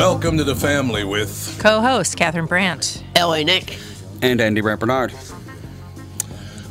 Welcome 0.00 0.38
to 0.38 0.44
the 0.44 0.56
family 0.56 1.04
with 1.04 1.58
Co-host 1.60 2.16
Catherine 2.16 2.46
Brandt. 2.46 3.04
L.A. 3.16 3.44
Nick. 3.44 3.76
And 4.22 4.40
Andy 4.40 4.62
Brant 4.62 4.80
Barnard. 4.80 5.12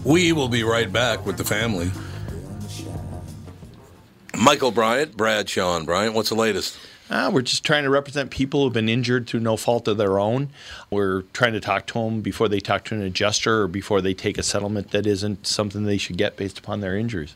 We 0.04 0.34
will 0.34 0.50
be 0.50 0.64
right 0.64 0.92
back 0.92 1.28
with 1.28 1.38
the 1.38 1.44
family. 1.44 1.92
Michael 4.36 4.72
Bryant, 4.72 5.16
Bradshaw 5.16 5.78
and 5.78 5.86
Bryant, 5.86 6.16
what's 6.16 6.30
the 6.30 6.36
latest? 6.36 6.80
Uh, 7.12 7.30
we're 7.32 7.44
just 7.44 7.64
trying 7.64 7.84
to 7.84 7.92
represent 7.92 8.32
people 8.32 8.64
who've 8.64 8.74
been 8.74 8.90
injured 8.90 9.28
through 9.28 9.42
no 9.42 9.58
fault 9.58 9.88
of 9.88 9.98
their 9.98 10.18
own. 10.18 10.50
We're 10.90 11.22
trying 11.32 11.54
to 11.54 11.60
talk 11.60 11.86
to 11.88 12.00
them 12.00 12.22
before 12.22 12.50
they 12.50 12.60
talk 12.60 12.84
to 12.86 12.96
an 12.96 13.04
adjuster 13.04 13.62
or 13.62 13.68
before 13.68 14.02
they 14.02 14.16
take 14.16 14.40
a 14.40 14.44
settlement 14.44 14.90
that 14.90 15.06
isn't 15.06 15.46
something 15.46 15.84
they 15.84 16.00
should 16.00 16.18
get 16.18 16.36
based 16.36 16.58
upon 16.58 16.80
their 16.80 16.98
injuries. 16.98 17.36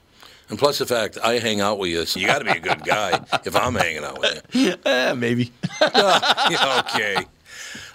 And 0.51 0.59
plus 0.59 0.79
the 0.79 0.85
fact 0.85 1.17
I 1.23 1.39
hang 1.39 1.61
out 1.61 1.79
with 1.79 1.91
you, 1.91 2.05
so 2.05 2.19
you 2.19 2.27
got 2.27 2.39
to 2.39 2.45
be 2.45 2.51
a 2.51 2.59
good 2.59 2.83
guy 2.83 3.11
if 3.45 3.55
I'm 3.55 3.73
hanging 3.73 4.03
out 4.03 4.19
with 4.19 4.45
you. 4.51 4.75
Eh, 4.85 5.13
maybe. 5.13 5.49
okay. 5.81 7.25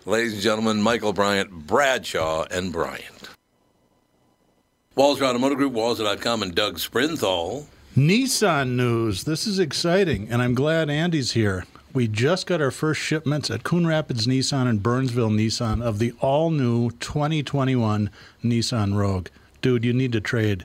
Ladies 0.06 0.32
and 0.32 0.42
gentlemen, 0.42 0.80
Michael 0.80 1.12
Bryant, 1.12 1.50
Bradshaw, 1.50 2.46
and 2.50 2.72
Bryant. 2.72 3.28
Walser 4.96 5.28
Automotive 5.28 5.58
Group, 5.58 5.74
Walser.com, 5.74 6.42
and 6.42 6.54
Doug 6.54 6.78
Sprinthal. 6.78 7.66
Nissan 7.94 8.70
news. 8.70 9.24
This 9.24 9.46
is 9.46 9.58
exciting, 9.58 10.28
and 10.30 10.41
I'm 10.41 10.54
glad 10.54 10.88
Andy's 10.88 11.32
here. 11.32 11.66
We 11.92 12.08
just 12.08 12.46
got 12.46 12.62
our 12.62 12.70
first 12.70 13.02
shipments 13.02 13.50
at 13.50 13.64
Coon 13.64 13.86
Rapids 13.86 14.26
Nissan 14.26 14.66
and 14.66 14.82
Burnsville 14.82 15.28
Nissan 15.28 15.82
of 15.82 15.98
the 15.98 16.14
all 16.20 16.50
new 16.50 16.91
2021 16.92 18.08
Nissan 18.42 18.94
Rogue. 18.96 19.28
Dude, 19.60 19.84
you 19.84 19.92
need 19.92 20.12
to 20.12 20.22
trade. 20.22 20.64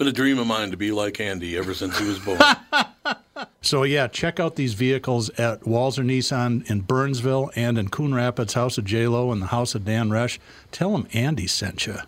It's 0.00 0.06
been 0.06 0.14
a 0.14 0.16
dream 0.16 0.38
of 0.38 0.46
mine 0.46 0.70
to 0.70 0.78
be 0.78 0.92
like 0.92 1.20
Andy 1.20 1.58
ever 1.58 1.74
since 1.74 1.98
he 1.98 2.08
was 2.08 2.18
born. 2.18 2.38
So 3.62 3.82
yeah, 3.82 4.06
check 4.06 4.40
out 4.40 4.56
these 4.56 4.72
vehicles 4.72 5.28
at 5.30 5.60
Walser 5.60 6.04
Nissan 6.04 6.68
in 6.70 6.80
Burnsville 6.80 7.50
and 7.54 7.76
in 7.76 7.88
Coon 7.88 8.14
Rapids, 8.14 8.54
House 8.54 8.78
of 8.78 8.86
J 8.86 9.06
Lo 9.06 9.30
and 9.32 9.40
the 9.42 9.46
House 9.46 9.74
of 9.74 9.84
Dan 9.84 10.08
Resch. 10.08 10.38
Tell 10.72 10.92
them 10.92 11.06
Andy 11.12 11.46
sent 11.46 11.86
you. 11.86 11.98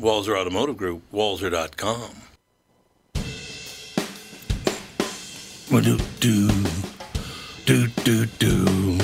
Walser 0.00 0.38
Automotive 0.38 0.78
Group, 0.78 1.02
Walser.com. 1.12 2.10
Do 5.70 5.98
do 6.20 6.48
do 7.66 7.86
do 7.86 8.26
do. 8.26 8.98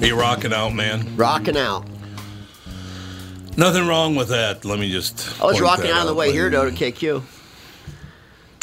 Are 0.00 0.06
you 0.06 0.18
rocking 0.18 0.52
out, 0.52 0.74
man? 0.74 1.16
Rocking 1.16 1.56
out. 1.56 1.86
Nothing 3.56 3.86
wrong 3.86 4.14
with 4.16 4.28
that. 4.28 4.64
Let 4.64 4.78
me 4.78 4.90
just. 4.90 5.40
I 5.40 5.46
was 5.46 5.54
point 5.54 5.62
rocking 5.62 5.90
out 5.90 6.00
on 6.00 6.06
the 6.06 6.14
way 6.14 6.32
here, 6.32 6.44
later. 6.50 6.70
though, 6.70 6.70
to 6.70 6.92
KQ. 6.92 7.22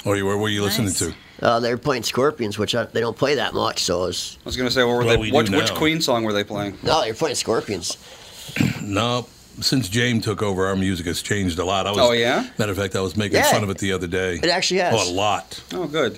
Oh, 0.05 0.13
you 0.13 0.25
were? 0.25 0.35
What 0.37 0.43
were 0.43 0.49
you 0.49 0.61
listening 0.63 0.87
Nice. 0.87 0.99
to? 0.99 1.13
Uh, 1.41 1.59
they 1.59 1.71
were 1.71 1.77
playing 1.77 2.03
Scorpions, 2.03 2.57
which 2.57 2.73
I, 2.75 2.83
they 2.85 2.99
don't 3.01 3.17
play 3.17 3.35
that 3.35 3.53
much. 3.53 3.83
So 3.83 4.03
it 4.03 4.07
was, 4.07 4.37
I 4.41 4.45
was 4.45 4.55
going 4.57 4.67
to 4.69 4.73
say, 4.73 4.83
what 4.83 4.91
were 4.93 4.97
Well, 4.99 5.07
they, 5.09 5.17
we 5.17 5.31
do 5.31 5.37
which, 5.37 5.51
which. 5.51 5.73
Queen 5.73 5.99
song 6.01 6.23
were 6.23 6.31
they 6.33 6.43
playing? 6.43 6.77
no, 6.83 7.01
they 7.01 7.11
were 7.11 7.17
playing 7.17 7.35
Scorpions. 7.35 7.97
No. 8.81 9.27
Since 9.61 9.87
James 9.87 10.25
took 10.25 10.41
over, 10.41 10.65
our 10.65 10.75
music 10.75 11.05
has 11.05 11.21
changed 11.21 11.57
a 11.59 11.63
lot. 11.65 11.85
I 11.87 11.91
was, 11.91 11.99
Oh, 11.99 12.11
yeah? 12.11 12.49
Matter 12.57 12.71
of 12.71 12.77
fact, 12.77 12.95
I 12.95 13.01
was 13.01 13.15
making 13.15 13.37
Yeah. 13.37 13.51
fun 13.51 13.63
of 13.63 13.69
it 13.69 13.77
the 13.77 13.93
other 13.93 14.07
day. 14.07 14.35
It 14.35 14.45
actually 14.47 14.79
has. 14.81 14.93
Oh, 14.97 15.09
a 15.09 15.13
lot. 15.13 15.63
Oh, 15.73 15.85
good. 15.87 16.17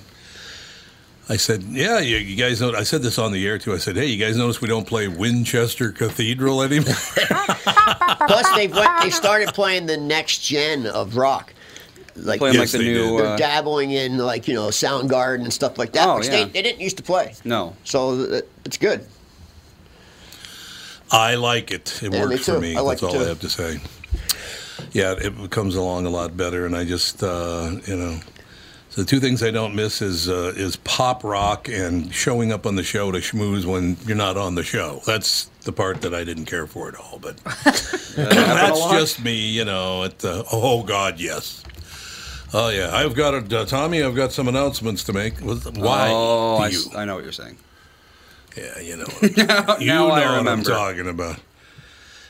I 1.28 1.36
said, 1.36 1.62
"Yeah, 1.64 1.98
you, 1.98 2.18
you 2.18 2.36
guys 2.36 2.60
know." 2.60 2.72
I 2.74 2.84
said 2.84 3.02
this 3.02 3.18
on 3.18 3.32
the 3.32 3.46
air 3.46 3.58
too. 3.58 3.74
I 3.74 3.78
said, 3.78 3.96
"Hey, 3.96 4.06
you 4.06 4.24
guys 4.24 4.36
notice 4.36 4.60
we 4.60 4.68
don't 4.68 4.86
play 4.86 5.08
Winchester 5.08 5.90
Cathedral 5.90 6.62
anymore?" 6.62 6.94
Plus, 7.16 8.54
they 8.54 8.68
went, 8.68 8.90
they 9.02 9.10
started 9.10 9.48
playing 9.48 9.86
the 9.86 9.96
next 9.96 10.38
gen 10.44 10.86
of 10.86 11.16
rock. 11.16 11.52
Like 12.14 12.38
Playing 12.38 12.54
Yes, 12.54 12.72
like 12.72 12.80
the 12.80 12.86
they 12.86 12.92
new. 12.94 13.10
did. 13.10 13.18
they're 13.18 13.26
Uh, 13.34 13.36
dabbling 13.36 13.90
in 13.90 14.18
like 14.18 14.46
you 14.48 14.54
know 14.54 14.68
Soundgarden 14.68 15.42
and 15.42 15.52
stuff 15.52 15.78
like 15.78 15.92
that, 15.92 16.08
Oh, 16.08 16.16
which 16.18 16.26
yeah. 16.28 16.44
they, 16.44 16.50
they 16.50 16.62
didn't 16.62 16.80
used 16.80 16.96
to 16.96 17.02
play. 17.02 17.34
no. 17.44 17.74
So 17.84 18.10
uh, 18.22 18.40
it's 18.64 18.78
good. 18.78 19.04
I 21.10 21.34
like 21.34 21.70
it. 21.70 22.00
It 22.02 22.12
Yeah, 22.12 22.24
me 22.24 22.26
works 22.34 22.46
for 22.46 22.60
me. 22.60 22.76
I 22.76 22.80
like 22.80 23.00
That's 23.00 23.14
it 23.14 23.16
all 23.16 23.22
I 23.24 23.28
have 23.28 23.40
to 23.40 23.48
say. 23.50 23.80
Yeah, 24.92 25.14
it 25.18 25.50
comes 25.50 25.74
along 25.74 26.06
a 26.06 26.10
lot 26.10 26.36
better, 26.36 26.66
and 26.66 26.74
I 26.76 26.84
just, 26.84 27.22
uh, 27.22 27.70
you 27.86 27.96
know, 27.96 28.18
so 28.18 28.22
the 28.96 29.04
two 29.04 29.20
things 29.20 29.42
I 29.42 29.50
don't 29.50 29.74
miss 29.74 30.00
is 30.00 30.26
uh, 30.28 30.54
is 30.56 30.76
pop 30.76 31.22
rock 31.22 31.68
and 31.68 32.12
showing 32.14 32.50
up 32.50 32.64
on 32.64 32.76
the 32.76 32.82
show 32.82 33.12
to 33.12 33.18
schmooze 33.18 33.66
when 33.66 33.98
you're 34.06 34.16
not 34.16 34.38
on 34.38 34.54
the 34.54 34.62
show. 34.62 35.02
That's 35.06 35.44
the 35.64 35.72
part 35.72 36.00
that 36.00 36.14
I 36.14 36.24
didn't 36.24 36.46
care 36.46 36.66
for 36.66 36.88
at 36.88 36.94
all. 36.96 37.18
But 37.20 37.36
that's 37.44 38.90
just 38.90 39.22
me, 39.22 39.34
you 39.50 39.66
know. 39.66 40.04
At 40.04 40.20
the, 40.20 40.46
oh 40.50 40.82
God, 40.82 41.20
yes. 41.20 41.62
Oh 42.54 42.70
yeah, 42.70 42.90
I've 42.94 43.14
got 43.14 43.34
it, 43.34 43.52
uh, 43.52 43.66
Tommy. 43.66 44.02
I've 44.02 44.16
got 44.16 44.32
some 44.32 44.48
announcements 44.48 45.04
to 45.04 45.12
make. 45.12 45.40
Why? 45.40 46.08
Oh, 46.10 46.56
do 46.58 46.64
I, 46.64 46.68
you? 47.00 47.06
know 47.06 47.16
what 47.16 47.24
you're 47.24 47.32
saying. 47.32 47.58
Yeah, 48.56 48.78
you 48.80 48.96
know. 48.96 49.04
What 49.20 49.70
I'm, 49.70 49.80
you 49.82 49.88
now 49.88 50.06
know 50.06 50.06
I 50.06 50.08
what 50.08 50.22
I'm 50.26 50.36
remember. 50.38 50.70
talking 50.70 51.08
about. 51.08 51.38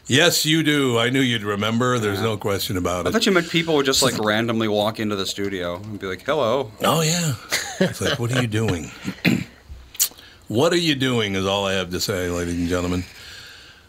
Yes, 0.09 0.47
you 0.47 0.62
do. 0.62 0.99
I 0.99 1.11
knew 1.11 1.21
you'd 1.21 1.43
remember. 1.43 1.99
There's 1.99 2.21
no 2.22 2.37
question 2.37 2.77
about 2.77 3.06
it. 3.06 3.09
I 3.09 3.12
thought 3.12 3.27
you 3.27 3.33
meant 3.33 3.50
people 3.50 3.75
would 3.75 3.87
just 3.87 4.03
like 4.03 4.17
randomly 4.19 4.69
walk 4.69 5.00
into 5.00 5.17
the 5.17 5.27
studio 5.27 5.77
and 5.77 5.99
be 5.99 6.06
like, 6.06 6.22
hello. 6.22 6.71
Oh 6.83 7.00
yeah. 7.00 7.34
It's 7.81 8.00
like, 8.00 8.19
what 8.19 8.33
are 8.33 8.41
you 8.41 8.47
doing? 8.47 8.91
what 10.49 10.72
are 10.72 10.78
you 10.78 10.95
doing? 10.95 11.34
Is 11.34 11.45
all 11.45 11.66
I 11.66 11.72
have 11.75 11.91
to 11.91 12.00
say, 12.00 12.31
ladies 12.31 12.55
and 12.55 12.69
gentlemen. 12.69 13.05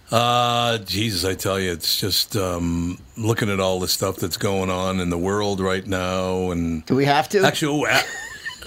Uh, 0.10 0.78
Jesus, 0.80 1.26
I 1.26 1.36
tell 1.36 1.60
you, 1.60 1.72
it's 1.72 2.00
just 2.00 2.36
um, 2.38 2.98
looking 3.18 3.50
at 3.50 3.60
all 3.60 3.80
the 3.80 3.90
stuff 3.90 4.16
that's 4.16 4.38
going 4.38 4.70
on 4.70 5.00
in 5.02 5.10
the 5.10 5.18
world 5.18 5.60
right 5.60 5.86
now, 5.86 6.50
and 6.52 6.86
Do 6.86 6.96
we 6.96 7.04
have 7.06 7.28
to? 7.30 7.44
actually, 7.46 7.90
uh, 7.90 8.02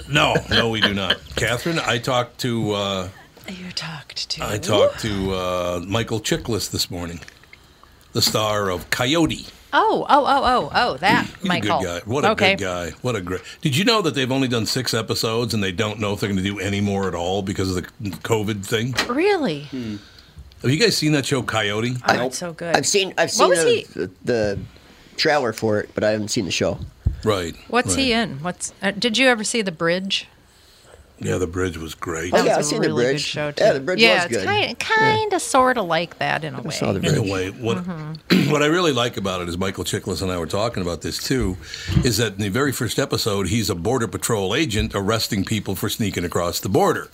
no, 0.08 0.36
no, 0.50 0.68
we 0.68 0.82
do 0.82 0.92
not. 0.92 1.16
Catherine, 1.36 1.78
I 1.78 1.96
talked 1.96 2.40
to 2.40 2.72
uh, 2.72 3.08
You 3.48 3.70
talked 3.72 4.28
to. 4.30 4.44
I 4.44 4.58
talked 4.58 5.00
to 5.00 5.32
uh, 5.32 5.84
Michael 5.86 6.20
Chiklis 6.20 6.70
this 6.70 6.90
morning, 6.90 7.20
the 8.12 8.22
star 8.22 8.70
of 8.70 8.90
Coyote. 8.90 9.46
Oh, 9.72 10.04
oh, 10.08 10.24
oh, 10.26 10.42
oh, 10.44 10.70
oh, 10.74 10.96
that 10.96 11.26
He's 11.26 11.44
Michael. 11.44 11.78
a 11.78 11.82
good 11.82 12.02
guy. 12.04 12.10
What 12.10 12.24
a 12.24 12.30
okay. 12.30 12.56
good 12.56 12.64
guy. 12.64 12.90
What 13.02 13.14
a 13.14 13.20
great. 13.20 13.42
Did 13.60 13.76
you 13.76 13.84
know 13.84 14.02
that 14.02 14.14
they've 14.14 14.30
only 14.30 14.48
done 14.48 14.66
six 14.66 14.94
episodes 14.94 15.54
and 15.54 15.62
they 15.62 15.70
don't 15.70 16.00
know 16.00 16.12
if 16.12 16.20
they're 16.20 16.28
going 16.28 16.42
to 16.42 16.42
do 16.42 16.58
any 16.58 16.80
more 16.80 17.06
at 17.06 17.14
all 17.14 17.42
because 17.42 17.76
of 17.76 17.84
the 18.00 18.10
COVID 18.10 18.66
thing? 18.66 18.94
Really? 19.08 19.64
Hmm. 19.64 19.96
Have 20.62 20.70
you 20.70 20.78
guys 20.78 20.96
seen 20.96 21.12
that 21.12 21.24
show 21.24 21.42
Coyote? 21.42 21.94
Oh, 22.06 22.26
it's 22.26 22.38
so 22.38 22.52
good. 22.52 22.76
I've 22.76 22.86
seen 22.86 23.14
I've 23.16 23.30
seen 23.30 23.48
was 23.48 23.64
the, 23.64 23.86
the, 23.94 24.10
the 24.24 24.58
trailer 25.16 25.52
for 25.52 25.80
it, 25.80 25.90
but 25.94 26.04
I 26.04 26.10
haven't 26.10 26.28
seen 26.28 26.44
the 26.44 26.50
show. 26.50 26.78
Right. 27.24 27.54
What's 27.68 27.94
right. 27.94 27.98
he 27.98 28.12
in? 28.12 28.42
What's? 28.42 28.74
Uh, 28.82 28.90
did 28.90 29.18
you 29.18 29.28
ever 29.28 29.44
see 29.44 29.62
The 29.62 29.72
Bridge? 29.72 30.26
Yeah, 31.20 31.36
The 31.38 31.46
Bridge 31.46 31.76
was 31.76 31.94
great. 31.94 32.32
Oh, 32.34 32.38
yeah, 32.38 32.42
was 32.44 32.52
I've 32.52 32.60
a 32.60 32.64
seen 32.64 32.82
The 32.82 32.88
really 32.88 33.04
good 33.04 33.10
Bridge. 33.12 33.20
show 33.22 33.50
too. 33.50 33.62
Yeah, 33.64 33.72
The 33.74 33.80
Bridge 33.80 34.00
yeah, 34.00 34.14
was 34.26 34.26
good. 34.26 34.36
it's 34.38 34.44
kind, 34.46 34.78
kind 34.78 35.32
of, 35.32 35.42
sort 35.42 35.76
of 35.78 35.84
like 35.86 36.18
that 36.18 36.44
in 36.44 36.54
a 36.54 36.62
way. 36.62 36.70
saw 36.74 36.92
The 36.92 37.00
bridge. 37.00 37.12
In 37.12 37.18
a 37.18 37.32
way, 37.32 37.50
what 37.50 37.78
Mm-hmm. 37.78 38.50
what 38.52 38.62
I 38.62 38.66
really 38.66 38.92
like 38.92 39.16
about 39.16 39.40
it 39.42 39.48
is 39.48 39.56
Michael 39.58 39.84
Chiklis 39.84 40.22
and 40.22 40.30
I 40.32 40.38
were 40.38 40.46
talking 40.46 40.82
about 40.82 41.02
this 41.02 41.22
too, 41.22 41.56
is 42.04 42.16
that 42.16 42.32
in 42.34 42.38
the 42.40 42.48
very 42.48 42.72
first 42.72 42.98
episode 42.98 43.48
he's 43.48 43.68
a 43.70 43.74
border 43.74 44.08
patrol 44.08 44.54
agent 44.54 44.92
arresting 44.94 45.44
people 45.44 45.74
for 45.74 45.88
sneaking 45.88 46.24
across 46.24 46.60
the 46.60 46.68
border, 46.68 47.08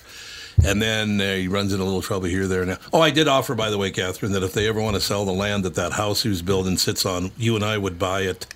and 0.65 0.81
then 0.81 1.19
uh, 1.21 1.35
he 1.35 1.47
runs 1.47 1.71
into 1.71 1.83
a 1.83 1.85
little 1.85 2.01
trouble 2.01 2.27
here, 2.27 2.47
there, 2.47 2.65
now. 2.65 2.77
Oh, 2.93 3.01
I 3.01 3.11
did 3.11 3.27
offer, 3.27 3.53
by 3.55 3.69
the 3.69 3.77
way, 3.77 3.91
Catherine, 3.91 4.31
that 4.31 4.41
if 4.43 4.53
they 4.53 4.67
ever 4.67 4.81
want 4.81 4.95
to 4.95 5.01
sell 5.01 5.25
the 5.25 5.31
land 5.31 5.63
that 5.65 5.75
that 5.75 5.93
house 5.93 6.23
he 6.23 6.29
was 6.29 6.41
building 6.41 6.77
sits 6.77 7.05
on, 7.05 7.31
you 7.37 7.55
and 7.55 7.63
I 7.63 7.77
would 7.77 7.99
buy 7.99 8.21
it 8.21 8.47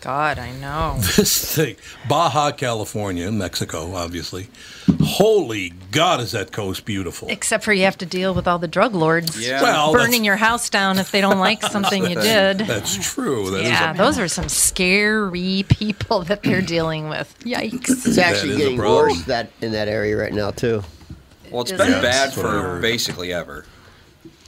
God, 0.00 0.38
I 0.38 0.52
know. 0.52 0.96
this 1.16 1.54
thing, 1.56 1.76
Baja 2.08 2.52
California, 2.52 3.30
Mexico, 3.32 3.94
obviously. 3.94 4.48
Holy 5.02 5.70
God, 5.90 6.20
is 6.20 6.32
that 6.32 6.52
coast 6.52 6.84
beautiful? 6.84 7.28
Except 7.28 7.64
for 7.64 7.72
you 7.72 7.82
have 7.84 7.98
to 7.98 8.06
deal 8.06 8.32
with 8.34 8.46
all 8.48 8.58
the 8.58 8.68
drug 8.68 8.94
lords 8.94 9.38
Yeah. 9.44 9.62
Well, 9.62 9.92
burning 9.92 10.06
that's- 10.10 10.24
your 10.24 10.36
house 10.36 10.70
down 10.70 10.98
if 10.98 11.10
they 11.10 11.20
don't 11.20 11.38
like 11.38 11.62
something 11.62 12.04
you 12.08 12.14
did. 12.20 12.58
That's 12.60 13.12
true. 13.12 13.50
That 13.50 13.62
is 13.62 13.68
Yeah, 13.70 13.92
a- 13.92 13.96
those 13.96 14.18
are 14.18 14.28
some 14.28 14.48
scary 14.48 15.64
people 15.68 16.20
that 16.22 16.42
they're 16.42 16.62
dealing 16.76 17.08
with. 17.08 17.36
Yikes. 17.40 18.06
It's 18.06 18.18
actually 18.18 18.52
is 18.52 18.58
getting 18.58 18.78
worse 18.78 19.22
that 19.24 19.50
in 19.60 19.72
that 19.72 19.88
area 19.88 20.16
right 20.16 20.32
now 20.32 20.50
too. 20.52 20.82
Well, 21.50 21.62
it's 21.62 21.72
Is 21.72 21.78
been 21.78 21.88
it? 21.88 22.02
bad 22.02 22.28
That's 22.28 22.36
what 22.36 22.46
I 22.46 22.50
for 22.50 22.60
heard. 22.60 22.82
basically 22.82 23.32
ever. 23.32 23.64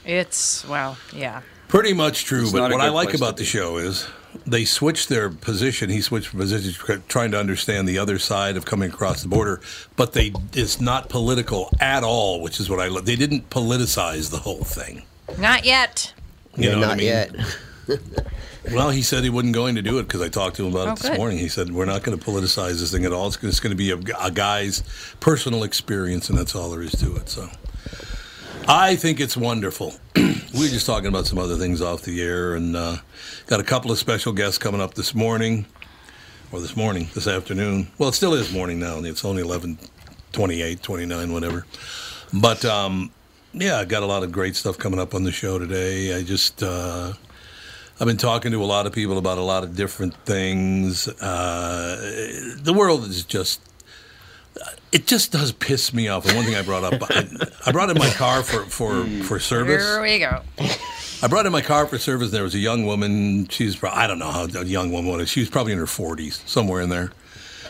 It's, 0.05 0.67
well, 0.67 0.97
yeah. 1.13 1.41
Pretty 1.67 1.93
much 1.93 2.25
true, 2.25 2.43
It's 2.43 2.51
but 2.51 2.71
what 2.71 2.81
I 2.81 2.89
like 2.89 3.13
about 3.13 3.37
the 3.37 3.45
show 3.45 3.77
is 3.77 4.05
they 4.45 4.65
switched 4.65 5.09
their 5.09 5.29
position. 5.29 5.89
He 5.89 6.01
switched 6.01 6.35
positions, 6.35 6.77
trying 7.07 7.31
to 7.31 7.39
understand 7.39 7.87
the 7.87 7.97
other 7.97 8.17
side 8.19 8.57
of 8.57 8.65
coming 8.65 8.89
across 8.91 9.21
the 9.23 9.27
border. 9.29 9.61
But 9.95 10.13
they 10.13 10.33
it's 10.53 10.79
not 10.81 11.09
political 11.09 11.69
at 11.79 12.03
all, 12.03 12.41
which 12.41 12.59
is 12.59 12.69
what 12.69 12.79
I 12.79 12.87
love. 12.87 13.05
They 13.05 13.15
didn't 13.15 13.49
politicize 13.49 14.31
the 14.31 14.39
whole 14.39 14.63
thing. 14.63 15.03
Not 15.37 15.65
yet. 15.65 16.13
You 16.55 16.65
yeah, 16.65 16.71
know 16.75 16.79
what 16.79 16.85
not 16.87 16.93
I 16.93 16.97
mean? 16.97 17.05
yet. 17.07 17.35
Well, 18.71 18.91
he 18.91 19.01
said 19.01 19.23
he 19.23 19.31
wasn't 19.31 19.55
going 19.55 19.73
to 19.75 19.81
do 19.81 19.97
it 19.97 20.03
because 20.03 20.21
I 20.21 20.29
talked 20.29 20.57
to 20.57 20.65
him 20.67 20.71
about 20.73 20.87
Oh, 20.87 20.91
it 20.91 20.99
this 20.99 21.09
good. 21.09 21.17
morning. 21.17 21.39
He 21.39 21.47
said 21.49 21.71
we're 21.71 21.85
not 21.85 22.03
going 22.03 22.17
to 22.17 22.23
politicize 22.23 22.79
this 22.79 22.91
thing 22.91 23.05
at 23.05 23.11
all. 23.11 23.25
It's, 23.25 23.43
it's 23.43 23.59
going 23.59 23.71
to 23.71 23.75
be 23.75 23.89
a, 23.89 23.97
a 24.23 24.29
guy's 24.29 24.83
personal 25.19 25.63
experience, 25.63 26.29
and 26.29 26.37
that's 26.37 26.55
all 26.55 26.69
there 26.69 26.83
is 26.83 26.91
to 26.91 27.15
it. 27.15 27.27
So, 27.27 27.49
I 28.67 28.95
think 28.95 29.19
it's 29.19 29.35
wonderful. 29.35 29.95
we 30.15 30.23
were 30.53 30.67
just 30.67 30.85
talking 30.85 31.07
about 31.07 31.25
some 31.25 31.37
other 31.39 31.57
things 31.57 31.81
off 31.81 32.03
the 32.03 32.21
air, 32.21 32.53
and 32.53 32.75
uh, 32.75 32.97
got 33.47 33.59
a 33.59 33.63
couple 33.63 33.91
of 33.91 33.97
special 33.97 34.33
guests 34.33 34.57
coming 34.57 34.79
up 34.79 34.93
this 34.93 35.15
morning, 35.15 35.65
or 36.51 36.61
this 36.61 36.77
morning, 36.77 37.09
this 37.13 37.27
afternoon. 37.27 37.87
Well, 37.97 38.09
it 38.09 38.13
still 38.13 38.33
is 38.33 38.53
morning 38.53 38.79
now, 38.79 38.97
and 38.97 39.07
it's 39.07 39.25
only 39.25 39.41
11, 39.41 39.79
28, 40.31 40.81
29, 40.81 41.33
whatever. 41.33 41.65
But 42.33 42.63
um, 42.63 43.11
yeah, 43.53 43.79
I 43.79 43.85
got 43.85 44.03
a 44.03 44.05
lot 44.05 44.23
of 44.23 44.31
great 44.31 44.55
stuff 44.55 44.77
coming 44.77 44.99
up 44.99 45.15
on 45.15 45.23
the 45.23 45.31
show 45.31 45.59
today. 45.59 46.15
I 46.15 46.23
just. 46.23 46.61
Uh, 46.63 47.13
I've 47.99 48.07
been 48.07 48.17
talking 48.17 48.51
to 48.51 48.63
a 48.63 48.65
lot 48.65 48.87
of 48.87 48.93
people 48.93 49.19
about 49.19 49.37
a 49.37 49.43
lot 49.43 49.63
of 49.63 49.75
different 49.75 50.15
things. 50.25 51.07
Uh, 51.07 52.55
the 52.57 52.73
world 52.73 53.05
is 53.05 53.23
just. 53.23 53.61
It 54.91 55.07
just 55.07 55.31
does 55.31 55.51
piss 55.53 55.93
me 55.93 56.09
off. 56.09 56.25
And 56.25 56.35
one 56.35 56.45
thing 56.45 56.55
I 56.55 56.61
brought 56.63 56.83
up, 56.83 57.01
I, 57.09 57.25
I 57.65 57.71
brought 57.71 57.89
in 57.89 57.97
my 57.97 58.09
car 58.09 58.43
for, 58.43 58.63
for, 58.63 59.05
for 59.23 59.39
service. 59.39 59.83
Here 59.83 60.01
we 60.01 60.19
go. 60.19 60.41
I 61.23 61.27
brought 61.27 61.45
in 61.45 61.51
my 61.53 61.61
car 61.61 61.85
for 61.87 61.97
service. 61.97 62.27
And 62.27 62.33
there 62.33 62.43
was 62.43 62.55
a 62.55 62.59
young 62.59 62.85
woman. 62.85 63.47
She's 63.47 63.75
pro- 63.75 63.91
I 63.91 64.05
don't 64.07 64.19
know 64.19 64.31
how 64.31 64.43
a 64.45 64.65
young 64.65 64.91
woman 64.91 65.11
was. 65.15 65.29
She 65.29 65.39
was 65.39 65.49
probably 65.49 65.71
in 65.71 65.79
her 65.79 65.87
forties, 65.87 66.43
somewhere 66.45 66.81
in 66.81 66.89
there. 66.89 67.11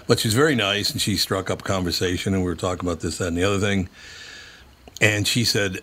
But 0.07 0.19
she's 0.19 0.33
very 0.33 0.55
nice, 0.55 0.89
and 0.91 0.99
she 0.99 1.15
struck 1.15 1.49
up 1.51 1.63
conversation, 1.63 2.33
and 2.33 2.41
we 2.43 2.49
were 2.49 2.55
talking 2.55 2.87
about 2.87 3.01
this, 3.01 3.19
that, 3.19 3.27
and 3.27 3.37
the 3.37 3.43
other 3.43 3.59
thing. 3.59 3.87
And 4.99 5.27
she 5.27 5.43
said, 5.45 5.79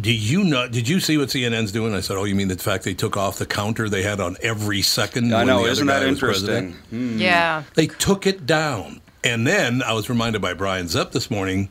"Do 0.00 0.12
you 0.12 0.44
know? 0.44 0.68
Did 0.68 0.88
you 0.88 1.00
see 1.00 1.18
what 1.18 1.28
CNN's 1.28 1.72
doing?" 1.72 1.92
I 1.92 2.00
said, 2.00 2.16
"Oh, 2.16 2.24
you 2.24 2.34
mean 2.36 2.48
the 2.48 2.56
fact 2.56 2.84
they 2.84 2.94
took 2.94 3.16
off 3.16 3.38
the 3.38 3.46
counter 3.46 3.88
they 3.88 4.02
had 4.04 4.20
on 4.20 4.36
every 4.42 4.80
second?" 4.80 5.34
I 5.34 5.38
when 5.38 5.46
know, 5.48 5.64
the 5.64 5.70
isn't 5.72 5.86
that 5.88 6.02
interesting? 6.04 6.46
president?" 6.46 6.76
Hmm. 6.90 7.18
Yeah. 7.18 7.64
They 7.74 7.88
took 7.88 8.26
it 8.26 8.46
down. 8.46 9.00
And 9.24 9.46
then 9.46 9.82
I 9.82 9.92
was 9.92 10.08
reminded 10.08 10.40
by 10.40 10.54
Brian 10.54 10.88
Zepp 10.88 11.12
this 11.12 11.30
morning, 11.30 11.70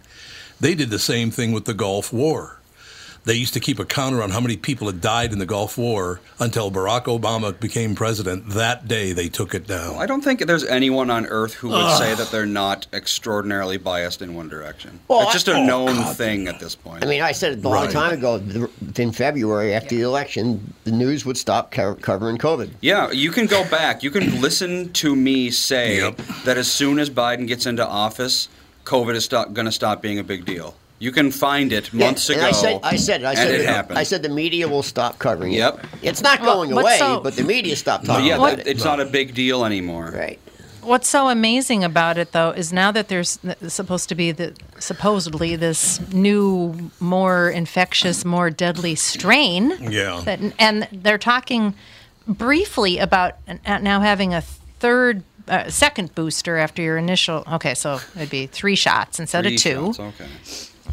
they 0.60 0.76
did 0.76 0.90
the 0.90 1.00
same 1.00 1.32
thing 1.32 1.52
with 1.52 1.66
the 1.66 1.74
Gulf 1.74 2.12
War. 2.12 2.57
They 3.28 3.34
used 3.34 3.54
to 3.56 3.60
keep 3.60 3.78
a 3.78 3.84
counter 3.84 4.24
on 4.24 4.30
how 4.30 4.40
many 4.40 4.56
people 4.56 4.88
had 4.88 5.02
died 5.02 5.34
in 5.34 5.40
the 5.40 5.46
Gulf 5.46 5.78
War 5.78 6.22
until 6.40 6.72
Barack 6.72 7.04
Obama 7.06 7.58
became 7.60 7.94
president. 7.94 8.48
That 8.52 8.88
day, 8.88 9.12
they 9.12 9.28
took 9.28 9.54
it 9.54 9.68
down. 9.68 9.98
I 9.98 10.06
don't 10.06 10.24
think 10.24 10.40
there's 10.46 10.64
anyone 10.64 11.10
on 11.10 11.26
earth 11.26 11.56
who 11.56 11.68
would 11.68 11.98
say 11.98 12.16
that 12.16 12.32
they're 12.32 12.46
not 12.46 12.88
extraordinarily 12.94 13.76
biased 13.76 14.22
in 14.22 14.34
one 14.34 14.48
direction. 14.48 15.02
Well, 15.10 15.24
it's 15.24 15.34
just 15.34 15.50
a 15.50 15.56
I- 15.56 15.60
oh, 15.60 15.66
known 15.66 16.04
thing 16.16 16.48
at 16.48 16.62
this 16.62 16.74
point. 16.74 17.04
I 17.04 17.08
mean, 17.08 17.22
I 17.22 17.34
said 17.34 17.52
it 17.52 17.66
a 17.66 17.68
long 17.68 17.84
Right. 17.88 17.92
time 17.92 18.14
ago. 18.14 18.42
In 18.96 19.12
February, 19.12 19.74
after 19.74 19.94
the 19.96 20.04
election, 20.04 20.74
the 20.86 20.92
news 20.92 21.26
would 21.26 21.36
stop 21.38 21.70
co- 21.72 21.96
covering 21.96 22.38
COVID. 22.38 22.70
yeah, 22.80 23.12
you 23.12 23.32
can 23.32 23.46
go 23.46 23.66
back. 23.66 24.04
You 24.04 24.10
can 24.12 24.40
listen 24.48 24.94
to 24.94 25.14
me 25.18 25.52
say 25.52 25.98
Yep. 25.98 26.22
that 26.46 26.58
as 26.58 26.72
soon 26.72 26.98
as 26.98 27.10
Biden 27.10 27.46
gets 27.46 27.66
into 27.66 27.86
office, 27.86 28.48
COVID 28.86 29.16
is 29.16 29.28
going 29.28 29.66
to 29.66 29.72
stop 29.74 30.02
being 30.02 30.18
a 30.18 30.24
big 30.24 30.46
deal. 30.46 30.76
You 31.00 31.12
can 31.12 31.32
find 31.32 31.72
it 31.72 31.94
months 31.94 32.28
and 32.30 32.40
ago. 32.40 32.48
I 32.48 32.52
said, 32.52 32.80
I 32.84 32.96
said, 32.96 33.24
I 33.24 33.30
and 33.32 33.38
said, 33.40 33.52
it 33.56 33.58
the- 33.60 33.68
happened. 33.72 34.00
I 34.00 34.04
said 34.04 34.24
the 34.24 34.30
media 34.30 34.68
will 34.68 34.82
stop 34.84 35.20
covering 35.20 35.54
it. 35.54 35.58
Yep. 35.58 35.86
It's 36.02 36.24
not 36.24 36.40
going 36.42 36.74
what's 36.74 36.86
away, 36.86 36.98
so- 36.98 37.20
but 37.22 37.36
the 37.36 37.44
media 37.44 37.76
stopped 37.76 38.06
talking 38.06 38.26
yeah, 38.26 38.36
about 38.36 38.58
that- 38.58 38.68
it. 38.68 38.72
it's 38.72 38.84
not 38.84 39.00
a 39.00 39.06
big 39.06 39.34
deal 39.36 39.64
anymore. 39.64 40.12
Right. 40.16 40.40
What's 40.82 41.10
so 41.10 41.28
amazing 41.28 41.84
about 41.84 42.18
it, 42.18 42.32
though, 42.32 42.52
is 42.52 42.72
now 42.72 42.92
that 42.94 43.10
there's 43.10 43.38
supposed 43.68 44.08
to 44.10 44.16
be 44.16 44.32
the 44.32 44.54
supposedly 44.80 45.56
this 45.58 46.00
new, 46.14 46.92
more 47.02 47.50
infectious, 47.50 48.24
more 48.24 48.50
deadly 48.50 48.96
strain. 48.96 49.78
Yeah. 49.82 50.22
That, 50.24 50.40
and 50.58 50.88
they're 50.94 51.18
talking 51.18 51.76
briefly 52.26 52.98
about 53.00 53.36
now 53.66 54.00
having 54.00 54.34
a 54.34 54.42
third, 54.80 55.24
uh, 55.50 55.70
second 55.70 56.16
booster 56.16 56.58
after 56.58 56.82
your 56.82 56.98
initial. 56.98 57.44
Okay, 57.54 57.74
so 57.76 58.00
it'd 58.16 58.30
be 58.30 58.48
three 58.48 58.76
shots 58.76 59.20
instead 59.20 59.44
Three 59.44 59.56
of 59.56 59.62
two. 59.62 59.94
shots, 59.94 60.00
Okay. 60.22 60.30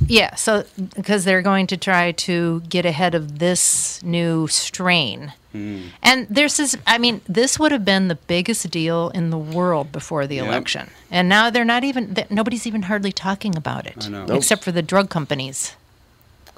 Yeah, 0.06 0.34
so 0.34 0.64
because 0.96 1.24
they're 1.24 1.42
going 1.42 1.66
to 1.68 1.76
try 1.76 2.12
to 2.12 2.60
get 2.68 2.84
ahead 2.86 3.14
of 3.14 3.38
this 3.38 4.02
new 4.02 4.46
strain. 4.48 5.32
Hmm. 5.52 5.82
And 6.02 6.26
there's 6.28 6.56
this, 6.56 6.76
I 6.86 6.98
mean, 6.98 7.20
this 7.28 7.58
would 7.58 7.70
have 7.72 7.84
been 7.84 8.08
the 8.08 8.16
biggest 8.16 8.68
deal 8.70 9.10
in 9.10 9.30
the 9.30 9.38
world 9.38 9.92
before 9.92 10.26
the 10.26 10.36
Yep. 10.36 10.46
election. 10.46 10.90
And 11.10 11.28
now 11.28 11.48
they're 11.50 11.64
not 11.64 11.84
even, 11.84 12.14
th- 12.14 12.28
nobody's 12.30 12.66
even 12.66 12.82
hardly 12.82 13.12
talking 13.12 13.56
about 13.56 13.86
it, 13.86 14.06
I 14.06 14.08
know. 14.08 14.24
except 14.34 14.64
for 14.64 14.72
the 14.72 14.82
drug 14.82 15.10
companies. 15.10 15.74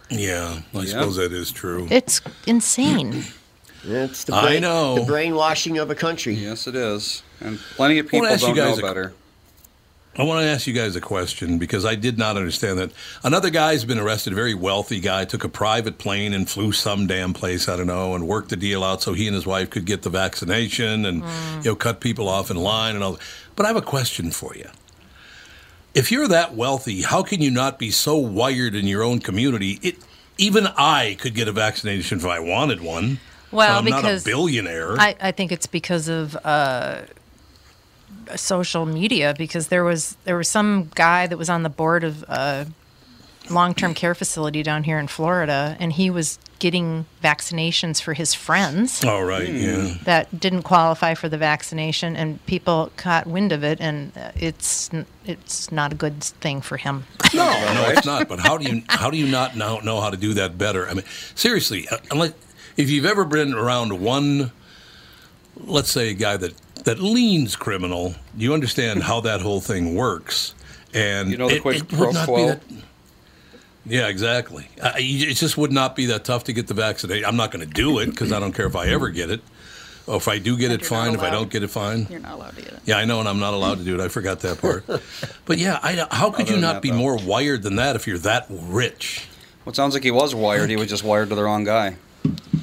yeah, 0.08 0.60
I 0.74 0.78
Yeah. 0.80 0.84
suppose 0.86 1.16
that 1.16 1.32
is 1.32 1.50
true. 1.50 1.88
It's 1.90 2.20
insane. 2.46 3.24
It's 3.88 4.24
the 4.24 4.34
I 4.34 4.58
know. 4.58 4.96
the 4.98 5.04
brainwashing 5.04 5.78
of 5.78 5.90
a 5.90 5.94
country. 5.94 6.34
Yes, 6.34 6.66
it 6.66 6.74
is. 6.74 7.22
And 7.40 7.60
plenty 7.76 8.00
of 8.00 8.08
people 8.08 8.26
don't 8.26 8.42
know 8.42 8.54
guys 8.54 8.78
a- 8.78 8.82
better. 8.82 9.12
I 10.18 10.22
want 10.22 10.40
to 10.40 10.46
ask 10.46 10.66
you 10.66 10.72
guys 10.72 10.96
a 10.96 11.00
question 11.00 11.58
because 11.58 11.84
I 11.84 11.94
did 11.94 12.16
not 12.16 12.38
understand 12.38 12.78
that. 12.78 12.90
Another 13.22 13.50
guy's 13.50 13.84
been 13.84 13.98
arrested, 13.98 14.32
a 14.32 14.36
very 14.36 14.54
wealthy 14.54 14.98
guy, 14.98 15.26
took 15.26 15.44
a 15.44 15.48
private 15.48 15.98
plane 15.98 16.32
and 16.32 16.48
flew 16.48 16.72
some 16.72 17.06
damn 17.06 17.34
place, 17.34 17.68
I 17.68 17.76
don't 17.76 17.86
know, 17.86 18.14
and 18.14 18.26
worked 18.26 18.48
the 18.48 18.56
deal 18.56 18.82
out 18.82 19.02
so 19.02 19.12
he 19.12 19.26
and 19.26 19.34
his 19.34 19.46
wife 19.46 19.68
could 19.68 19.84
get 19.84 20.02
the 20.02 20.10
vaccination 20.10 21.04
and 21.04 21.22
you 21.62 21.70
know 21.70 21.76
cut 21.76 22.00
people 22.00 22.28
off 22.28 22.50
in 22.50 22.56
line 22.56 22.94
and 22.94 23.04
all. 23.04 23.18
But 23.56 23.66
I 23.66 23.68
have 23.68 23.76
a 23.76 23.82
question 23.82 24.30
for 24.30 24.54
you. 24.56 24.70
If 25.94 26.10
you're 26.10 26.28
that 26.28 26.54
wealthy, 26.54 27.02
how 27.02 27.22
can 27.22 27.42
you 27.42 27.50
not 27.50 27.78
be 27.78 27.90
so 27.90 28.16
wired 28.16 28.74
in 28.74 28.86
your 28.86 29.02
own 29.02 29.18
community? 29.20 29.78
It 29.82 29.96
even 30.38 30.66
I 30.76 31.16
could 31.20 31.34
get 31.34 31.48
a 31.48 31.52
vaccination 31.52 32.18
if 32.18 32.26
I 32.26 32.40
wanted 32.40 32.80
one. 32.80 33.20
Well, 33.50 33.78
I'm 33.78 33.84
not 33.84 34.00
a 34.00 34.02
because 34.02 34.24
billionaire. 34.24 34.98
I, 34.98 35.14
I 35.20 35.32
think 35.32 35.52
it's 35.52 35.66
because 35.66 36.08
of 36.08 36.36
uh, 36.44 37.02
social 38.34 38.86
media. 38.86 39.34
Because 39.36 39.68
there 39.68 39.84
was 39.84 40.16
there 40.24 40.36
was 40.36 40.48
some 40.48 40.90
guy 40.94 41.26
that 41.26 41.36
was 41.36 41.48
on 41.48 41.62
the 41.62 41.68
board 41.70 42.04
of 42.04 42.22
a 42.24 42.66
long 43.50 43.74
term 43.74 43.94
care 43.94 44.14
facility 44.14 44.62
down 44.62 44.84
here 44.84 44.98
in 44.98 45.06
Florida, 45.06 45.76
and 45.78 45.92
he 45.92 46.10
was 46.10 46.38
getting 46.58 47.04
vaccinations 47.22 48.00
for 48.00 48.14
his 48.14 48.32
friends 48.32 49.04
All 49.04 49.24
right, 49.24 49.46
yeah. 49.46 49.94
that 50.04 50.40
didn't 50.40 50.62
qualify 50.62 51.14
for 51.14 51.28
the 51.28 51.36
vaccination, 51.36 52.16
and 52.16 52.44
people 52.46 52.90
caught 52.96 53.26
wind 53.26 53.52
of 53.52 53.62
it, 53.62 53.80
and 53.80 54.12
it's 54.34 54.90
it's 55.24 55.70
not 55.70 55.92
a 55.92 55.94
good 55.94 56.22
thing 56.22 56.60
for 56.60 56.76
him. 56.76 57.04
No, 57.34 57.44
no, 57.74 57.88
it's 57.88 58.06
not. 58.06 58.28
But 58.28 58.40
how 58.40 58.56
do 58.58 58.70
you 58.70 58.82
how 58.88 59.10
do 59.10 59.16
you 59.16 59.26
not 59.26 59.56
know, 59.56 59.80
know 59.80 60.00
how 60.00 60.10
to 60.10 60.16
do 60.16 60.34
that 60.34 60.56
better? 60.56 60.88
I 60.88 60.94
mean, 60.94 61.04
seriously, 61.34 61.86
uh, 61.88 61.98
unless 62.10 62.32
if 62.76 62.90
you've 62.90 63.06
ever 63.06 63.24
been 63.24 63.54
around 63.54 64.00
one, 64.00 64.52
let's 65.64 65.90
say 65.90 66.10
a 66.10 66.14
guy 66.14 66.36
that 66.36 66.54
that 66.84 67.00
leans 67.00 67.56
criminal, 67.56 68.14
you 68.36 68.54
understand 68.54 69.02
how 69.02 69.20
that 69.22 69.40
whole 69.40 69.60
thing 69.60 69.94
works. 69.96 70.54
And 70.94 71.30
You 71.30 71.36
know 71.36 71.48
the 71.48 71.56
it- 71.56 71.62
quid 71.62 71.76
it 71.76 71.88
pro 71.88 72.06
would 72.06 72.14
not 72.14 72.26
be 72.26 72.32
quo? 72.32 72.46
that- 72.48 72.62
yeah, 73.86 74.08
exactly. 74.08 74.68
Uh, 74.80 74.92
you- 74.98 75.28
it 75.28 75.34
just 75.34 75.56
would 75.56 75.72
not 75.72 75.94
be 75.96 76.06
that 76.06 76.24
tough 76.24 76.44
to 76.44 76.52
get 76.52 76.66
the 76.66 76.74
vaccination. 76.74 77.24
I'm 77.24 77.36
not 77.36 77.50
going 77.50 77.66
to 77.66 77.72
do 77.72 77.98
it 78.00 78.06
because 78.06 78.32
I 78.32 78.40
don't 78.40 78.52
care 78.52 78.66
if 78.66 78.76
I 78.76 78.88
ever 78.88 79.08
get 79.10 79.30
it. 79.30 79.40
Or 80.06 80.16
if 80.16 80.28
I 80.28 80.38
do 80.38 80.56
get 80.56 80.70
it, 80.70 80.86
fine. 80.86 81.14
If 81.14 81.20
I 81.22 81.30
don't 81.30 81.50
get 81.50 81.64
it, 81.64 81.68
fine. 81.70 82.06
You're 82.08 82.20
not 82.20 82.34
allowed 82.34 82.54
to 82.56 82.62
get 82.62 82.72
it. 82.74 82.80
Yeah, 82.84 82.96
I 82.98 83.04
know, 83.04 83.18
and 83.18 83.28
I'm 83.28 83.40
not 83.40 83.54
allowed 83.54 83.78
to 83.78 83.84
do 83.84 83.98
it. 84.00 84.04
I 84.04 84.06
forgot 84.06 84.38
that 84.40 84.60
part. 84.60 84.84
but 85.44 85.58
yeah, 85.58 85.80
I, 85.82 86.06
how 86.12 86.30
could 86.30 86.46
Other 86.46 86.54
you 86.54 86.60
not 86.60 86.80
be 86.80 86.90
though. 86.90 86.96
more 86.96 87.16
wired 87.16 87.64
than 87.64 87.74
that 87.76 87.96
if 87.96 88.06
you're 88.06 88.18
that 88.18 88.46
rich? 88.48 89.26
Well, 89.64 89.72
it 89.72 89.76
sounds 89.76 89.94
like 89.94 90.04
he 90.04 90.12
was 90.12 90.32
wired. 90.32 90.70
He 90.70 90.76
was 90.76 90.88
just 90.88 91.02
wired 91.02 91.28
to 91.30 91.34
the 91.34 91.42
wrong 91.42 91.64
guy. 91.64 91.96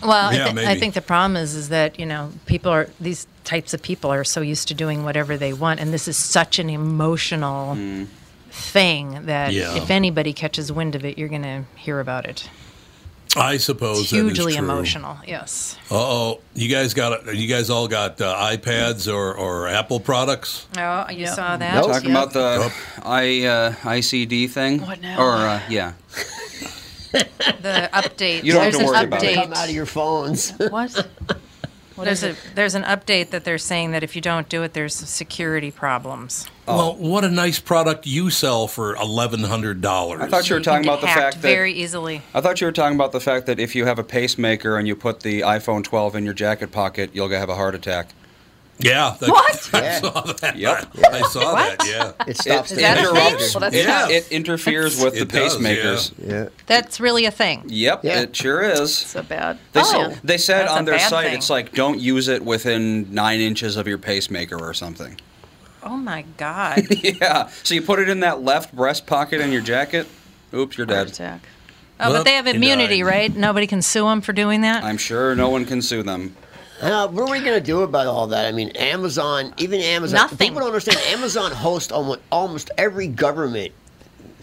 Well, 0.03 0.33
Yeah, 0.33 0.47
I, 0.47 0.53
thi- 0.53 0.65
I 0.65 0.79
think 0.79 0.93
the 0.93 1.01
problem 1.01 1.37
is 1.37 1.55
is 1.55 1.69
that 1.69 1.99
you 1.99 2.05
know 2.05 2.31
people 2.45 2.71
are 2.71 2.87
these 2.99 3.27
types 3.43 3.73
of 3.73 3.81
people 3.81 4.11
are 4.11 4.23
so 4.23 4.41
used 4.41 4.67
to 4.69 4.73
doing 4.73 5.03
whatever 5.03 5.37
they 5.37 5.53
want, 5.53 5.79
and 5.79 5.93
this 5.93 6.07
is 6.07 6.17
such 6.17 6.59
an 6.59 6.69
emotional 6.69 7.77
thing 8.51 9.25
that 9.25 9.51
Yeah. 9.53 9.75
if 9.75 9.89
anybody 9.89 10.33
catches 10.33 10.71
wind 10.71 10.95
of 10.95 11.03
it, 11.05 11.17
you're 11.17 11.29
going 11.29 11.41
to 11.43 11.63
hear 11.75 11.99
about 11.99 12.25
it. 12.25 12.49
I 13.35 13.57
suppose 13.57 14.01
It's 14.01 14.11
that 14.11 14.17
is 14.17 14.23
hugely 14.23 14.53
true. 14.53 14.63
emotional. 14.63 15.17
Yes. 15.25 15.75
Uh 15.89 15.95
oh, 15.97 16.39
you 16.53 16.69
guys 16.69 16.93
got 16.93 17.33
you 17.35 17.47
guys 17.47 17.71
all 17.71 17.87
got 17.87 18.21
uh, 18.21 18.35
iPads 18.55 19.11
or, 19.11 19.33
or 19.33 19.67
Apple 19.67 19.99
products? 19.99 20.67
Oh, 20.77 21.09
you 21.09 21.25
saw 21.25 21.57
that? 21.57 21.73
Nope. 21.73 21.91
Talking 21.91 22.11
about 22.11 22.33
the 22.33 22.71
I 23.01 23.43
uh, 23.45 23.71
ICD 23.97 24.51
thing. 24.51 24.81
What 24.81 25.01
now? 25.01 25.17
Or 25.19 25.33
uh, 25.33 25.61
yeah, 25.67 25.93
the 27.13 27.89
update. 27.93 28.43
You 28.43 28.53
don't 28.53 28.63
have 28.63 28.73
there's 28.73 28.75
to 28.77 28.79
an 28.81 28.85
worry 28.85 29.03
about 29.05 29.21
update. 29.21 29.31
it. 29.31 29.35
Come 29.35 29.53
out 29.53 29.69
of 29.69 29.75
your 29.75 29.85
phones. 29.85 30.53
What? 31.95 32.05
there's 32.05 32.23
a 32.23 32.35
there's 32.55 32.73
an 32.73 32.81
update 32.83 33.29
that 33.29 33.43
they're 33.43 33.59
saying 33.59 33.91
that 33.91 34.01
if 34.01 34.15
you 34.15 34.21
don't 34.21 34.49
do 34.49 34.63
it, 34.63 34.73
there's 34.73 34.95
security 34.95 35.69
problems. 35.69 36.47
Oh. 36.67 36.75
Well, 36.77 36.95
what 36.95 37.23
a 37.23 37.29
nice 37.29 37.59
product 37.59 38.07
you 38.07 38.31
sell 38.31 38.67
for 38.67 38.95
eleven 38.95 39.41
hundred 39.43 39.79
dollars. 39.79 40.21
I 40.21 40.27
thought 40.27 40.49
you 40.49 40.55
were 40.55 40.61
talking 40.61 40.81
get 40.83 40.89
about 40.89 41.01
the 41.01 41.07
fact 41.07 41.35
that 41.35 41.47
very 41.47 41.71
easily. 41.73 42.23
I 42.33 42.41
thought 42.41 42.61
you 42.61 42.65
were 42.65 42.71
talking 42.71 42.95
about 42.95 43.11
the 43.11 43.19
fact 43.19 43.45
that 43.45 43.59
if 43.59 43.75
you 43.75 43.85
have 43.85 43.99
a 43.99 44.03
pacemaker 44.03 44.77
and 44.77 44.87
you 44.87 44.95
put 44.95 45.19
the 45.19 45.41
iPhone 45.41 45.83
12 45.83 46.15
in 46.15 46.25
your 46.25 46.33
jacket 46.33 46.71
pocket, 46.71 47.11
you'll 47.13 47.29
have 47.29 47.49
a 47.49 47.55
heart 47.55 47.75
attack. 47.75 48.09
Yeah. 48.83 49.15
that- 49.19 49.29
What? 49.29 49.69
I 49.73 49.81
Yeah. 49.81 49.99
saw 50.01 50.21
that. 50.21 50.55
Yep. 50.57 50.87
I 51.11 51.21
saw 51.21 51.53
What? 51.53 51.79
that. 51.79 51.87
Yeah. 51.87 52.25
It 52.27 52.37
stops 52.37 52.71
It 52.71 52.75
the 52.75 52.81
that 52.81 52.97
a 52.97 53.01
thing? 53.01 53.09
interruption. 53.15 53.49
Well, 53.61 53.71
that's 53.71 53.75
Yeah. 53.75 54.09
It 54.09 54.27
interferes 54.31 55.01
with 55.01 55.13
the 55.15 55.21
It 55.21 55.27
does, 55.29 55.57
pacemakers. 55.57 56.11
Yeah. 56.25 56.45
That's 56.67 56.99
really 56.99 57.25
a 57.25 57.31
thing. 57.31 57.63
Yep, 57.67 58.01
Yeah. 58.03 58.19
it 58.21 58.35
sure 58.35 58.61
is. 58.61 58.93
So 58.95 59.23
bad. 59.23 59.57
They, 59.73 59.81
Oh. 59.81 59.83
said, 59.83 60.19
they 60.23 60.37
said 60.37 60.67
on 60.67 60.85
their 60.85 60.99
site 60.99 61.27
thing. 61.27 61.35
it's 61.35 61.49
like 61.49 61.73
don't 61.73 61.99
use 61.99 62.27
it 62.27 62.43
within 62.43 63.13
nine 63.13 63.39
inches 63.39 63.77
of 63.77 63.87
your 63.87 63.97
pacemaker 63.97 64.57
or 64.57 64.73
something. 64.73 65.19
Oh 65.83 65.97
my 65.97 66.23
god. 66.37 66.87
yeah, 67.03 67.49
so 67.63 67.73
you 67.75 67.81
put 67.81 67.99
it 67.99 68.07
in 68.09 68.21
that 68.21 68.41
left 68.41 68.73
breast 68.75 69.05
pocket 69.05 69.41
in 69.41 69.51
your 69.51 69.61
jacket. 69.61 70.07
Oops, 70.53 70.77
you're 70.77 70.87
Heart 70.87 71.07
dead. 71.07 71.13
attack. 71.13 71.39
Oh, 71.99 72.09
Well, 72.09 72.19
but 72.19 72.25
they 72.25 72.33
have 72.33 72.47
immunity, 72.47 73.03
right? 73.03 73.35
Nobody 73.35 73.67
can 73.67 73.81
sue 73.81 74.05
them 74.05 74.21
for 74.21 74.33
doing 74.33 74.61
that. 74.61 74.83
I'm 74.83 74.97
sure 74.97 75.35
no 75.35 75.49
one 75.49 75.65
can 75.65 75.81
sue 75.81 76.01
them. 76.03 76.35
Uh, 76.83 77.07
what 77.07 77.29
are 77.29 77.31
we 77.31 77.39
going 77.39 77.57
to 77.59 77.65
do 77.65 77.81
about 77.81 78.07
all 78.07 78.27
that? 78.27 78.45
I 78.45 78.51
mean, 78.51 78.69
Amazon, 78.71 79.53
even 79.57 79.79
Amazon. 79.79 80.15
Nothing. 80.17 80.37
People 80.37 80.59
don't 80.59 80.67
understand. 80.67 80.97
Amazon 81.07 81.51
hosts 81.51 81.91
almost, 81.91 82.19
almost 82.31 82.71
every 82.77 83.07
government 83.07 83.71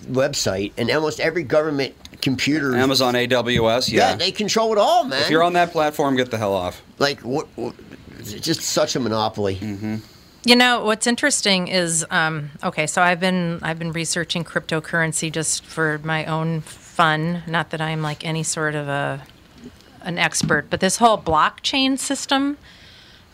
website 0.06 0.72
and 0.76 0.90
almost 0.90 1.20
every 1.20 1.42
government 1.44 1.94
computer. 2.22 2.74
Amazon 2.76 3.14
AWS, 3.14 3.90
Yeah, 3.92 4.10
yeah. 4.10 4.16
they 4.16 4.32
control 4.32 4.72
it 4.72 4.78
all, 4.78 5.04
man. 5.04 5.22
if 5.22 5.30
you're 5.30 5.42
on 5.42 5.52
that 5.54 5.70
platform, 5.72 6.16
get 6.16 6.30
the 6.30 6.38
hell 6.38 6.54
off. 6.54 6.82
like 6.98 7.20
what? 7.20 7.46
what 7.56 7.74
it's 8.18 8.32
just 8.34 8.60
such 8.60 8.96
a 8.96 9.00
monopoly. 9.00 9.56
Mm-hmm. 9.56 9.96
You 10.44 10.56
know 10.56 10.84
what's 10.84 11.06
interesting 11.06 11.68
is 11.68 12.04
um, 12.10 12.50
okay. 12.64 12.86
So 12.86 13.00
I've 13.02 13.20
been 13.20 13.60
I've 13.62 13.78
been 13.78 13.92
researching 13.92 14.44
cryptocurrency 14.44 15.30
just 15.32 15.64
for 15.64 15.98
my 16.02 16.24
own 16.26 16.60
fun. 16.62 17.42
Not 17.46 17.70
that 17.70 17.80
I'm 17.80 18.02
like 18.02 18.24
any 18.26 18.42
sort 18.42 18.74
of 18.74 18.88
a 18.88 19.22
an 20.02 20.18
expert, 20.18 20.66
but 20.70 20.80
this 20.80 20.96
whole 20.98 21.18
blockchain 21.18 21.98
system, 21.98 22.56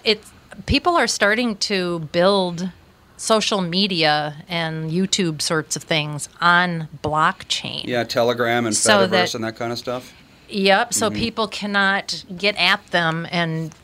it 0.05 0.23
people 0.67 0.97
are 0.97 1.07
starting 1.07 1.57
to 1.57 2.01
build 2.13 2.71
social 3.19 3.61
media 3.63 4.37
and 4.49 4.91
YouTube 4.91 5.41
sorts 5.43 5.77
of 5.77 5.83
things 5.83 6.29
on 6.41 6.89
blockchain. 7.03 7.85
Yeah, 7.85 8.05
Telegram 8.05 8.67
and 8.67 8.75
So 8.77 9.07
Fediverse 9.07 9.11
that- 9.11 9.35
and 9.35 9.45
that 9.45 9.57
kind 9.57 9.73
of 9.73 9.79
stuff. 9.79 10.13
Yep. 10.49 10.95
So 10.95 11.09
Mm-hmm. 11.11 11.19
people 11.19 11.49
cannot 11.49 12.25
get 12.37 12.57
at 12.57 12.87
them 12.89 13.27
and 13.31 13.75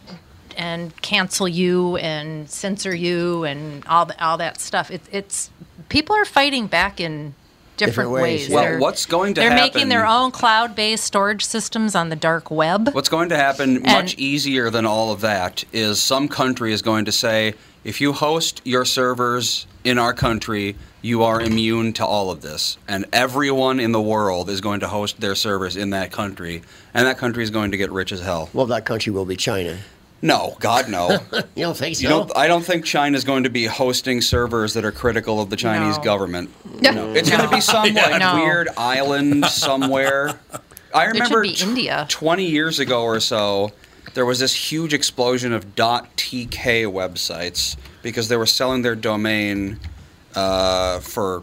and 0.57 0.95
cancel 1.01 1.49
you 1.49 1.97
and 1.97 2.49
censor 2.51 2.95
you 2.95 3.43
and 3.45 3.85
all 3.87 4.05
the, 4.05 4.23
all 4.25 4.37
that 4.37 4.61
stuff. 4.61 4.91
It, 4.91 5.01
it's 5.11 5.51
people 5.89 6.15
are 6.15 6.27
fighting 6.27 6.67
back 6.67 7.01
in 7.01 7.35
different, 7.77 8.09
Different 8.09 8.11
ways, 8.11 8.41
ways. 8.43 8.51
Well, 8.51 8.63
They're- 8.65 8.79
what's 8.79 9.07
going 9.07 9.35
to 9.35 9.43
happen 9.43 9.57
they're 9.57 9.65
making 9.65 9.89
their 9.89 10.07
own 10.07 10.31
cloud-based 10.31 11.05
storage 11.05 11.45
systems 11.45 11.95
on 11.95 12.09
the 12.09 12.17
dark 12.17 12.51
web. 12.51 12.91
What's 12.93 13.09
going 13.09 13.29
to 13.31 13.37
happen 13.37 13.83
much 13.83 14.17
easier 14.19 14.71
than 14.71 14.87
all 14.87 15.11
of 15.11 15.21
that 15.23 15.65
is 15.73 16.03
some 16.03 16.29
country 16.29 16.73
is 16.73 16.83
going 16.83 17.05
to 17.07 17.13
say, 17.13 17.55
if 17.85 18.01
you 18.01 18.13
host 18.13 18.61
your 18.65 18.85
servers 18.85 19.67
in 19.83 19.99
our 19.99 20.13
country, 20.13 20.77
you 21.01 21.25
are 21.25 21.41
immune 21.41 21.93
to 21.95 22.07
all 22.07 22.31
of 22.31 22.41
this. 22.43 22.79
And 22.87 23.07
everyone 23.13 23.81
in 23.81 23.91
the 23.91 24.01
world 24.01 24.49
is 24.49 24.61
going 24.61 24.81
to 24.81 24.89
host 24.89 25.21
their 25.21 25.35
servers 25.35 25.77
in 25.77 25.91
that 25.91 26.13
country. 26.13 26.63
And 26.95 27.07
that 27.07 27.19
country 27.19 27.43
is 27.43 27.51
going 27.51 27.73
to 27.73 27.77
get 27.77 27.91
rich 27.91 28.13
as 28.13 28.21
hell. 28.21 28.51
Well, 28.53 28.67
that 28.67 28.85
country 28.85 29.13
will 29.13 29.25
be 29.25 29.35
China. 29.37 29.79
No, 30.25 30.57
God, 30.61 30.89
no. 30.89 31.19
You 31.57 31.65
don't 31.65 31.77
think 31.77 31.97
so? 31.97 32.03
You 32.03 32.09
don't, 32.09 32.37
I 32.37 32.47
don't 32.47 32.65
think 32.65 32.85
China's 32.85 33.25
going 33.25 33.43
to 33.43 33.51
be 33.51 33.67
hosting 33.67 34.21
servers 34.21 34.75
that 34.75 34.85
are 34.85 34.93
critical 34.93 35.41
of 35.41 35.51
the 35.51 35.57
Chinese 35.57 35.99
No. 35.99 36.05
government. 36.05 36.51
No. 36.81 37.13
It's 37.13 37.29
going 37.29 37.43
to 37.43 37.49
be 37.55 37.61
some 37.61 37.93
like 37.95 38.21
No. 38.21 38.37
weird 38.37 38.69
island 38.77 39.45
somewhere. 39.47 40.39
I 40.95 41.07
should 41.07 41.15
remember 41.15 41.43
be 41.43 41.51
India. 41.61 42.07
20 42.09 42.45
years 42.45 42.79
ago 42.79 43.03
or 43.03 43.19
so, 43.19 43.73
there 44.15 44.25
was 44.27 44.39
this 44.39 44.55
huge 44.55 44.93
explosion 44.95 45.53
of 45.53 45.75
.tk 45.75 46.85
websites 46.87 47.77
because 48.03 48.29
they 48.29 48.37
were 48.37 48.47
selling 48.47 48.83
their 48.83 48.95
domain 48.95 49.81
uh, 50.35 51.01
for 51.01 51.43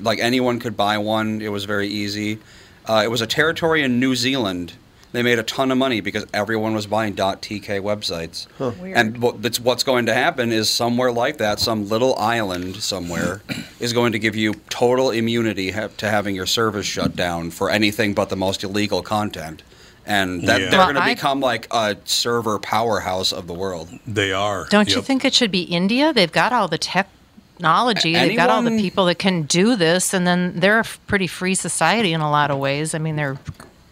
like 0.00 0.18
anyone 0.20 0.58
could 0.60 0.76
buy 0.76 0.98
one. 0.98 1.40
It 1.40 1.48
was 1.50 1.64
very 1.64 1.88
easy. 1.88 2.38
Uh, 2.86 3.02
it 3.04 3.10
was 3.10 3.20
a 3.20 3.26
territory 3.26 3.82
in 3.82 3.98
New 3.98 4.14
Zealand. 4.14 4.74
They 5.12 5.22
made 5.22 5.38
a 5.38 5.42
ton 5.42 5.70
of 5.70 5.76
money 5.78 6.00
because 6.00 6.24
everyone 6.32 6.74
was 6.74 6.86
buying 6.86 7.14
.tk 7.14 7.80
websites. 7.82 8.46
Weird. 8.80 8.96
And 8.96 9.22
that's 9.42 9.60
what's 9.60 9.82
going 9.84 10.06
to 10.06 10.14
happen 10.14 10.50
is 10.52 10.70
somewhere 10.70 11.12
like 11.12 11.36
that, 11.38 11.60
some 11.60 11.86
little 11.88 12.16
island 12.16 12.76
somewhere, 12.76 13.42
is 13.80 13.92
going 13.92 14.12
to 14.12 14.18
give 14.18 14.34
you 14.34 14.54
total 14.70 15.10
immunity 15.10 15.70
ha- 15.72 15.88
to 15.98 16.08
having 16.10 16.34
your 16.34 16.46
service 16.46 16.86
shut 16.86 17.14
down 17.14 17.50
for 17.50 17.68
anything 17.70 18.14
but 18.14 18.30
the 18.30 18.36
most 18.36 18.64
illegal 18.64 19.02
content. 19.02 19.62
And 20.06 20.48
that 20.48 20.60
Yeah. 20.60 20.70
they're 20.70 20.78
Well, 20.78 20.86
going 20.88 20.96
to 20.96 21.02
I- 21.04 21.14
become 21.14 21.40
like 21.40 21.68
a 21.70 21.96
server 22.06 22.58
powerhouse 22.58 23.32
of 23.32 23.46
the 23.46 23.54
world. 23.54 23.90
They 24.06 24.32
are. 24.32 24.66
Don't 24.70 24.94
you 24.94 25.02
think 25.02 25.24
it 25.26 25.34
should 25.34 25.50
be 25.52 25.62
India? 25.62 26.12
They've 26.12 26.32
got 26.32 26.52
all 26.54 26.68
the 26.68 26.78
technology. 26.78 28.14
They've 28.14 28.36
got 28.36 28.50
all 28.50 28.62
the 28.62 28.70
people 28.80 29.04
that 29.06 29.18
can 29.18 29.42
do 29.42 29.76
this, 29.76 30.12
and 30.14 30.26
then 30.26 30.58
they're 30.58 30.80
a 30.80 30.84
pretty 31.06 31.26
free 31.26 31.54
society 31.54 32.12
in 32.12 32.20
a 32.20 32.30
lot 32.30 32.50
of 32.50 32.58
ways. 32.58 32.94
I 32.94 32.98
mean, 32.98 33.16
they're 33.16 33.38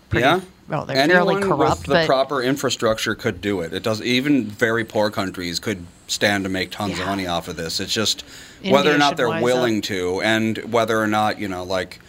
pretty, 0.08 0.24
yeah. 0.24 0.40
Well, 0.70 0.84
they're 0.86 0.96
Anyone 0.96 1.26
fairly 1.26 1.42
corrupt, 1.42 1.80
with 1.80 1.86
the 1.88 1.92
but 1.94 2.06
proper 2.06 2.42
infrastructure 2.42 3.16
could 3.16 3.40
do 3.40 3.60
it. 3.60 3.72
It 3.72 3.82
does. 3.82 4.00
Even 4.02 4.46
very 4.46 4.84
poor 4.84 5.10
countries 5.10 5.58
could 5.58 5.84
stand 6.06 6.44
to 6.44 6.50
make 6.50 6.70
tons 6.70 6.98
of 6.98 7.06
money 7.06 7.26
off 7.26 7.48
of 7.48 7.56
this. 7.56 7.80
It's 7.80 7.92
just 7.92 8.24
India 8.58 8.72
whether 8.72 8.94
or 8.94 8.98
not 8.98 9.16
they're 9.16 9.42
willing 9.42 9.78
up. 9.78 9.84
to, 9.84 10.22
and 10.22 10.58
whether 10.72 11.00
or 11.00 11.08
not 11.08 11.40
you 11.40 11.48
know, 11.48 11.64
like, 11.64 12.00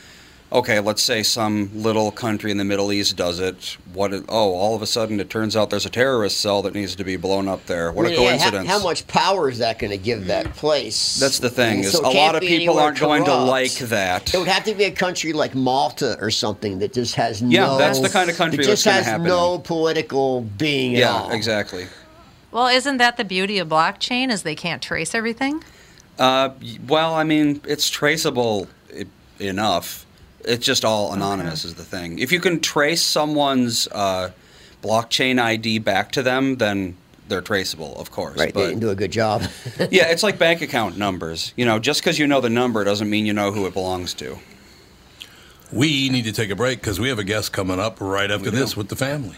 okay, 0.51 0.79
let's 0.79 1.01
say 1.01 1.23
some 1.23 1.69
little 1.73 2.11
country 2.11 2.51
in 2.51 2.57
the 2.57 2.63
Middle 2.65 2.91
East 2.91 3.15
does 3.15 3.39
it. 3.39 3.77
What? 3.93 4.13
It, 4.13 4.25
oh, 4.29 4.53
all 4.53 4.75
of 4.75 4.81
a 4.81 4.85
sudden 4.87 5.19
it 5.19 5.29
turns 5.29 5.55
out 5.55 5.69
there's 5.69 5.85
a 5.85 5.89
terrorist 5.89 6.39
cell 6.39 6.61
that 6.63 6.73
needs 6.73 6.95
to 6.95 7.03
be 7.03 7.15
blown 7.15 7.47
up 7.47 7.65
there. 7.65 7.91
What 7.91 8.05
a 8.05 8.11
Yeah, 8.11 8.15
how- 8.17 8.23
coincidence! 8.23 8.67
How, 8.69 8.83
much 8.83 9.07
power 9.07 9.49
is 9.49 9.59
that 9.59 9.79
going 9.79 9.91
to 9.91 9.97
give 9.97 10.27
that 10.27 10.53
place? 10.55 11.19
That's 11.19 11.39
the 11.39 11.49
thing 11.49 11.77
And 11.77 11.85
is 11.85 11.93
so 11.93 12.01
a 12.05 12.11
lot 12.11 12.35
of 12.35 12.41
people 12.41 12.77
aren't 12.79 12.99
going 12.99 13.23
to 13.25 13.35
like 13.35 13.75
that. 13.79 14.33
It 14.33 14.37
would 14.37 14.47
have 14.47 14.63
to 14.65 14.73
be 14.75 14.83
a 14.85 14.91
country 14.91 15.33
like 15.33 15.55
Malta 15.55 16.17
or 16.19 16.31
something 16.31 16.79
that 16.79 16.93
just 16.93 17.15
has 17.15 17.41
no 17.41 17.49
Yeah, 17.49 17.65
no. 17.67 17.77
that's 17.77 17.99
the 17.99 18.09
kind 18.09 18.29
of 18.29 18.35
country 18.37 18.63
that 18.63 18.69
that's 18.69 18.83
just 18.83 18.85
gonna 18.85 18.97
has 18.97 19.05
happen. 19.05 19.27
no 19.27 19.59
political 19.59 20.41
being 20.41 20.95
at 20.95 20.99
Yeah, 20.99 21.11
all. 21.13 21.31
exactly. 21.31 21.87
well, 22.51 22.67
isn't 22.67 22.97
that 22.97 23.17
the 23.17 23.23
beauty 23.23 23.57
of 23.59 23.69
blockchain? 23.69 24.29
Is 24.31 24.43
they 24.43 24.55
can't 24.55 24.81
trace 24.81 25.15
everything? 25.15 25.63
Uh, 26.19 26.49
well, 26.87 27.13
I 27.15 27.23
mean, 27.23 27.61
it's 27.65 27.89
traceable 27.89 28.67
enough. 29.39 30.05
It's 30.45 30.65
just 30.65 30.83
all 30.85 31.13
anonymous 31.13 31.65
is 31.65 31.75
the 31.75 31.83
thing. 31.83 32.19
If 32.19 32.31
you 32.31 32.39
can 32.39 32.59
trace 32.59 33.01
someone's 33.01 33.87
uh, 33.91 34.31
blockchain 34.81 35.39
ID 35.39 35.79
back 35.79 36.11
to 36.13 36.23
them, 36.23 36.57
then 36.57 36.97
they're 37.27 37.41
traceable, 37.41 37.95
of 37.99 38.11
course. 38.11 38.37
Right, 38.37 38.53
they 38.53 38.61
But 38.61 38.67
didn't 38.67 38.81
do 38.81 38.89
a 38.89 38.95
good 38.95 39.11
job. 39.11 39.43
yeah, 39.91 40.09
it's 40.09 40.23
like 40.23 40.37
bank 40.37 40.61
account 40.61 40.97
numbers. 40.97 41.53
You 41.55 41.65
know, 41.65 41.79
just 41.79 42.01
because 42.01 42.19
you 42.19 42.27
know 42.27 42.41
the 42.41 42.49
number 42.49 42.83
doesn't 42.83 43.09
mean 43.09 43.25
you 43.25 43.33
know 43.33 43.51
who 43.51 43.65
it 43.65 43.73
belongs 43.73 44.13
to. 44.15 44.37
We 45.71 46.09
need 46.09 46.25
to 46.25 46.33
take 46.33 46.49
a 46.49 46.55
break 46.55 46.81
because 46.81 46.99
we 46.99 47.07
have 47.09 47.19
a 47.19 47.23
guest 47.23 47.53
coming 47.53 47.79
up 47.79 48.01
right 48.01 48.29
after 48.29 48.51
this 48.51 48.75
with 48.75 48.89
the 48.89 48.97
family. 48.97 49.37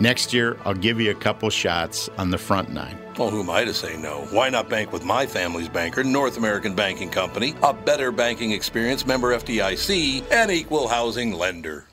Next 0.00 0.32
year, 0.32 0.56
I'll 0.64 0.74
give 0.74 1.00
you 1.00 1.12
a 1.12 1.14
couple 1.14 1.48
shots 1.50 2.08
on 2.18 2.30
the 2.30 2.38
front 2.38 2.70
nine. 2.70 2.98
Well, 3.16 3.30
who 3.30 3.40
am 3.40 3.50
I 3.50 3.64
to 3.64 3.72
say 3.72 3.96
no? 3.96 4.26
Why 4.30 4.50
not 4.50 4.68
bank 4.68 4.92
with 4.92 5.04
my 5.04 5.24
family's 5.24 5.68
banker, 5.68 6.02
North 6.02 6.36
American 6.36 6.74
Banking 6.74 7.10
Company, 7.10 7.54
a 7.62 7.72
better 7.72 8.10
banking 8.10 8.50
experience, 8.50 9.06
member 9.06 9.36
FDIC, 9.36 10.32
and 10.32 10.50
equal 10.50 10.88
housing 10.88 11.32
lender? 11.32 11.86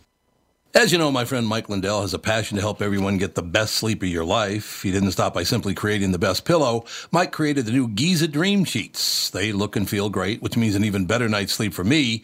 As 0.73 0.91
you 0.91 0.97
know, 0.97 1.11
my 1.11 1.25
friend 1.25 1.45
Mike 1.45 1.69
Lindell 1.69 2.01
has 2.01 2.13
a 2.13 2.19
passion 2.19 2.55
to 2.55 2.61
help 2.61 2.81
everyone 2.81 3.17
get 3.17 3.35
the 3.35 3.43
best 3.43 3.75
sleep 3.75 4.01
of 4.01 4.09
your 4.09 4.25
life. 4.25 4.81
He 4.81 4.91
didn't 4.91 5.11
stop 5.11 5.33
by 5.33 5.43
simply 5.43 5.75
creating 5.75 6.11
the 6.11 6.17
best 6.17 6.43
pillow. 6.43 6.85
Mike 7.11 7.31
created 7.31 7.65
the 7.65 7.71
new 7.71 7.87
Giza 7.87 8.27
Dream 8.27 8.63
Sheets. 8.63 9.29
They 9.29 9.51
look 9.51 9.75
and 9.75 9.87
feel 9.87 10.09
great, 10.09 10.41
which 10.41 10.57
means 10.57 10.73
an 10.73 10.85
even 10.85 11.05
better 11.05 11.29
night's 11.29 11.53
sleep 11.53 11.73
for 11.73 11.83
me 11.83 12.23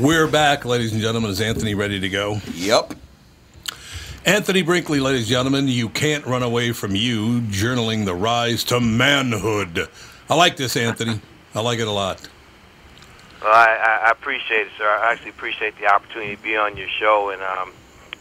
We're 0.00 0.28
back, 0.28 0.64
ladies 0.64 0.92
and 0.94 1.02
gentlemen. 1.02 1.30
Is 1.30 1.42
Anthony 1.42 1.74
ready 1.74 2.00
to 2.00 2.08
go? 2.08 2.40
Yep. 2.54 2.94
Anthony 4.24 4.62
Brinkley, 4.62 4.98
ladies 4.98 5.24
and 5.24 5.28
gentlemen, 5.28 5.68
you 5.68 5.90
can't 5.90 6.24
run 6.24 6.42
away 6.42 6.72
from 6.72 6.94
you, 6.94 7.42
journaling 7.42 8.06
the 8.06 8.14
rise 8.14 8.64
to 8.64 8.80
manhood. 8.80 9.90
I 10.30 10.36
like 10.36 10.56
this, 10.56 10.74
Anthony. 10.74 11.20
I 11.54 11.60
like 11.60 11.80
it 11.80 11.86
a 11.86 11.90
lot. 11.90 12.26
Well, 13.42 13.52
I, 13.52 13.66
I 13.66 14.06
I 14.06 14.10
appreciate 14.12 14.68
it, 14.68 14.72
sir. 14.78 14.88
I 14.88 15.12
actually 15.12 15.30
appreciate 15.32 15.78
the 15.78 15.88
opportunity 15.88 16.34
to 16.34 16.42
be 16.42 16.56
on 16.56 16.78
your 16.78 16.88
show 16.88 17.28
and 17.28 17.42
um, 17.42 17.72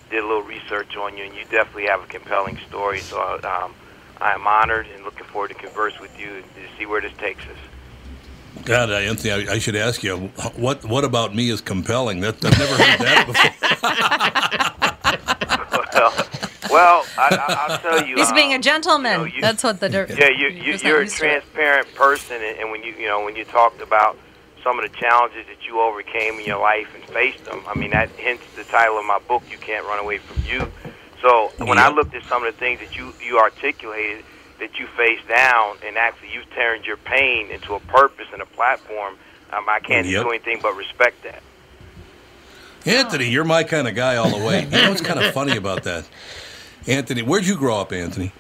did 0.10 0.22
a 0.22 0.28
little 0.28 0.44
research 0.44 0.98
on 0.98 1.18
you, 1.18 1.24
and 1.24 1.34
you 1.34 1.46
definitely 1.46 1.86
have 1.86 2.04
a 2.04 2.08
compelling 2.08 2.58
story. 2.68 3.00
So 3.00 3.22
um, 3.22 3.74
I 4.20 4.34
am 4.34 4.46
honored 4.46 4.88
and 4.94 5.06
looking 5.06 5.24
forward 5.28 5.48
to 5.52 5.54
converse 5.54 5.98
with 5.98 6.20
you 6.20 6.28
and 6.28 6.44
to 6.44 6.78
see 6.78 6.86
where 6.86 7.00
this 7.00 7.14
takes 7.14 7.46
us. 7.46 7.58
God, 8.66 8.90
uh, 8.92 8.96
Anthony, 8.96 9.48
I, 9.48 9.54
I 9.54 9.60
should 9.60 9.76
ask 9.76 10.04
you, 10.04 10.18
what 10.56 10.84
what 10.86 11.04
about 11.04 11.36
me 11.36 11.50
is 11.50 11.62
compelling? 11.62 12.20
That 12.22 12.36
I've 12.44 12.58
never 12.60 12.76
heard 12.76 13.00
that 13.00 13.26
before. 13.28 13.54
well, 15.94 16.14
well 16.72 17.06
I, 17.18 17.30
I, 17.36 17.68
I'll 17.68 17.80
tell 17.80 18.06
you. 18.08 18.16
He's 18.16 18.32
being 18.32 18.52
a 18.52 18.56
um, 18.56 18.62
gentleman. 18.62 19.12
you 19.12 19.18
know, 19.18 19.24
you- 19.26 19.42
That's 19.42 19.64
what 19.64 19.80
the. 19.80 19.90
dir- 19.90 20.08
Yeah, 20.10 20.30
you, 20.30 20.48
you, 20.50 20.74
you're 20.84 21.00
a 21.00 21.04
used 21.04 21.16
it. 21.16 21.20
transparent 21.20 21.94
person, 21.96 22.38
and, 22.42 22.60
and 22.60 22.72
when 22.72 22.84
you 22.84 22.94
you 22.94 23.08
know 23.08 23.24
when 23.24 23.36
you 23.36 23.46
talked 23.46 23.82
about 23.82 24.18
some 24.64 24.78
of 24.78 24.84
the 24.90 24.96
challenges 24.98 25.46
that 25.48 25.66
you 25.66 25.80
overcame 25.82 26.36
in 26.40 26.46
your 26.46 26.60
life 26.60 26.88
and 26.94 27.04
faced 27.06 27.46
them, 27.46 27.64
I 27.68 27.78
mean 27.78 27.92
that 27.92 28.10
hence 28.18 28.42
the 28.56 28.64
title 28.66 28.98
of 29.00 29.06
my 29.06 29.20
book. 29.20 29.44
You 29.50 29.58
can't 29.58 29.86
run 29.86 30.00
away 30.00 30.18
from 30.18 30.44
you. 30.46 30.72
So 31.22 31.52
when 31.66 31.78
I 31.78 31.90
looked 31.90 32.14
at 32.16 32.24
some 32.26 32.46
of 32.46 32.54
the 32.54 32.60
things 32.60 32.80
that 32.80 32.96
you 32.98 33.14
you 33.26 33.40
articulated 33.40 34.24
that 34.60 34.78
you 34.80 34.88
face 34.88 35.20
down, 35.28 35.78
and 35.86 35.98
actually 35.98 36.30
you've 36.34 36.50
turned 36.52 36.86
your 36.86 36.98
pain 36.98 37.50
into 37.52 37.74
a 37.76 37.80
purpose 37.82 38.28
and 38.34 38.42
a 38.42 38.46
platform, 38.46 39.16
um, 39.52 39.66
I 39.68 39.80
can't 39.80 40.06
Yep. 40.08 40.24
do 40.24 40.30
anything 40.30 40.60
but 40.62 40.76
respect 40.76 41.24
that. 41.24 41.42
Anthony, 42.86 43.30
you're 43.30 43.44
my 43.44 43.64
kind 43.64 43.88
of 43.88 43.96
guy 43.96 44.16
all 44.16 44.30
the 44.30 44.46
way. 44.46 44.64
You 44.64 44.70
know 44.70 44.90
what's 44.90 45.02
kind 45.02 45.20
of 45.20 45.34
funny 45.34 45.58
about 45.58 45.84
that? 45.84 46.08
Anthony, 46.88 47.22
where'd 47.22 47.46
you 47.46 47.56
grow 47.58 47.78
up, 47.80 47.92
Anthony? 47.92 48.32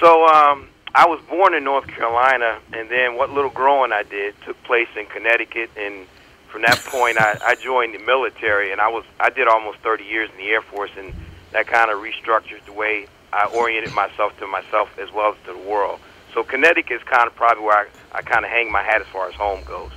So 0.00 0.26
um, 0.26 0.68
I 0.94 1.06
was 1.06 1.20
born 1.28 1.54
in 1.54 1.64
North 1.64 1.86
Carolina, 1.88 2.58
and 2.72 2.88
then 2.88 3.16
what 3.16 3.30
little 3.30 3.50
growing 3.50 3.92
I 3.92 4.02
did 4.02 4.34
took 4.44 4.62
place 4.64 4.88
in 4.96 5.06
Connecticut. 5.06 5.70
And 5.76 6.06
from 6.48 6.62
that 6.62 6.78
point, 6.86 7.20
I, 7.20 7.36
I 7.46 7.54
joined 7.56 7.94
the 7.94 7.98
military, 7.98 8.72
and 8.72 8.80
I 8.80 8.88
was 8.88 9.04
I 9.20 9.30
did 9.30 9.46
almost 9.48 9.78
30 9.80 10.04
years 10.04 10.30
in 10.30 10.38
the 10.38 10.50
Air 10.50 10.62
Force, 10.62 10.90
and 10.96 11.12
that 11.52 11.66
kind 11.66 11.90
of 11.90 11.98
restructured 11.98 12.64
the 12.64 12.72
way 12.72 13.06
I 13.32 13.46
oriented 13.46 13.92
myself 13.94 14.36
to 14.38 14.46
myself 14.46 14.88
as 14.98 15.12
well 15.12 15.32
as 15.32 15.38
to 15.46 15.52
the 15.52 15.68
world. 15.68 16.00
So 16.34 16.42
Connecticut 16.42 17.00
is 17.00 17.02
kind 17.02 17.26
of 17.26 17.34
probably 17.34 17.64
where 17.64 17.86
I, 18.12 18.18
I 18.18 18.22
kind 18.22 18.44
of 18.44 18.50
hang 18.50 18.70
my 18.70 18.82
hat 18.82 19.00
as 19.00 19.06
far 19.08 19.28
as 19.28 19.34
home 19.34 19.62
goes. 19.64 19.90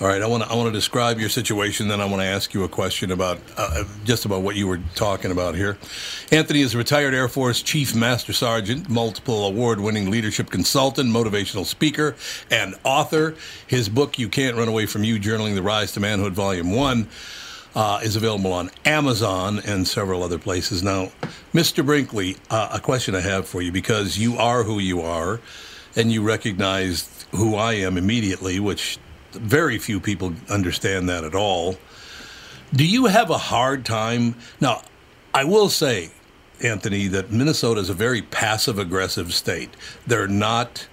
All 0.00 0.06
right, 0.06 0.22
I 0.22 0.26
want 0.26 0.42
to 0.42 0.48
I 0.48 0.54
want 0.54 0.66
to 0.68 0.72
describe 0.72 1.18
your 1.18 1.28
situation. 1.28 1.88
Then 1.88 2.00
I 2.00 2.06
want 2.06 2.22
to 2.22 2.26
ask 2.26 2.54
you 2.54 2.64
a 2.64 2.68
question 2.70 3.10
about 3.10 3.38
uh, 3.58 3.84
just 4.04 4.24
about 4.24 4.40
what 4.40 4.56
you 4.56 4.66
were 4.66 4.80
talking 4.94 5.30
about 5.30 5.54
here. 5.54 5.76
Anthony 6.32 6.62
is 6.62 6.74
a 6.74 6.78
retired 6.78 7.12
Air 7.12 7.28
Force 7.28 7.60
Chief 7.60 7.94
Master 7.94 8.32
Sergeant, 8.32 8.88
multiple 8.88 9.44
award-winning 9.44 10.10
leadership 10.10 10.48
consultant, 10.48 11.10
motivational 11.10 11.66
speaker, 11.66 12.16
and 12.50 12.76
author. 12.82 13.34
His 13.66 13.90
book 13.90 14.18
"You 14.18 14.30
Can't 14.30 14.56
Run 14.56 14.68
Away 14.68 14.86
from 14.86 15.04
You: 15.04 15.20
Journaling 15.20 15.54
the 15.54 15.62
Rise 15.62 15.92
to 15.92 16.00
Manhood," 16.00 16.32
Volume 16.32 16.72
One. 16.72 17.06
Uh, 17.72 18.00
is 18.02 18.16
available 18.16 18.52
on 18.52 18.68
Amazon 18.84 19.60
and 19.64 19.86
several 19.86 20.24
other 20.24 20.38
places. 20.38 20.82
Now, 20.82 21.12
Mr. 21.54 21.86
Brinkley, 21.86 22.36
uh, 22.50 22.70
a 22.72 22.80
question 22.80 23.14
I 23.14 23.20
have 23.20 23.46
for 23.46 23.62
you 23.62 23.70
because 23.70 24.18
you 24.18 24.36
are 24.38 24.64
who 24.64 24.80
you 24.80 25.02
are, 25.02 25.40
and 25.94 26.10
you 26.10 26.20
recognize 26.22 27.26
who 27.30 27.54
I 27.54 27.74
am 27.74 27.96
immediately, 27.96 28.58
which 28.58 28.98
very 29.32 29.78
few 29.78 30.00
people 30.00 30.34
understand 30.48 31.08
that 31.08 31.22
at 31.22 31.34
all. 31.34 31.76
Do 32.72 32.86
you 32.86 33.06
have 33.06 33.30
a 33.30 33.38
hard 33.38 33.84
time? 33.84 34.34
Now, 34.60 34.82
I 35.34 35.44
will 35.44 35.68
say, 35.68 36.10
Anthony, 36.62 37.06
that 37.08 37.30
Minnesota 37.30 37.80
is 37.80 37.90
a 37.90 37.94
very 37.94 38.22
passive 38.22 38.78
aggressive 38.78 39.32
state. 39.32 39.70
They're 40.06 40.28
not. 40.28 40.86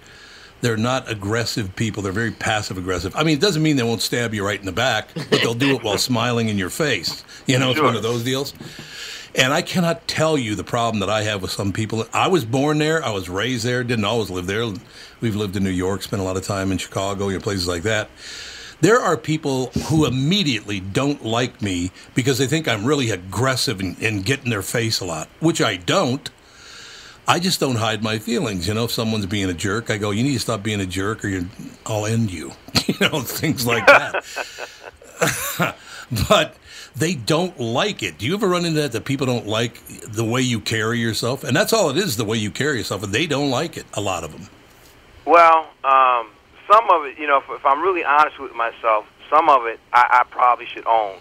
They're 0.61 0.77
not 0.77 1.09
aggressive 1.09 1.75
people. 1.75 2.01
They're 2.01 2.11
very 2.11 2.31
passive 2.31 2.77
aggressive. 2.77 3.15
I 3.15 3.23
mean, 3.23 3.37
it 3.37 3.41
doesn't 3.41 3.61
mean 3.61 3.75
they 3.75 3.83
won't 3.83 4.01
stab 4.01 4.33
you 4.33 4.45
right 4.45 4.59
in 4.59 4.65
the 4.65 4.71
back, 4.71 5.09
but 5.13 5.39
they'll 5.41 5.53
do 5.53 5.75
it 5.75 5.83
while 5.83 5.97
smiling 5.97 6.49
in 6.49 6.57
your 6.57 6.69
face. 6.69 7.23
You 7.45 7.59
know, 7.59 7.71
it's 7.71 7.81
one 7.81 7.95
of 7.95 8.03
those 8.03 8.23
deals. 8.23 8.53
And 9.35 9.53
I 9.53 9.61
cannot 9.61 10.07
tell 10.07 10.35
you 10.35 10.55
the 10.55 10.63
problem 10.63 10.99
that 11.01 11.11
I 11.11 11.21
have 11.21 11.43
with 11.43 11.51
some 11.51 11.71
people. 11.71 12.05
I 12.11 12.27
was 12.27 12.43
born 12.43 12.79
there. 12.79 13.03
I 13.05 13.11
was 13.11 13.29
raised 13.29 13.63
there. 13.65 13.83
Didn't 13.83 14.05
always 14.05 14.31
live 14.31 14.47
there. 14.47 14.65
We've 15.21 15.35
lived 15.35 15.55
in 15.55 15.63
New 15.63 15.69
York, 15.69 16.01
spent 16.01 16.21
a 16.21 16.25
lot 16.25 16.37
of 16.37 16.43
time 16.43 16.71
in 16.71 16.79
Chicago, 16.79 17.27
you 17.27 17.37
know, 17.37 17.43
places 17.43 17.67
like 17.67 17.83
that. 17.83 18.09
There 18.81 18.99
are 18.99 19.17
people 19.17 19.67
who 19.87 20.05
immediately 20.05 20.79
don't 20.79 21.23
like 21.23 21.61
me 21.61 21.91
because 22.13 22.37
they 22.37 22.47
think 22.47 22.67
I'm 22.67 22.85
really 22.85 23.09
aggressive 23.09 23.79
and, 23.79 23.97
and 24.01 24.25
get 24.25 24.43
in 24.43 24.49
their 24.49 24.61
face 24.61 24.99
a 24.99 25.05
lot, 25.05 25.29
which 25.39 25.61
I 25.61 25.77
don't. 25.77 26.29
I 27.27 27.39
just 27.39 27.59
don't 27.59 27.75
hide 27.75 28.01
my 28.01 28.19
feelings. 28.19 28.67
You 28.67 28.73
know, 28.73 28.85
if 28.85 28.91
someone's 28.91 29.25
being 29.25 29.49
a 29.49 29.53
jerk, 29.53 29.89
I 29.89 29.97
go, 29.97 30.11
"You 30.11 30.23
need 30.23 30.33
to 30.33 30.39
stop 30.39 30.63
being 30.63 30.79
a 30.79 30.85
jerk, 30.85 31.25
or 31.25 31.45
I'll 31.85 32.05
end 32.05 32.31
you." 32.31 32.53
You 32.87 32.95
know, 33.01 33.19
things 33.19 33.67
like 33.67 33.85
that. 33.85 34.23
but 36.29 36.55
they 36.95 37.15
don't 37.15 37.59
like 37.59 38.01
it. 38.01 38.17
Do 38.17 38.25
you 38.25 38.33
ever 38.33 38.47
run 38.47 38.63
into 38.63 38.79
that? 38.79 38.93
That 38.93 39.03
people 39.03 39.27
don't 39.27 39.45
like 39.45 39.81
the 39.87 40.23
way 40.23 40.39
you 40.39 40.61
carry 40.61 40.97
yourself, 40.99 41.43
and 41.43 41.53
that's 41.53 41.73
all 41.73 41.89
it 41.89 41.97
is—the 41.97 42.23
way 42.23 42.37
you 42.37 42.49
carry 42.49 42.77
yourself. 42.77 43.03
And 43.03 43.11
they 43.11 43.27
don't 43.27 43.49
like 43.49 43.75
it. 43.75 43.85
A 43.95 43.99
lot 43.99 44.23
of 44.23 44.31
them. 44.31 44.47
Well, 45.25 45.67
um, 45.83 46.29
some 46.71 46.89
of 46.89 47.05
it, 47.05 47.19
you 47.19 47.27
know, 47.27 47.39
if, 47.39 47.43
if 47.49 47.65
I'm 47.65 47.81
really 47.81 48.05
honest 48.05 48.39
with 48.39 48.55
myself, 48.55 49.05
some 49.29 49.49
of 49.49 49.65
it 49.65 49.81
I, 49.91 50.21
I 50.21 50.23
probably 50.31 50.65
should 50.65 50.87
own, 50.87 51.17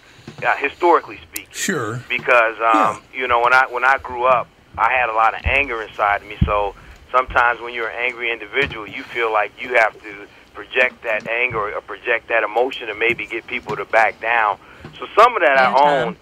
uh, 0.47 0.55
historically 0.57 1.19
speaking. 1.19 1.51
Sure. 1.51 2.01
Because 2.09 2.61
um, 2.61 3.03
you 3.13 3.27
know, 3.27 3.43
when 3.43 3.53
I 3.53 3.67
when 3.67 3.85
I 3.85 3.99
grew 3.99 4.25
up, 4.25 4.47
I 4.79 4.93
had 4.93 5.09
a 5.09 5.15
lot 5.15 5.35
of 5.35 5.41
anger 5.45 5.83
inside 5.83 6.23
of 6.23 6.29
me. 6.29 6.37
So 6.45 6.75
sometimes 7.13 7.61
when 7.61 7.75
you're 7.75 7.89
an 7.89 7.97
angry 7.99 8.31
individual, 8.33 8.87
you 8.87 9.05
feel 9.05 9.33
like 9.33 9.53
you 9.61 9.75
have 9.77 10.01
to 10.03 10.27
project 10.55 11.03
that 11.05 11.27
anger 11.29 11.75
or 11.75 11.81
project 11.81 12.29
that 12.29 12.43
emotion 12.43 12.89
and 12.89 12.99
maybe 12.99 13.27
get 13.27 13.47
people 13.47 13.77
to 13.77 13.85
back 13.85 14.21
down. 14.21 14.59
So 14.99 15.07
some 15.19 15.35
of 15.37 15.43
that 15.43 15.59
I 15.59 15.69
own. 15.73 16.17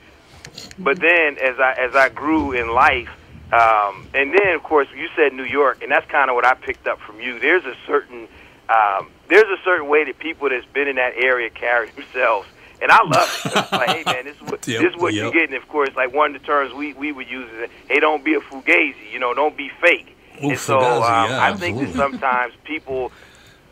But 0.78 1.00
then 1.00 1.38
as 1.38 1.58
I 1.60 1.72
as 1.78 1.94
I 1.94 2.08
grew 2.08 2.52
in 2.52 2.68
life, 2.74 3.10
Um, 3.52 4.08
and 4.14 4.32
then, 4.32 4.54
of 4.56 4.62
course, 4.64 4.88
you 4.96 5.08
said 5.14 5.32
New 5.32 5.44
York, 5.44 5.82
and 5.82 5.92
that's 5.92 6.10
kind 6.10 6.28
of 6.30 6.34
what 6.34 6.44
I 6.44 6.54
picked 6.54 6.88
up 6.88 6.98
from 7.00 7.20
you. 7.20 7.38
There's 7.38 7.64
a 7.64 7.76
certain 7.86 8.26
um, 8.68 9.10
there's 9.28 9.44
a 9.44 9.62
certain 9.62 9.88
way 9.88 10.04
that 10.04 10.18
people 10.18 10.48
that's 10.48 10.66
been 10.72 10.88
in 10.88 10.96
that 10.96 11.14
area 11.16 11.50
carry 11.50 11.90
themselves, 11.96 12.48
and 12.82 12.90
I 12.90 13.02
love 13.04 13.42
it. 13.44 13.52
It's 13.56 13.72
like, 13.72 13.90
hey 13.90 14.02
man, 14.06 14.24
this 14.24 14.37
is 14.37 14.42
what 14.42 14.66
Yep, 14.68 14.82
this 14.82 14.94
is 14.94 15.00
what 15.00 15.14
yep. 15.14 15.22
you're 15.22 15.32
getting. 15.32 15.56
Of 15.56 15.68
course, 15.68 15.90
like 15.96 16.12
one 16.12 16.34
of 16.34 16.40
the 16.40 16.46
terms 16.46 16.72
we 16.72 16.92
we 16.94 17.12
would 17.12 17.28
use 17.28 17.50
is, 17.52 17.70
hey, 17.88 18.00
don't 18.00 18.24
be 18.24 18.34
a 18.34 18.40
fugazi. 18.40 19.12
You 19.12 19.18
know, 19.18 19.34
don't 19.34 19.56
be 19.56 19.70
fake. 19.80 20.16
Ooh, 20.42 20.50
and 20.50 20.58
so 20.58 20.78
fugazi, 20.78 21.24
um, 21.24 21.30
yeah, 21.30 21.44
I 21.44 21.54
think 21.54 21.78
that 21.80 21.94
sometimes 21.94 22.54
people 22.64 23.12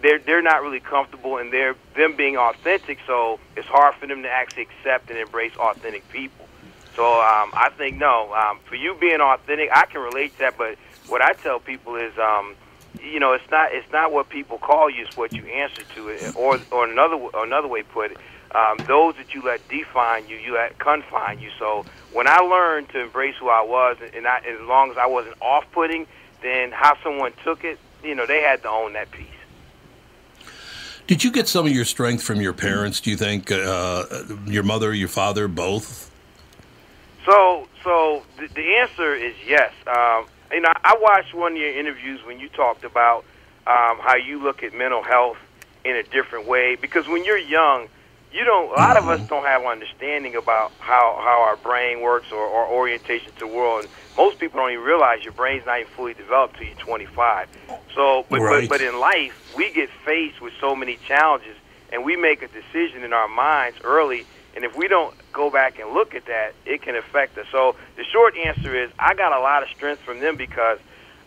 they're 0.03 0.19
they're 0.19 0.43
not 0.43 0.63
really 0.63 0.81
comfortable 0.81 1.39
in 1.39 1.51
their 1.51 1.75
them 1.95 2.15
being 2.17 2.37
authentic, 2.37 2.99
so 3.07 3.39
it's 3.57 3.69
hard 3.69 3.95
for 3.95 4.07
them 4.07 4.23
to 4.23 4.29
actually 4.29 4.63
accept 4.63 5.09
and 5.11 5.19
embrace 5.19 5.55
authentic 5.57 6.09
people. 6.11 6.47
So 6.95 7.05
um, 7.05 7.51
I 7.55 7.71
think 7.77 7.97
no, 7.97 8.33
um, 8.35 8.59
for 8.65 8.75
you 8.75 8.95
being 9.01 9.21
authentic, 9.21 9.71
I 9.75 9.87
can 9.87 10.03
relate 10.03 10.33
to 10.35 10.39
that. 10.41 10.59
But 10.59 10.77
what 11.09 11.23
I 11.23 11.33
tell 11.33 11.59
people 11.59 11.97
is, 11.97 12.13
um, 12.19 12.55
you 13.03 13.19
know, 13.19 13.33
it's 13.33 13.51
not 13.51 13.73
it's 13.73 13.91
not 13.93 14.13
what 14.13 14.29
people 14.29 14.59
call 14.59 14.91
you; 14.91 15.07
it's 15.07 15.17
what 15.17 15.33
you 15.33 15.47
answer 15.47 15.83
to 15.95 16.09
it. 16.09 16.37
Or 16.37 16.59
or 16.71 16.85
another 16.85 17.15
or 17.15 17.45
another 17.45 17.69
way 17.69 17.83
put 17.83 18.13
it, 18.13 18.19
um, 18.55 18.83
those 18.87 19.17
that 19.17 19.35
you 19.35 19.43
let 19.43 19.67
define 19.69 20.29
you, 20.29 20.37
you 20.37 20.55
let 20.55 20.79
confine 20.79 21.41
you. 21.41 21.51
So 21.59 21.85
when 22.13 22.27
I 22.29 22.39
learned 22.39 22.91
to 22.91 23.01
embrace 23.01 23.37
who 23.37 23.49
I 23.49 23.63
was, 23.63 23.97
and 24.15 24.27
I, 24.27 24.39
as 24.39 24.61
long 24.67 24.91
as 24.91 24.99
I 24.99 25.07
wasn't 25.07 25.37
off-putting, 25.41 26.07
then 26.43 26.73
how 26.73 26.97
someone 27.03 27.33
took 27.45 27.65
it, 27.65 27.79
you 28.03 28.15
know, 28.15 28.27
they 28.27 28.43
had 28.43 28.63
to 28.63 28.69
own 28.69 28.93
that 28.95 29.11
piece. 29.11 29.27
Did 31.07 31.25
you 31.25 31.31
get 31.31 31.49
some 31.49 31.67
of 31.67 31.73
your 31.73 31.85
strength 31.85 32.23
from 32.23 32.41
your 32.41 32.53
parents? 32.53 33.01
Do 33.01 33.11
you 33.11 33.17
think 33.17 33.51
uh, 33.51 34.05
your 34.47 34.63
mother, 34.63 34.95
your 34.95 35.09
father, 35.09 35.49
both? 35.49 36.11
So, 37.27 37.69
so 37.83 38.23
the, 38.39 38.49
the 38.49 38.77
answer 38.77 39.15
is 39.15 39.35
yes. 39.47 39.73
Um, 39.87 40.27
you 40.53 40.61
know, 40.61 40.73
I 40.85 40.97
watched 41.01 41.35
one 41.35 41.53
of 41.53 41.59
your 41.59 41.73
interviews 41.73 42.21
when 42.25 42.39
you 42.39 42.49
talked 42.49 42.85
about 42.85 43.25
um, 43.67 43.99
how 43.99 44.17
you 44.17 44.43
look 44.43 44.63
at 44.63 44.75
mental 44.75 45.03
health 45.03 45.39
in 45.85 45.97
a 45.97 46.03
different 46.03 46.47
way. 46.47 46.77
Because 46.77 47.09
when 47.09 47.25
you're 47.25 47.39
young, 47.39 47.89
you 48.33 48.45
don't. 48.45 48.71
A 48.71 48.75
lot 48.75 48.97
of 48.97 49.09
us 49.09 49.19
mm-hmm. 49.21 49.29
don't 49.29 49.45
have 49.45 49.65
understanding 49.65 50.37
about 50.37 50.73
how 50.79 51.19
how 51.21 51.43
our 51.43 51.57
brain 51.57 52.01
works 52.01 52.33
or, 52.33 52.45
or 52.45 52.67
orientation 52.67 53.33
to 53.35 53.41
the 53.41 53.47
world. 53.47 53.85
And 53.85 53.93
most 54.17 54.39
people 54.39 54.61
don't 54.61 54.73
even 54.73 54.85
realize 54.85 55.23
your 55.23 55.33
brain's 55.33 55.67
not 55.67 55.81
even 55.81 55.93
fully 55.93 56.15
developed 56.15 56.57
till 56.57 56.67
you're 56.67 56.77
25. 56.77 57.49
So, 57.95 58.27
but, 58.29 58.41
Right. 58.41 58.69
but 58.69 58.79
but 58.79 58.87
in 58.87 58.99
life, 58.99 59.55
we 59.57 59.71
get 59.73 59.91
faced 60.05 60.41
with 60.41 60.53
so 60.61 60.75
many 60.75 60.99
challenges, 61.07 61.57
and 61.93 62.05
we 62.05 62.17
make 62.17 62.43
a 62.43 62.49
decision 62.49 63.05
in 63.05 63.13
our 63.13 63.29
minds 63.29 63.79
early. 63.85 64.27
And 64.55 64.65
if 64.65 64.77
we 64.77 64.87
don't 64.87 65.15
go 65.33 65.49
back 65.51 65.79
and 65.79 65.95
look 65.95 66.15
at 66.15 66.27
that, 66.27 66.53
it 66.67 66.83
can 66.83 66.95
affect 66.95 67.39
us. 67.39 67.47
So 67.51 67.75
the 67.97 68.05
short 68.05 68.37
answer 68.37 68.77
is, 68.77 68.91
I 68.99 69.15
got 69.15 69.33
a 69.33 69.41
lot 69.41 69.63
of 69.63 69.71
strength 69.71 70.03
from 70.03 70.21
them 70.21 70.37
because 70.37 70.79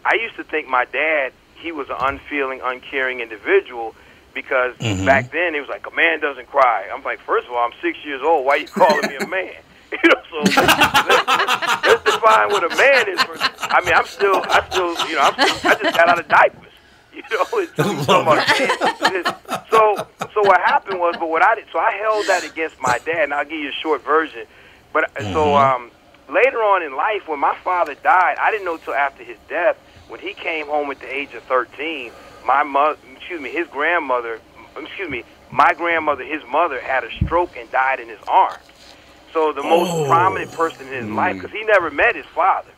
I 0.03 0.13
used 0.15 0.35
to 0.35 0.43
think 0.43 0.67
my 0.67 0.85
dad 0.85 1.33
he 1.55 1.71
was 1.71 1.89
an 1.89 1.95
unfeeling, 1.99 2.61
uncaring 2.63 3.21
individual. 3.21 3.95
Because 4.35 4.75
back 5.05 5.31
then 5.31 5.55
it 5.55 5.61
was 5.61 5.69
like 5.69 5.87
a 5.87 5.95
man 5.95 6.19
doesn't 6.19 6.47
cry. 6.51 6.87
I'm 6.93 7.01
like, 7.03 7.19
first 7.21 7.47
of 7.47 7.53
all, 7.53 7.65
I'm 7.65 7.71
six 7.81 7.97
years 8.05 8.21
old. 8.21 8.45
Why 8.45 8.57
you 8.57 8.67
calling 8.67 9.07
me 9.09 9.15
a 9.15 9.25
man? 9.27 9.53
You 9.91 10.09
know, 10.09 10.21
so 10.29 10.37
let's, 10.39 10.57
let's, 10.57 11.85
let's 11.85 12.03
define 12.03 12.49
what 12.49 12.63
a 12.69 12.75
man 12.75 13.07
is. 13.07 13.21
First. 13.23 13.43
I 13.61 13.79
mean, 13.85 13.93
I'm 13.93 14.05
still, 14.07 14.41
I 14.43 14.61
still, 14.69 14.89
you 15.07 15.15
know, 15.15 15.21
I'm 15.21 15.33
still, 15.55 15.71
I 15.71 15.75
just 15.75 15.95
got 15.97 16.09
out 16.09 16.19
of 16.19 16.27
diapers. 16.27 16.61
You 17.15 17.21
know, 17.31 17.45
it's, 17.53 17.71
it's 17.79 18.05
so, 18.05 18.23
much, 18.25 18.49
it's- 18.59 19.35
so 19.69 19.95
so 20.33 20.41
what 20.41 20.59
happened 20.61 20.99
was, 20.99 21.15
but 21.17 21.29
what 21.29 21.41
I 21.43 21.55
did, 21.55 21.65
so 21.71 21.79
I 21.79 21.91
held 21.93 22.25
that 22.27 22.43
against 22.43 22.81
my 22.81 22.97
dad, 23.05 23.23
and 23.23 23.33
I'll 23.33 23.45
give 23.45 23.59
you 23.59 23.69
a 23.69 23.79
short 23.81 24.03
version. 24.03 24.45
But 24.91 25.15
uh, 25.17 25.31
so 25.31 25.55
um, 25.55 25.91
later 26.29 26.57
on 26.57 26.83
in 26.83 26.95
life, 26.97 27.27
when 27.29 27.39
my 27.39 27.55
father 27.63 27.95
died, 27.95 28.35
I 28.41 28.51
didn't 28.51 28.65
know 28.65 28.75
till 28.77 28.95
after 28.95 29.23
his 29.23 29.37
death. 29.47 29.77
When 30.09 30.19
he 30.19 30.33
came 30.33 30.65
home 30.67 30.91
at 30.91 30.99
the 30.99 31.11
age 31.15 31.33
of 31.35 31.43
13, 31.43 32.11
my 32.45 32.63
mother, 32.63 32.97
excuse 33.15 33.41
me, 33.41 33.49
his 33.49 33.67
grandmother, 33.67 34.39
excuse 34.77 35.09
me, 35.09 35.23
my 35.51 35.73
grandmother, 35.73 36.23
his 36.23 36.41
mother 36.49 36.79
had 36.79 37.03
a 37.03 37.11
stroke 37.23 37.57
and 37.57 37.69
died 37.71 37.99
in 37.99 38.09
his 38.09 38.19
arms. 38.27 38.63
So 39.33 39.51
the 39.51 39.63
most 39.63 39.91
oh. 39.91 40.05
prominent 40.05 40.51
person 40.51 40.87
in 40.87 40.93
his 40.93 41.05
hmm. 41.05 41.15
life, 41.15 41.35
because 41.35 41.51
he 41.51 41.63
never 41.63 41.91
met 41.91 42.15
his 42.15 42.25
father. 42.27 42.69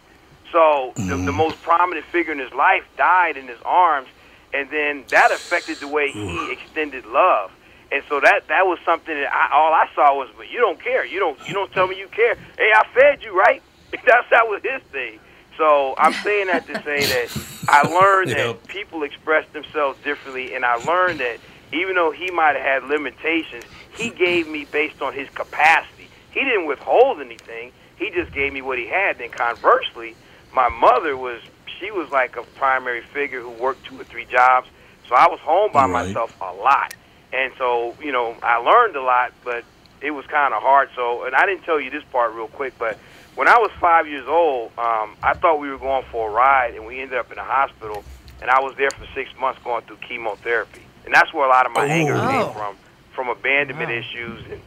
So 0.51 0.93
the, 0.95 1.03
the 1.03 1.15
hmm. 1.15 1.37
most 1.37 1.61
prominent 1.61 2.05
figure 2.07 2.33
in 2.33 2.39
his 2.39 2.53
life 2.53 2.83
died 2.97 3.37
in 3.37 3.47
his 3.47 3.59
arms, 3.63 4.07
and 4.53 4.69
then 4.69 5.03
that 5.09 5.31
affected 5.31 5.77
the 5.77 5.87
way 5.87 6.09
he 6.09 6.51
extended 6.51 7.05
love. 7.05 7.51
And 7.91 8.03
so 8.09 8.19
that 8.19 8.47
that 8.49 8.65
was 8.65 8.79
something 8.83 9.13
that 9.13 9.31
I, 9.31 9.55
all 9.55 9.71
I 9.71 9.87
saw 9.95 10.17
was, 10.17 10.29
but 10.35 10.49
you 10.49 10.59
don't 10.59 10.81
care. 10.81 11.05
You 11.05 11.19
don't 11.19 11.39
you 11.47 11.53
don't 11.53 11.71
tell 11.71 11.87
me 11.87 11.97
you 11.97 12.07
care. 12.07 12.35
Hey, 12.57 12.71
I 12.75 12.83
fed 12.93 13.23
you, 13.23 13.37
right? 13.37 13.61
That's 13.91 14.29
that 14.31 14.47
was 14.47 14.61
his 14.63 14.81
thing. 14.91 15.19
So 15.57 15.95
I'm 15.97 16.15
saying 16.23 16.47
that 16.47 16.67
to 16.67 16.75
say 16.85 17.07
that 17.07 17.29
I 17.67 17.81
learned 17.83 18.31
Yep. 18.31 18.37
that 18.37 18.67
people 18.67 19.03
express 19.03 19.45
themselves 19.53 19.97
differently, 20.03 20.53
and 20.55 20.65
I 20.65 20.75
learned 20.75 21.19
that 21.19 21.39
even 21.73 21.95
though 21.95 22.11
he 22.11 22.31
might 22.31 22.55
have 22.55 22.63
had 22.81 22.83
limitations, 22.89 23.65
he 23.97 24.11
gave 24.11 24.47
me 24.47 24.65
based 24.65 25.01
on 25.01 25.13
his 25.13 25.27
capacity. 25.35 26.09
He 26.31 26.41
didn't 26.43 26.67
withhold 26.67 27.19
anything. 27.19 27.71
He 27.97 28.09
just 28.11 28.31
gave 28.33 28.53
me 28.53 28.61
what 28.61 28.77
he 28.77 28.87
had. 28.87 29.17
Then 29.17 29.31
conversely, 29.31 30.15
my 30.53 30.69
mother 30.69 31.17
was 31.17 31.41
she 31.79 31.91
was 31.91 32.09
like 32.11 32.35
a 32.37 32.43
primary 32.57 33.01
figure 33.13 33.41
who 33.41 33.51
worked 33.51 33.85
two 33.85 33.99
or 33.99 34.03
three 34.05 34.25
jobs. 34.25 34.67
So 35.09 35.15
I 35.15 35.27
was 35.27 35.39
home 35.41 35.71
by 35.73 35.87
Right. 35.87 36.07
myself 36.07 36.31
a 36.41 36.53
lot. 36.53 36.91
And 37.33 37.51
so, 37.57 37.95
you 38.01 38.11
know, 38.11 38.37
I 38.43 38.57
learned 38.57 38.95
a 38.95 39.01
lot, 39.01 39.33
but 39.43 39.63
it 40.01 40.11
was 40.11 40.25
kind 40.27 40.53
of 40.53 40.61
hard. 40.61 40.89
So, 40.95 41.25
and 41.25 41.35
I 41.35 41.45
didn't 41.45 41.63
tell 41.63 41.79
you 41.81 41.89
this 41.89 42.03
part 42.11 42.33
real 42.33 42.47
quick, 42.47 42.73
but 42.79 42.97
when 43.37 43.47
I 43.47 43.59
was 43.59 43.69
five 43.79 44.07
years 44.07 44.27
old, 44.27 44.71
um, 44.79 45.15
I 45.21 45.35
thought 45.35 45.59
we 45.59 45.69
were 45.69 45.77
going 45.77 46.03
for 46.11 46.27
a 46.27 46.33
ride, 46.33 46.73
and 46.73 46.87
we 46.87 46.99
ended 46.99 47.19
up 47.19 47.31
in 47.31 47.37
a 47.37 47.43
hospital. 47.43 48.03
And 48.41 48.49
I 48.49 48.61
was 48.61 48.75
there 48.77 48.89
for 48.89 49.05
six 49.13 49.29
months 49.39 49.61
going 49.63 49.83
through 49.83 49.97
chemotherapy, 49.97 50.81
and 51.05 51.13
that's 51.13 51.31
where 51.33 51.45
a 51.45 51.49
lot 51.49 51.65
of 51.67 51.71
my 51.71 51.85
anger 51.85 52.15
Oh. 52.15 52.27
came 52.29 52.53
from, 52.53 52.75
from 53.13 53.29
abandonment 53.29 53.91
issues, 53.91 54.43
and 54.51 54.61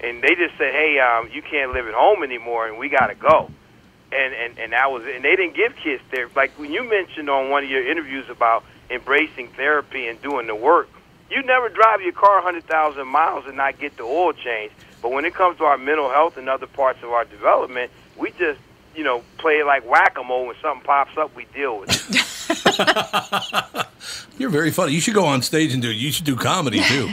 and 0.00 0.22
they 0.22 0.34
just 0.34 0.58
said, 0.58 0.72
"Hey, 0.74 0.98
um, 0.98 1.30
you 1.32 1.40
can't 1.40 1.72
live 1.72 1.86
at 1.88 1.94
home 1.94 2.22
anymore, 2.22 2.66
and 2.66 2.78
we 2.78 2.88
got 2.88 3.06
to 3.06 3.14
go." 3.14 3.50
And 4.12 4.34
and 4.34 4.58
and 4.58 4.72
that 4.72 4.90
was 4.90 5.04
it. 5.06 5.16
And 5.16 5.24
they 5.24 5.34
didn't 5.36 5.54
give 5.56 5.74
kids 5.76 6.02
therapy. 6.10 6.32
Like 6.36 6.52
when 6.58 6.72
you 6.72 6.82
mentioned 6.84 7.30
on 7.30 7.48
one 7.50 7.64
of 7.64 7.70
your 7.70 7.88
interviews 7.88 8.28
about 8.28 8.64
embracing 8.90 9.48
therapy 9.56 10.06
and 10.08 10.20
doing 10.20 10.46
the 10.46 10.54
work, 10.54 10.88
you 11.30 11.42
never 11.42 11.68
drive 11.68 12.02
your 12.02 12.12
car 12.12 12.36
100,000 12.36 13.06
miles 13.08 13.46
and 13.46 13.56
not 13.56 13.78
get 13.80 13.96
the 13.96 14.04
oil 14.04 14.32
change. 14.32 14.70
But 15.02 15.10
when 15.10 15.24
it 15.24 15.34
comes 15.34 15.58
to 15.58 15.64
our 15.64 15.78
mental 15.78 16.10
health 16.10 16.36
and 16.36 16.48
other 16.48 16.66
parts 16.66 17.02
of 17.02 17.10
our 17.10 17.24
development, 17.24 17.90
we 18.18 18.30
just, 18.32 18.60
you 18.94 19.04
know, 19.04 19.22
play 19.38 19.62
like 19.62 19.88
whack-a-mole. 19.88 20.46
When 20.46 20.56
something 20.62 20.84
pops 20.84 21.16
up, 21.16 21.34
we 21.34 21.46
deal 21.54 21.80
with 21.80 22.14
it. 22.14 22.26
You're 24.38 24.50
very 24.50 24.70
funny. 24.70 24.92
You 24.92 25.00
should 25.00 25.14
go 25.14 25.24
on 25.24 25.40
stage 25.40 25.72
and 25.72 25.80
do. 25.82 25.88
it. 25.90 25.96
You 25.96 26.12
should 26.12 26.26
do 26.26 26.36
comedy 26.36 26.80
too. 26.82 27.08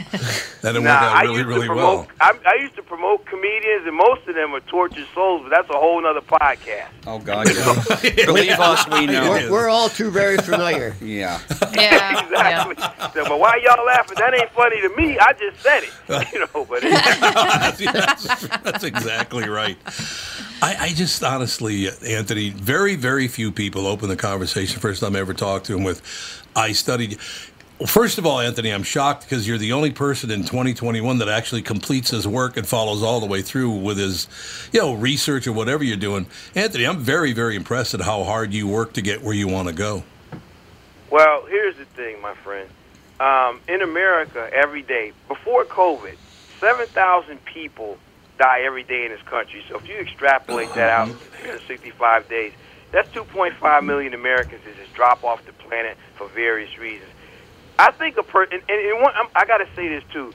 That'd 0.60 0.76
work 0.82 0.84
Nah, 0.84 0.90
out 0.90 1.16
I 1.16 1.22
really, 1.22 1.36
used 1.36 1.48
really 1.48 1.66
promote, 1.66 2.06
well. 2.06 2.16
I, 2.20 2.38
I 2.46 2.54
used 2.60 2.76
to 2.76 2.82
promote 2.82 3.24
comedians, 3.24 3.86
and 3.86 3.96
most 3.96 4.26
of 4.28 4.34
them 4.34 4.54
are 4.54 4.60
tortured 4.60 5.06
souls, 5.14 5.40
but 5.42 5.48
that's 5.48 5.70
a 5.70 5.72
whole 5.78 6.04
other 6.06 6.20
podcast. 6.20 6.88
Oh 7.06 7.18
God, 7.18 7.48
yeah. 7.48 7.82
Believe 8.26 8.52
us, 8.60 8.86
we 8.90 9.06
know. 9.06 9.30
We're, 9.30 9.50
we're 9.50 9.68
all 9.70 9.88
too 9.88 10.10
very 10.10 10.36
familiar. 10.36 10.94
Yeah. 11.00 11.40
Yeah, 11.72 11.80
yeah. 11.80 12.22
exactly. 12.24 12.76
So, 13.14 13.24
but 13.28 13.40
why 13.40 13.56
y'all 13.64 13.84
laughing? 13.86 14.16
That 14.18 14.34
ain't 14.34 14.50
funny 14.50 14.80
to 14.82 14.90
me. 14.90 15.18
I 15.18 15.32
just 15.32 15.60
said 15.62 15.82
it. 15.84 16.32
You 16.34 16.40
know, 16.40 16.66
but 16.66 16.82
it, 16.84 16.92
that's, 17.92 18.48
that's 18.58 18.84
exactly 18.84 19.48
right. 19.48 19.78
I, 20.62 20.76
I 20.80 20.88
just 20.90 21.22
honestly, 21.24 21.88
Anthony, 22.06 22.50
very, 22.50 22.96
very 22.96 23.28
few 23.28 23.50
people 23.52 23.86
open 23.86 24.08
the 24.08 24.16
conversation. 24.16 24.80
First 24.80 25.00
time 25.02 25.16
I 25.16 25.20
ever 25.24 25.34
talked 25.34 25.64
to 25.66 25.74
him 25.76 25.84
with, 25.84 26.02
I 26.54 26.72
studied. 26.72 27.18
Well, 27.78 27.86
first 27.86 28.18
of 28.18 28.26
all, 28.26 28.40
Anthony, 28.40 28.70
I'm 28.70 28.82
shocked 28.82 29.24
because 29.24 29.48
you're 29.48 29.58
the 29.58 29.72
only 29.72 29.90
person 29.90 30.30
in 30.30 30.40
2021 30.42 31.18
that 31.18 31.28
actually 31.28 31.62
completes 31.62 32.10
his 32.10 32.28
work 32.28 32.56
and 32.58 32.66
follows 32.66 33.02
all 33.02 33.20
the 33.20 33.26
way 33.26 33.40
through 33.40 33.70
with 33.70 33.96
his, 33.96 34.28
you 34.72 34.80
know, 34.80 34.92
research 34.92 35.46
or 35.46 35.52
whatever 35.52 35.82
you're 35.82 35.96
doing. 35.96 36.26
Anthony, 36.54 36.84
I'm 36.84 37.00
very, 37.00 37.32
very 37.32 37.56
impressed 37.56 37.94
at 37.94 38.02
how 38.02 38.22
hard 38.22 38.52
you 38.52 38.68
work 38.68 38.92
to 38.92 39.02
get 39.02 39.22
where 39.22 39.34
you 39.34 39.48
want 39.48 39.68
to 39.68 39.74
go. 39.74 40.04
well, 41.10 41.46
here's 41.46 41.76
the 41.76 41.86
thing, 41.86 42.20
my 42.20 42.34
friend. 42.34 42.68
Um, 43.18 43.60
in 43.66 43.80
America, 43.80 44.48
every 44.52 44.82
day 44.82 45.12
before 45.26 45.64
COVID, 45.64 46.16
seven 46.60 46.86
thousand 46.88 47.42
people 47.44 47.96
die 48.38 48.62
every 48.62 48.82
day 48.82 49.06
in 49.06 49.12
this 49.12 49.22
country. 49.22 49.64
So 49.68 49.78
if 49.78 49.88
you 49.88 49.94
extrapolate 49.96 50.74
that 50.74 50.90
out 50.90 51.08
to 51.08 51.14
365 51.14 52.28
days, 52.28 52.52
that's 52.94 53.08
2.5 53.10 53.84
million 53.84 54.14
Americans 54.14 54.62
that 54.64 54.76
just 54.76 54.94
drop 54.94 55.24
off 55.24 55.44
the 55.46 55.52
planet 55.52 55.96
for 56.14 56.28
various 56.28 56.78
reasons. 56.78 57.10
I 57.78 57.90
think 57.90 58.16
a 58.16 58.22
person, 58.22 58.62
and, 58.68 58.80
and, 58.80 59.02
one, 59.02 59.12
I'm, 59.16 59.26
I 59.34 59.44
got 59.46 59.58
to 59.58 59.66
say 59.74 59.88
this 59.88 60.04
too, 60.12 60.32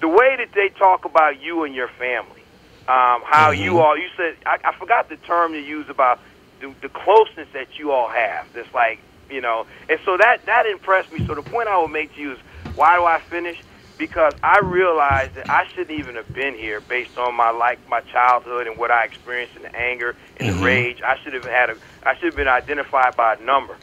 the 0.00 0.08
way 0.08 0.36
that 0.36 0.52
they 0.54 0.68
talk 0.68 1.04
about 1.04 1.42
you 1.42 1.64
and 1.64 1.74
your 1.74 1.88
family, 1.88 2.42
um, 2.86 3.22
how 3.24 3.50
you 3.50 3.80
all, 3.80 3.98
you 3.98 4.08
said, 4.16 4.36
I, 4.46 4.58
I 4.64 4.72
forgot 4.74 5.08
the 5.08 5.16
term 5.16 5.54
you 5.54 5.60
used 5.60 5.90
about 5.90 6.20
the, 6.60 6.72
the 6.80 6.88
closeness 6.88 7.48
that 7.52 7.78
you 7.78 7.90
all 7.90 8.08
have. 8.08 8.46
That's 8.52 8.72
like, 8.72 9.00
you 9.28 9.40
know, 9.40 9.66
and 9.88 9.98
so 10.04 10.16
that 10.16 10.46
that 10.46 10.66
impressed 10.66 11.12
me. 11.12 11.26
So 11.26 11.34
the 11.34 11.42
point 11.42 11.68
I 11.68 11.80
would 11.82 11.90
make 11.90 12.14
to 12.14 12.20
you 12.20 12.32
is, 12.32 12.38
why 12.76 12.96
do 12.96 13.04
I 13.04 13.20
finish? 13.20 13.60
Because 13.98 14.34
I 14.42 14.60
realized 14.60 15.34
that 15.34 15.50
I 15.50 15.66
shouldn't 15.68 15.98
even 15.98 16.14
have 16.14 16.32
been 16.32 16.54
here 16.54 16.80
based 16.80 17.18
on 17.18 17.34
my 17.34 17.50
like 17.50 17.78
my 17.88 18.00
childhood 18.00 18.66
and 18.66 18.78
what 18.78 18.90
I 18.90 19.04
experienced 19.04 19.56
in 19.56 19.62
the 19.62 19.76
anger 19.76 20.14
and 20.38 20.48
the 20.48 20.52
mm-hmm. 20.52 20.64
rage. 20.64 21.02
I 21.02 21.18
should 21.18 21.34
have 21.34 21.44
had 21.44 21.70
a 21.70 21.76
I 22.04 22.14
should 22.14 22.26
have 22.26 22.36
been 22.36 22.48
identified 22.48 23.16
by 23.16 23.34
a 23.34 23.42
number 23.42 23.76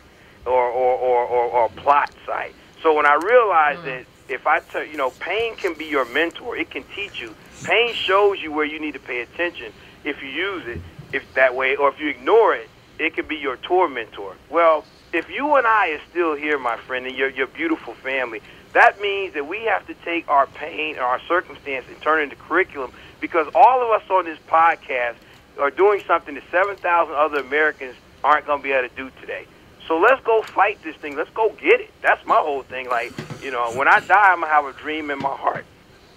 or 0.46 0.70
or, 0.70 0.96
or, 0.98 1.26
or, 1.26 1.46
or 1.46 1.66
a 1.66 1.70
plot 1.70 2.12
site. 2.26 2.56
So 2.82 2.94
when 2.94 3.06
I 3.06 3.16
realized 3.16 3.82
mm. 3.82 3.86
that 3.86 4.06
if 4.30 4.48
I 4.48 4.60
tell 4.60 4.84
you 4.84 4.98
know, 4.98 5.12
pain 5.12 5.56
can 5.56 5.74
be 5.74 5.86
your 5.86 6.06
mentor. 6.06 6.58
It 6.58 6.72
can 6.72 6.84
teach 6.96 7.22
you. 7.22 7.36
Pain 7.64 7.94
shows 7.94 8.42
you 8.42 8.52
where 8.52 8.66
you 8.66 8.80
need 8.80 8.94
to 8.94 9.00
pay 9.00 9.22
attention 9.22 9.72
if 10.04 10.22
you 10.22 10.30
use 10.30 10.68
it 10.68 10.82
if 11.14 11.34
that 11.36 11.56
way, 11.56 11.76
or 11.76 11.90
if 11.90 12.00
you 12.00 12.10
ignore 12.10 12.56
it, 12.56 12.70
it 13.00 13.16
can 13.16 13.28
be 13.28 13.36
your 13.36 13.58
tormentor. 13.58 14.36
Well, 14.50 14.86
if 15.14 15.30
you 15.30 15.56
and 15.56 15.66
I 15.66 15.92
are 15.92 16.02
still 16.10 16.36
here, 16.36 16.58
my 16.58 16.78
friend, 16.78 17.06
and 17.06 17.16
your 17.16 17.30
your 17.30 17.48
beautiful 17.48 17.94
family, 17.94 18.42
that 18.76 19.00
means 19.00 19.34
that 19.36 19.48
we 19.48 19.62
have 19.62 19.88
to 19.88 19.94
take 19.94 20.28
our 20.28 20.48
pain 20.48 20.96
and 20.96 21.04
our 21.04 21.22
circumstance 21.22 21.86
and 21.88 22.00
turn 22.02 22.20
it 22.20 22.24
into 22.24 22.36
curriculum 22.36 22.92
because 23.22 23.48
all 23.56 23.82
of 23.82 23.90
us 23.90 24.10
on 24.10 24.26
this 24.26 24.38
podcast 24.50 25.16
are 25.58 25.72
doing 25.72 26.02
something 26.06 26.36
that 26.36 26.44
7,000 26.52 27.16
other 27.16 27.40
Americans 27.40 27.96
aren't 28.22 28.46
going 28.46 28.60
to 28.60 28.64
be 28.64 28.74
able 28.74 28.90
to 28.90 28.96
do 28.96 29.10
today. 29.22 29.46
So 29.88 29.98
let's 29.98 30.22
go 30.26 30.42
fight 30.42 30.82
this 30.84 30.96
thing. 30.98 31.16
Let's 31.16 31.30
go 31.30 31.50
get 31.52 31.80
it. 31.80 31.92
That's 32.02 32.26
my 32.26 32.36
whole 32.36 32.64
thing. 32.64 32.90
Like, 32.90 33.14
you 33.42 33.50
know, 33.50 33.72
when 33.76 33.88
I 33.88 34.02
die, 34.02 34.32
I'm 34.34 34.42
going 34.42 34.50
to 34.50 34.54
have 34.54 34.66
a 34.66 34.74
dream 34.74 35.10
in 35.10 35.20
my 35.20 35.36
heart 35.36 35.66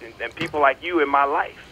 and, 0.03 0.13
and 0.21 0.35
people 0.35 0.59
like 0.59 0.83
you 0.83 1.01
in 1.01 1.09
my 1.09 1.23
life. 1.23 1.68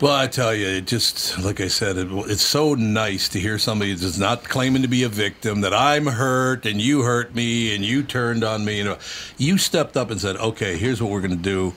Well, 0.00 0.14
I 0.14 0.28
tell 0.28 0.54
you, 0.54 0.68
it 0.68 0.86
just 0.86 1.38
like 1.42 1.60
I 1.60 1.66
said, 1.66 1.96
it, 1.96 2.08
it's 2.30 2.42
so 2.42 2.74
nice 2.74 3.28
to 3.30 3.40
hear 3.40 3.58
somebody 3.58 3.94
that's 3.94 4.18
not 4.18 4.44
claiming 4.44 4.82
to 4.82 4.88
be 4.88 5.02
a 5.02 5.08
victim. 5.08 5.62
That 5.62 5.74
I'm 5.74 6.06
hurt 6.06 6.66
and 6.66 6.80
you 6.80 7.02
hurt 7.02 7.34
me 7.34 7.74
and 7.74 7.84
you 7.84 8.04
turned 8.04 8.44
on 8.44 8.64
me. 8.64 8.78
You 8.78 8.84
know, 8.84 8.98
you 9.38 9.58
stepped 9.58 9.96
up 9.96 10.12
and 10.12 10.20
said, 10.20 10.36
"Okay, 10.36 10.76
here's 10.76 11.02
what 11.02 11.10
we're 11.10 11.20
going 11.20 11.36
to 11.36 11.42
do." 11.42 11.74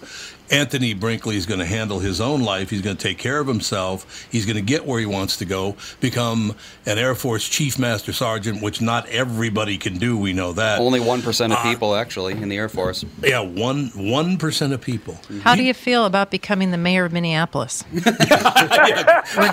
Anthony 0.51 0.93
Brinkley 0.93 1.37
is 1.37 1.45
going 1.45 1.59
to 1.59 1.65
handle 1.65 1.99
his 1.99 2.19
own 2.19 2.41
life. 2.41 2.69
He's 2.69 2.81
going 2.81 2.97
to 2.97 3.01
take 3.01 3.17
care 3.17 3.39
of 3.39 3.47
himself. 3.47 4.27
He's 4.29 4.45
going 4.45 4.57
to 4.57 4.61
get 4.61 4.85
where 4.85 4.99
he 4.99 5.05
wants 5.05 5.37
to 5.37 5.45
go, 5.45 5.77
become 6.01 6.55
an 6.85 6.97
Air 6.97 7.15
Force 7.15 7.47
Chief 7.47 7.79
Master 7.79 8.11
Sergeant, 8.11 8.61
which 8.61 8.81
not 8.81 9.07
everybody 9.07 9.77
can 9.77 9.97
do. 9.97 10.17
We 10.17 10.33
know 10.33 10.51
that. 10.53 10.79
Only 10.79 10.99
1% 10.99 11.45
of 11.45 11.51
uh, 11.53 11.63
people, 11.63 11.95
actually, 11.95 12.33
in 12.33 12.49
the 12.49 12.57
Air 12.57 12.69
Force. 12.69 13.05
Yeah, 13.23 13.39
one 13.39 13.87
one 13.95 14.37
percent 14.37 14.73
of 14.73 14.81
people. 14.81 15.17
How 15.41 15.55
do 15.55 15.63
you 15.63 15.73
feel 15.73 16.05
about 16.05 16.31
becoming 16.31 16.71
the 16.71 16.77
mayor 16.77 17.05
of 17.05 17.13
Minneapolis? 17.13 17.83
We're 17.93 18.01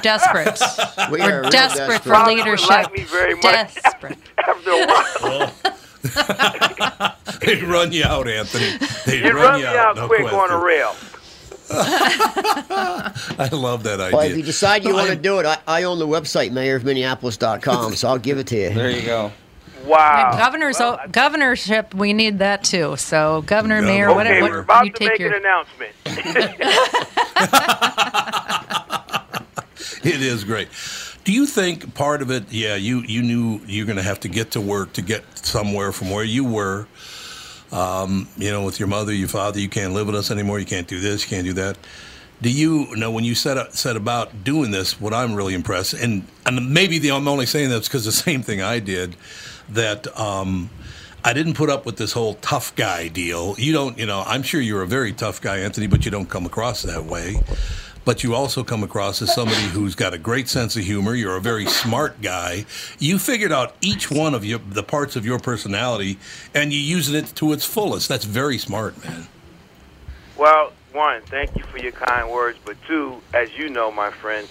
desperate. 0.03 0.61
We 1.13 1.21
We're 1.21 1.39
are 1.39 1.41
real 1.43 1.51
desperate 1.51 2.03
for 2.03 2.17
leadership. 2.27 2.69
like 2.69 2.93
me 2.93 3.05
very 3.05 3.35
much. 3.35 3.43
Desperate. 3.75 4.19
After 4.39 4.71
a 4.71 4.87
while, 4.87 5.53
They'd 7.41 7.63
run 7.63 7.93
you 7.93 8.05
out, 8.05 8.29
Anthony. 8.29 8.77
They'd 9.07 9.25
you 9.25 9.33
run 9.33 9.61
me 9.61 9.67
out 9.67 9.97
no 9.97 10.07
quick 10.07 10.33
on 10.33 10.51
a 10.51 10.53
question. 10.59 10.61
rail. 10.61 10.95
I 11.71 13.49
love 13.53 13.83
that 13.83 14.01
idea. 14.01 14.17
Well, 14.17 14.27
if 14.27 14.37
you 14.37 14.43
decide 14.43 14.85
you 14.85 14.91
No, 14.91 14.97
want 14.97 15.11
to 15.11 15.17
do 15.17 15.39
it, 15.41 15.47
I, 15.47 15.59
I 15.67 15.83
own 15.83 15.99
the 15.99 16.07
website 16.07 16.51
mayorofminneapolis.com, 16.51 17.95
so 17.95 18.09
I'll 18.09 18.19
give 18.19 18.39
it 18.39 18.47
to 18.49 18.57
you. 18.57 18.71
There 18.73 18.91
you 18.91 19.03
go. 19.03 19.33
Wow. 19.85 20.35
Governor's 20.39 20.79
Well, 20.79 20.99
governorship, 21.11 21.95
we 21.95 22.13
need 22.13 22.39
that 22.41 22.65
too. 22.65 22.97
So 22.97 23.43
governor, 23.43 23.81
Yeah, 23.81 23.87
mayor, 23.87 24.09
okay, 24.09 24.17
whatever. 24.17 24.35
Okay, 24.37 24.43
what- 24.43 24.51
we're 24.53 24.59
about 24.61 24.85
you 24.87 24.93
to 24.93 24.99
take 24.99 25.09
make 25.11 25.19
your. 25.19 25.35
an 25.35 25.45
announcement. 25.45 25.93
It 30.05 30.23
is 30.23 30.45
great. 30.45 30.69
Do 31.29 31.35
you 31.35 31.45
think 31.45 31.93
part 31.95 32.23
of 32.23 32.31
it? 32.31 32.51
Yeah, 32.51 32.77
you 32.77 33.03
you 33.03 33.21
knew 33.21 33.61
you're 33.67 33.85
going 33.85 33.99
to 33.99 34.03
have 34.03 34.19
to 34.21 34.29
get 34.29 34.53
to 34.53 34.63
work 34.63 34.95
to 34.95 35.03
get 35.03 35.23
somewhere 35.37 35.93
from 35.93 36.09
where 36.09 36.25
you 36.25 36.43
were. 36.43 36.89
Um, 37.71 38.29
you 38.39 38.51
know, 38.51 38.65
with 38.65 38.81
your 38.81 38.89
mother, 38.89 39.13
your 39.13 39.29
father, 39.29 39.61
you 39.61 39.69
can't 39.69 39.93
live 39.93 40.07
with 40.07 40.17
us 40.17 40.31
anymore. 40.31 40.59
You 40.59 40.65
can't 40.65 40.89
do 40.89 41.01
this. 41.01 41.25
You 41.25 41.29
can't 41.29 41.45
do 41.45 41.53
that. 41.53 41.77
Do 42.41 42.51
you 42.51 42.97
know 42.97 43.11
when 43.11 43.25
you 43.25 43.35
set 43.35 43.59
up, 43.59 43.73
set 43.73 43.95
about 43.95 44.43
doing 44.43 44.71
this? 44.71 44.99
What 45.03 45.13
I'm 45.13 45.35
really 45.35 45.53
impressed, 45.53 45.93
and 45.93 46.27
and 46.47 46.73
maybe 46.73 46.99
the 46.99 47.11
I'm 47.11 47.29
only 47.29 47.45
saying 47.45 47.69
that 47.69 47.85
because 47.85 48.07
the 48.07 48.13
same 48.13 48.41
thing 48.41 48.63
I 48.63 48.79
did, 48.79 49.15
that 49.69 50.07
um, 50.19 50.71
I 51.23 51.35
didn't 51.35 51.55
put 51.55 51.69
up 51.69 51.85
with 51.85 51.99
this 51.99 52.13
whole 52.13 52.37
tough 52.37 52.75
guy 52.75 53.09
deal. 53.09 53.55
You 53.59 53.75
don't, 53.75 53.99
you 53.99 54.07
know, 54.07 54.23
I'm 54.27 54.43
sure 54.43 54.63
you're 54.63 54.81
a 54.81 54.87
very 54.87 55.13
tough 55.13 55.43
guy, 55.43 55.59
Anthony, 55.59 55.89
but 55.89 56.07
you 56.07 56.11
don't 56.11 56.31
come 56.31 56.47
across 56.47 56.85
that 56.85 57.05
way. 57.05 57.43
But 58.09 58.25
you 58.25 58.35
also 58.35 58.65
come 58.65 58.83
across 58.83 59.21
as 59.21 59.35
somebody 59.35 59.61
who's 59.61 59.95
got 59.95 60.15
a 60.15 60.19
great 60.19 60.49
sense 60.49 60.77
of 60.77 60.83
humor. 60.83 61.15
You're 61.15 61.37
a 61.37 61.43
very 61.43 61.67
smart 61.67 62.23
guy. 62.23 62.65
You 62.99 63.19
figured 63.19 63.53
out 63.53 63.75
each 63.83 64.11
one 64.11 64.33
of 64.33 64.47
your, 64.47 64.61
the 64.61 64.83
parts 64.83 65.15
of 65.15 65.27
your 65.27 65.39
personality, 65.39 66.19
and 66.55 66.73
you're 66.73 66.81
using 66.81 67.15
it 67.15 67.27
to 67.35 67.53
its 67.53 67.67
fullest. 67.67 68.09
That's 68.09 68.25
very 68.25 68.57
smart, 68.57 69.05
man. 69.05 69.27
Well, 70.39 70.73
one, 70.95 71.21
thank 71.21 71.55
you 71.55 71.65
for 71.65 71.77
your 71.77 71.93
kind 71.93 72.31
words, 72.31 72.59
but 72.65 72.79
two, 72.87 73.21
as 73.35 73.53
you 73.53 73.69
know, 73.69 73.93
my 73.93 74.11
friend, 74.11 74.49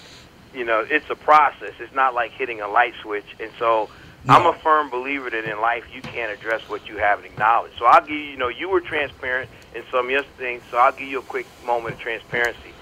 you 0.53 0.63
know, 0.63 0.85
it's 0.87 1.09
a 1.09 1.15
process. 1.15 1.73
It's 1.79 1.95
not 1.95 2.13
like 2.13 2.33
hitting 2.33 2.61
a 2.61 2.67
light 2.67 2.93
switch. 3.01 3.25
And 3.39 3.49
so 3.57 3.89
I'm 4.29 4.45
a 4.45 4.53
firm 4.59 4.91
believer 4.91 5.31
that 5.31 5.45
in 5.45 5.59
life 5.59 5.83
you 5.91 6.03
can't 6.03 6.31
address 6.31 6.61
what 6.69 6.87
you 6.87 6.97
haven't 6.97 7.25
acknowledged. 7.25 7.79
So 7.79 7.85
I'll 7.85 8.01
give 8.01 8.11
you, 8.11 8.17
you 8.17 8.37
know, 8.37 8.49
you 8.49 8.69
were 8.69 8.81
transparent 8.81 9.49
in 9.73 9.81
some 9.89 10.05
of 10.05 10.11
your 10.11 10.21
things, 10.37 10.61
so 10.69 10.77
I'll 10.77 10.91
give 10.91 11.07
you 11.07 11.17
a 11.17 11.23
quick 11.23 11.47
moment 11.65 11.95
of 11.95 12.01
transparency. 12.01 12.75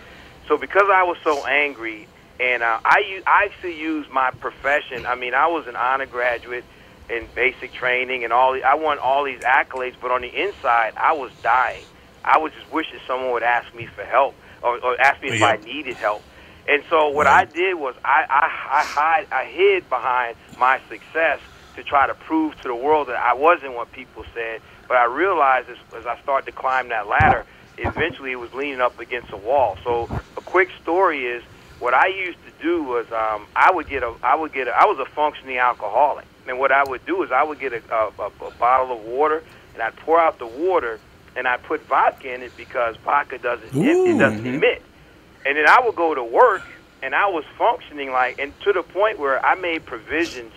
So 0.56 0.60
because 0.62 0.88
I 0.88 1.04
was 1.04 1.18
so 1.22 1.46
angry, 1.46 2.08
and 2.40 2.64
uh, 2.64 2.80
I, 2.86 3.20
I 3.28 3.44
actually 3.44 3.78
used 3.78 4.10
my 4.10 4.32
profession. 4.32 5.06
I 5.06 5.16
mean, 5.16 5.34
I 5.34 5.48
was 5.48 5.66
an 5.68 5.76
honor 5.76 6.06
graduate 6.06 6.64
in 7.10 7.28
basic 7.36 7.74
training 7.74 8.24
and 8.24 8.32
all. 8.32 8.54
The, 8.54 8.64
I 8.64 8.76
won 8.76 8.98
all 8.98 9.26
these 9.26 9.42
accolades, 9.42 9.96
but 10.02 10.12
on 10.12 10.22
the 10.22 10.32
inside, 10.32 10.94
I 10.96 11.12
was 11.12 11.32
dying. 11.44 11.84
I 12.24 12.38
was 12.38 12.54
just 12.54 12.72
wishing 12.72 13.00
someone 13.06 13.34
would 13.34 13.44
ask 13.44 13.68
me 13.76 13.86
for 13.98 14.06
help 14.06 14.34
or, 14.64 14.80
or 14.80 14.96
ask 15.02 15.22
me 15.22 15.36
if 15.36 15.42
Yeah. 15.42 15.48
I 15.48 15.58
needed 15.58 15.98
help. 15.98 16.24
And 16.70 16.84
so 16.90 17.10
what 17.10 17.28
I 17.28 17.44
did 17.44 17.76
was 17.76 17.94
I, 18.06 18.24
I, 18.30 18.48
I, 18.80 18.84
hide, 18.88 19.28
I 19.34 19.52
hid 19.52 19.90
behind 19.90 20.38
my 20.58 20.80
success 20.88 21.40
to 21.76 21.84
try 21.84 22.08
to 22.08 22.14
prove 22.14 22.56
to 22.62 22.70
the 22.70 22.76
world 22.76 23.10
that 23.10 23.18
I 23.18 23.34
wasn't 23.34 23.76
what 23.76 23.92
people 23.92 24.24
said. 24.34 24.62
But 24.88 24.96
I 24.96 25.04
realized 25.04 25.68
as, 25.70 25.78
as 26.00 26.06
I 26.06 26.18
started 26.24 26.46
to 26.46 26.54
climb 26.54 26.88
that 26.90 27.08
ladder, 27.08 27.44
eventually 27.78 28.32
it 28.32 28.40
was 28.40 28.54
leaning 28.54 28.80
up 28.80 29.00
against 29.00 29.34
a 29.34 29.38
wall. 29.38 29.76
So 29.84 30.10
quick 30.46 30.70
story 30.82 31.26
is 31.26 31.44
what 31.80 31.94
I 31.94 32.08
used 32.08 32.38
to 32.46 32.64
do 32.64 32.84
was 32.84 33.06
um, 33.12 33.46
I 33.56 33.72
would 33.72 33.88
get 33.88 34.04
a 34.04 34.14
I 34.24 34.36
would 34.36 34.54
get 34.54 34.68
a, 34.68 34.72
I 34.72 34.86
was 34.86 35.00
a 35.00 35.06
functioning 35.12 35.58
alcoholic, 35.58 36.26
and 36.48 36.60
what 36.60 36.72
I 36.72 36.84
would 36.84 37.06
do 37.06 37.24
is 37.24 37.32
I 37.32 37.44
would 37.44 37.60
get 37.60 37.74
a, 37.74 37.82
a, 37.94 38.12
a, 38.20 38.48
a 38.48 38.52
bottle 38.60 38.98
of 38.98 39.04
water 39.06 39.44
and 39.74 39.84
I'd 39.84 39.96
pour 39.98 40.20
out 40.20 40.40
the 40.40 40.48
water 40.48 41.00
and 41.36 41.48
I'd 41.48 41.62
put 41.64 41.82
vodka 41.88 42.34
in 42.34 42.42
it 42.42 42.56
because 42.56 42.96
vodka 42.98 43.38
doesn't 43.38 43.70
it, 43.76 44.16
it 44.16 44.18
doesn't 44.18 44.46
emit. 44.46 44.82
And 45.46 45.58
then 45.58 45.68
I 45.68 45.82
would 45.86 45.96
go 45.96 46.16
to 46.16 46.24
work 46.24 46.64
and 47.04 47.14
I 47.14 47.28
was 47.28 47.44
functioning 47.58 48.12
like 48.12 48.40
and 48.40 48.58
to 48.62 48.74
the 48.74 48.84
point 48.84 49.20
where 49.20 49.46
I 49.46 49.56
made 49.56 49.86
provisions 49.86 50.54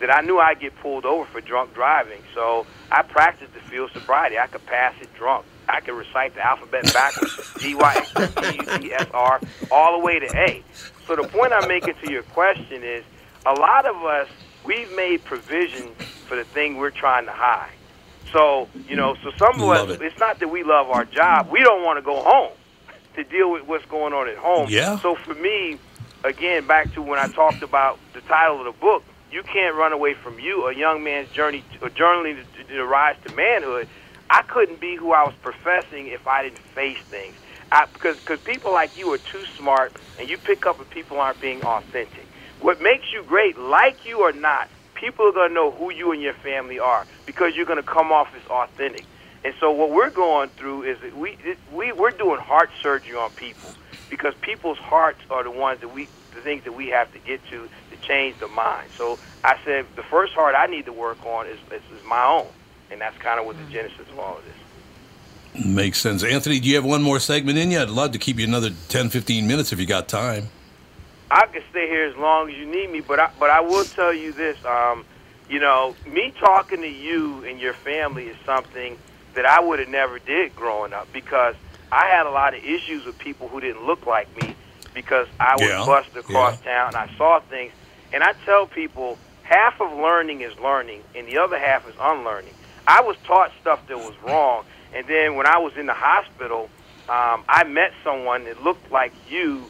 that 0.00 0.14
I 0.14 0.20
knew 0.20 0.38
I'd 0.38 0.60
get 0.60 0.76
pulled 0.80 1.04
over 1.04 1.24
for 1.24 1.40
drunk 1.40 1.74
driving. 1.74 2.22
So 2.34 2.66
I 2.92 3.02
practiced 3.02 3.52
the 3.54 3.60
field 3.60 3.90
sobriety. 3.92 4.38
I 4.38 4.46
could 4.46 4.64
pass 4.66 4.94
it 5.00 5.12
drunk. 5.14 5.44
I 5.68 5.80
could 5.80 5.94
recite 5.94 6.34
the 6.34 6.46
alphabet 6.46 6.92
backwards, 6.92 7.54
G 7.58 7.74
Y 7.74 7.94
X 7.94 8.34
T 8.34 8.56
U 8.56 8.78
T 8.78 8.92
S 8.92 9.06
R, 9.12 9.40
all 9.70 9.98
the 9.98 10.04
way 10.04 10.18
to 10.18 10.26
A. 10.36 10.62
So 11.06 11.16
the 11.16 11.26
point 11.28 11.52
I'm 11.52 11.68
making 11.68 11.94
to 12.04 12.10
your 12.10 12.22
question 12.24 12.82
is, 12.82 13.04
a 13.46 13.52
lot 13.52 13.86
of 13.86 13.96
us 14.04 14.28
we've 14.64 14.94
made 14.96 15.24
provision 15.24 15.88
for 16.26 16.36
the 16.36 16.44
thing 16.44 16.76
we're 16.76 16.90
trying 16.90 17.24
to 17.26 17.32
hide. 17.32 17.70
So 18.32 18.68
you 18.88 18.96
know, 18.96 19.16
so 19.22 19.30
some 19.38 19.60
of 19.60 19.68
us, 19.68 19.90
it. 19.90 20.02
it's 20.02 20.18
not 20.18 20.38
that 20.40 20.48
we 20.48 20.62
love 20.62 20.90
our 20.90 21.04
job. 21.04 21.48
We 21.50 21.62
don't 21.62 21.82
want 21.84 21.98
to 21.98 22.02
go 22.02 22.22
home 22.22 22.52
to 23.14 23.24
deal 23.24 23.50
with 23.50 23.66
what's 23.66 23.84
going 23.86 24.12
on 24.12 24.28
at 24.28 24.36
home. 24.36 24.66
Yeah. 24.68 24.98
So 25.00 25.14
for 25.14 25.34
me, 25.34 25.78
again, 26.24 26.66
back 26.66 26.92
to 26.94 27.02
when 27.02 27.18
I 27.18 27.28
talked 27.28 27.62
about 27.62 27.98
the 28.12 28.20
title 28.22 28.58
of 28.58 28.64
the 28.66 28.80
book, 28.80 29.02
you 29.30 29.42
can't 29.42 29.74
run 29.76 29.92
away 29.92 30.14
from 30.14 30.38
you, 30.38 30.66
a 30.68 30.74
young 30.74 31.02
man's 31.04 31.30
journey, 31.30 31.64
a 31.82 31.90
journey 31.90 32.34
to, 32.34 32.64
to, 32.64 32.74
to 32.74 32.84
rise 32.86 33.16
to 33.26 33.34
manhood. 33.34 33.88
I 34.30 34.42
couldn't 34.42 34.80
be 34.80 34.96
who 34.96 35.12
I 35.12 35.24
was 35.24 35.34
professing 35.42 36.08
if 36.08 36.26
I 36.26 36.42
didn't 36.42 36.58
face 36.58 36.98
things. 37.08 37.34
I, 37.70 37.86
because 37.86 38.16
because 38.16 38.40
people 38.40 38.72
like 38.72 38.96
you 38.96 39.12
are 39.12 39.18
too 39.18 39.44
smart, 39.56 39.92
and 40.18 40.28
you 40.28 40.38
pick 40.38 40.66
up 40.66 40.78
when 40.78 40.86
people 40.88 41.18
aren't 41.20 41.40
being 41.40 41.62
authentic. 41.62 42.24
What 42.60 42.80
makes 42.80 43.12
you 43.12 43.22
great, 43.22 43.56
like 43.58 44.04
you 44.04 44.20
or 44.20 44.32
not, 44.32 44.68
people 44.94 45.26
are 45.26 45.32
going 45.32 45.50
to 45.50 45.54
know 45.54 45.70
who 45.70 45.92
you 45.92 46.12
and 46.12 46.20
your 46.20 46.34
family 46.34 46.78
are 46.78 47.06
because 47.24 47.54
you're 47.54 47.66
going 47.66 47.82
to 47.82 47.88
come 47.88 48.10
off 48.10 48.28
as 48.34 48.46
authentic. 48.50 49.04
And 49.44 49.54
so 49.60 49.70
what 49.70 49.90
we're 49.90 50.10
going 50.10 50.48
through 50.50 50.82
is 50.82 50.98
that 51.00 51.16
we 51.16 51.36
it, 51.44 51.58
we 51.72 51.92
we're 51.92 52.10
doing 52.10 52.40
heart 52.40 52.70
surgery 52.82 53.16
on 53.16 53.30
people 53.32 53.70
because 54.10 54.34
people's 54.40 54.78
hearts 54.78 55.20
are 55.30 55.44
the 55.44 55.50
ones 55.50 55.80
that 55.80 55.94
we 55.94 56.08
the 56.34 56.40
things 56.40 56.64
that 56.64 56.72
we 56.72 56.88
have 56.88 57.12
to 57.12 57.18
get 57.20 57.40
to 57.50 57.68
to 57.90 57.96
change 58.06 58.38
the 58.40 58.48
mind. 58.48 58.90
So 58.96 59.18
I 59.44 59.56
said 59.64 59.86
the 59.94 60.02
first 60.02 60.32
heart 60.34 60.54
I 60.56 60.66
need 60.66 60.86
to 60.86 60.92
work 60.92 61.24
on 61.24 61.46
is 61.46 61.58
is, 61.70 61.82
is 61.96 62.04
my 62.04 62.24
own, 62.24 62.46
and 62.90 63.00
that's 63.00 63.16
kind 63.18 63.38
of 63.40 63.46
what 63.46 63.56
the 63.56 63.64
genesis 63.72 64.08
of 64.10 64.18
all 64.18 64.38
of 64.38 64.44
this. 64.44 65.64
Makes 65.64 66.00
sense. 66.00 66.22
Anthony, 66.22 66.60
do 66.60 66.68
you 66.68 66.76
have 66.76 66.84
one 66.84 67.02
more 67.02 67.18
segment 67.18 67.58
in 67.58 67.70
you? 67.70 67.80
I'd 67.80 67.90
love 67.90 68.12
to 68.12 68.18
keep 68.18 68.38
you 68.38 68.46
another 68.46 68.70
10, 68.88 69.08
15 69.10 69.46
minutes 69.46 69.72
if 69.72 69.80
you 69.80 69.86
got 69.86 70.08
time. 70.08 70.48
I 71.30 71.46
can 71.46 71.62
stay 71.70 71.88
here 71.88 72.04
as 72.06 72.16
long 72.16 72.50
as 72.50 72.56
you 72.56 72.66
need 72.66 72.90
me, 72.90 73.00
but 73.00 73.18
I, 73.20 73.30
but 73.38 73.50
I 73.50 73.60
will 73.60 73.84
tell 73.84 74.12
you 74.14 74.32
this. 74.32 74.56
Um, 74.64 75.04
you 75.48 75.58
know, 75.58 75.94
me 76.06 76.32
talking 76.38 76.80
to 76.82 76.88
you 76.88 77.44
and 77.44 77.58
your 77.58 77.74
family 77.74 78.24
is 78.24 78.36
something 78.44 78.98
that 79.34 79.46
I 79.46 79.60
would 79.60 79.78
have 79.78 79.88
never 79.88 80.18
did 80.18 80.54
growing 80.54 80.92
up 80.92 81.08
because 81.12 81.54
I 81.90 82.06
had 82.06 82.26
a 82.26 82.30
lot 82.30 82.54
of 82.54 82.62
issues 82.62 83.04
with 83.04 83.18
people 83.18 83.48
who 83.48 83.60
didn't 83.60 83.84
look 83.86 84.06
like 84.06 84.34
me 84.36 84.54
because 84.94 85.26
I 85.40 85.56
was 85.56 85.68
Yeah, 85.68 85.86
busted 85.86 86.16
across 86.16 86.58
town 86.64 86.88
and 86.88 86.96
I 86.96 87.10
saw 87.16 87.40
things. 87.40 87.72
And 88.12 88.22
I 88.22 88.32
tell 88.44 88.66
people 88.66 89.18
half 89.42 89.80
of 89.80 89.92
learning 89.92 90.42
is 90.42 90.56
learning 90.58 91.02
and 91.14 91.26
the 91.26 91.38
other 91.38 91.58
half 91.58 91.88
is 91.88 91.94
unlearning. 91.98 92.54
I 92.88 93.02
was 93.02 93.16
taught 93.24 93.52
stuff 93.60 93.86
that 93.88 93.98
was 93.98 94.14
wrong, 94.22 94.64
and 94.94 95.06
then 95.06 95.36
when 95.36 95.46
I 95.46 95.58
was 95.58 95.76
in 95.76 95.84
the 95.84 95.94
hospital, 95.94 96.70
um, 97.06 97.44
I 97.46 97.64
met 97.64 97.92
someone 98.02 98.44
that 98.44 98.64
looked 98.64 98.90
like 98.90 99.12
you 99.28 99.64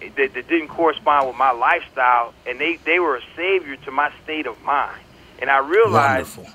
that, 0.00 0.34
that 0.34 0.48
didn't 0.48 0.68
correspond 0.68 1.26
with 1.26 1.36
my 1.36 1.50
lifestyle, 1.50 2.32
and 2.46 2.60
they, 2.60 2.76
they 2.76 3.00
were 3.00 3.16
a 3.16 3.22
savior 3.34 3.74
to 3.76 3.90
my 3.90 4.12
state 4.22 4.46
of 4.46 4.62
mind. 4.62 5.00
And 5.40 5.50
I 5.50 5.58
realized 5.58 6.38
Wonderful. 6.38 6.46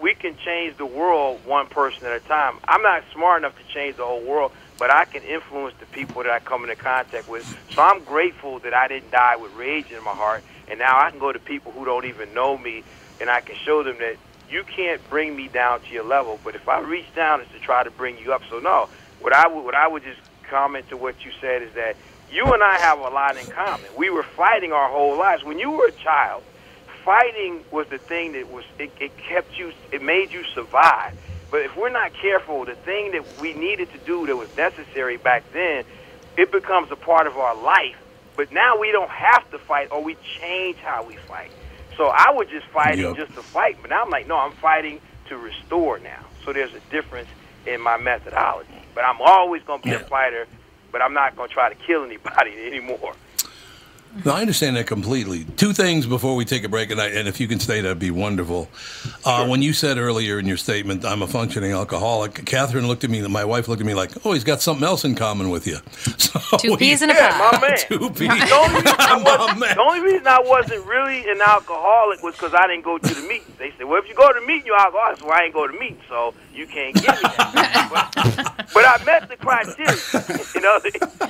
we 0.00 0.14
can 0.14 0.36
change 0.38 0.78
the 0.78 0.86
world 0.86 1.44
one 1.44 1.66
person 1.66 2.06
at 2.06 2.12
a 2.12 2.20
time. 2.20 2.56
I'm 2.64 2.82
not 2.82 3.04
smart 3.12 3.42
enough 3.42 3.56
to 3.58 3.74
change 3.74 3.96
the 3.96 4.06
whole 4.06 4.22
world, 4.22 4.52
but 4.78 4.90
I 4.90 5.04
can 5.04 5.22
influence 5.22 5.74
the 5.80 5.86
people 5.86 6.22
that 6.22 6.32
I 6.32 6.38
come 6.38 6.62
into 6.62 6.76
contact 6.76 7.28
with. 7.28 7.44
So 7.74 7.82
I'm 7.82 8.02
grateful 8.04 8.58
that 8.60 8.72
I 8.72 8.88
didn't 8.88 9.10
die 9.10 9.36
with 9.36 9.52
rage 9.52 9.90
in 9.90 10.02
my 10.02 10.12
heart, 10.14 10.42
and 10.68 10.78
now 10.78 10.98
I 10.98 11.10
can 11.10 11.18
go 11.18 11.30
to 11.30 11.38
people 11.38 11.72
who 11.72 11.84
don't 11.84 12.06
even 12.06 12.32
know 12.32 12.56
me, 12.56 12.84
and 13.20 13.28
I 13.28 13.42
can 13.42 13.56
show 13.56 13.82
them 13.82 13.98
that 13.98 14.16
you 14.50 14.64
can't 14.64 15.00
bring 15.10 15.36
me 15.36 15.48
down 15.48 15.80
to 15.82 15.92
your 15.92 16.04
level. 16.04 16.38
But 16.42 16.54
if 16.54 16.68
I 16.68 16.80
reach 16.80 17.12
down, 17.14 17.40
it's 17.40 17.52
to 17.52 17.58
try 17.58 17.84
to 17.84 17.90
bring 17.90 18.18
you 18.18 18.32
up. 18.32 18.42
So 18.50 18.58
no, 18.58 18.88
what 19.20 19.32
I 19.32 19.46
would 19.46 19.64
what 19.64 19.74
I 19.74 19.88
would 19.88 20.02
just 20.02 20.20
comment 20.44 20.88
to 20.88 20.96
what 20.96 21.24
you 21.24 21.30
said 21.40 21.62
is 21.62 21.72
that 21.74 21.96
you 22.30 22.44
and 22.44 22.62
I 22.62 22.78
have 22.78 22.98
a 22.98 23.02
lot 23.02 23.36
in 23.36 23.46
common. 23.46 23.86
We 23.96 24.10
were 24.10 24.22
fighting 24.22 24.72
our 24.72 24.88
whole 24.88 25.16
lives. 25.16 25.44
When 25.44 25.58
you 25.58 25.70
were 25.70 25.86
a 25.86 25.92
child, 25.92 26.42
fighting 27.08 27.64
was 27.70 27.88
the 27.88 27.96
thing 27.96 28.32
that 28.32 28.50
was 28.52 28.64
it, 28.78 28.90
it 29.00 29.16
kept 29.16 29.58
you 29.58 29.72
it 29.92 30.02
made 30.02 30.30
you 30.30 30.44
survive 30.54 31.16
but 31.50 31.62
if 31.62 31.74
we're 31.74 31.88
not 31.88 32.12
careful 32.12 32.66
the 32.66 32.74
thing 32.74 33.12
that 33.12 33.24
we 33.40 33.54
needed 33.54 33.90
to 33.90 33.98
do 34.00 34.26
that 34.26 34.36
was 34.36 34.54
necessary 34.58 35.16
back 35.16 35.42
then 35.54 35.84
it 36.36 36.52
becomes 36.52 36.90
a 36.90 36.96
part 36.96 37.26
of 37.26 37.38
our 37.38 37.56
life 37.62 37.96
but 38.36 38.52
now 38.52 38.78
we 38.78 38.92
don't 38.92 39.08
have 39.08 39.50
to 39.50 39.58
fight 39.58 39.90
or 39.90 40.02
we 40.02 40.18
change 40.38 40.76
how 40.78 41.02
we 41.02 41.16
fight 41.16 41.50
so 41.98 42.06
i 42.06 42.30
was 42.30 42.46
just 42.48 42.64
fighting 42.68 43.04
Yep. 43.04 43.16
just 43.16 43.34
to 43.34 43.42
fight 43.42 43.76
but 43.82 43.90
now 43.90 44.02
i'm 44.04 44.10
like 44.10 44.26
no 44.26 44.38
i'm 44.38 44.52
fighting 44.52 45.00
to 45.28 45.36
restore 45.36 45.98
now. 45.98 46.24
So 46.42 46.54
there's 46.54 46.72
a 46.72 46.80
difference 46.90 47.28
in 47.66 47.82
my 47.82 47.98
methodology. 47.98 48.70
But 48.94 49.04
i'm 49.04 49.20
always 49.20 49.62
going 49.64 49.82
to 49.82 49.88
be 49.90 49.94
a 49.94 49.98
fighter 49.98 50.46
but 50.90 51.02
i'm 51.02 51.12
not 51.12 51.36
going 51.36 51.48
to 51.50 51.54
try 51.54 51.68
to 51.68 51.74
kill 51.74 52.02
anybody 52.04 52.52
anymore 52.66 53.12
No, 54.24 54.32
I 54.32 54.40
understand 54.40 54.76
that 54.76 54.86
completely. 54.86 55.44
Two 55.56 55.72
things 55.72 56.06
before 56.06 56.34
we 56.34 56.44
take 56.44 56.64
a 56.64 56.68
break, 56.68 56.90
and, 56.90 57.00
I, 57.00 57.06
and 57.08 57.28
if 57.28 57.38
you 57.40 57.46
can 57.46 57.60
stay, 57.60 57.80
that'd 57.80 57.98
be 57.98 58.10
wonderful. 58.10 58.68
Uh, 59.24 59.46
when 59.46 59.62
you 59.62 59.72
said 59.72 59.96
earlier 59.98 60.38
in 60.38 60.46
your 60.46 60.56
statement, 60.56 61.04
"I'm 61.04 61.22
a 61.22 61.26
functioning 61.26 61.72
alcoholic," 61.72 62.44
Catherine 62.46 62.88
looked 62.88 63.04
at 63.04 63.10
me. 63.10 63.20
My 63.28 63.44
wife 63.44 63.68
looked 63.68 63.80
at 63.80 63.86
me 63.86 63.94
like, 63.94 64.10
"Oh, 64.26 64.32
he's 64.32 64.44
got 64.44 64.60
something 64.60 64.84
else 64.84 65.04
in 65.04 65.14
common 65.14 65.50
with 65.50 65.66
you." 65.66 65.78
So 66.18 66.56
Two 66.58 66.76
peas 66.76 67.02
in 67.02 67.10
a 67.10 67.14
yeah, 67.14 67.38
pod. 67.38 67.60
my 67.62 67.68
man. 67.68 67.78
Two 67.78 68.10
peas. 68.10 68.28
The 68.28 68.54
only, 68.54 68.74
reason 68.80 68.94
I 68.98 69.18
My 69.22 69.36
wasn't, 69.38 69.60
man. 69.60 69.74
the 69.76 69.82
only 69.82 70.00
reason 70.00 70.26
I 70.26 70.40
wasn't 70.40 70.86
really 70.86 71.28
an 71.30 71.40
alcoholic 71.40 72.22
was 72.22 72.34
because 72.34 72.54
I 72.54 72.66
didn't 72.66 72.84
go 72.84 72.98
to 72.98 73.14
the 73.14 73.20
meeting. 73.22 73.52
They 73.58 73.72
said, 73.76 73.86
"Well, 73.86 74.00
if 74.02 74.08
you 74.08 74.14
go 74.14 74.28
to 74.32 74.40
the 74.40 74.46
meeting, 74.46 74.66
you're 74.66 74.78
alcoholic." 74.80 75.18
So 75.18 75.30
I 75.30 75.42
ain't 75.44 75.54
go 75.54 75.66
to 75.66 75.72
the 75.72 75.78
meeting, 75.78 76.00
so 76.08 76.34
you 76.58 76.66
can't 76.66 76.94
give 76.94 77.06
me 77.06 77.22
that. 77.22 77.88
but, 77.92 78.66
but 78.74 78.84
I 78.84 79.02
met 79.04 79.28
the 79.28 79.36
criteria. 79.36 79.94
You 80.54 80.60
know, 80.60 80.80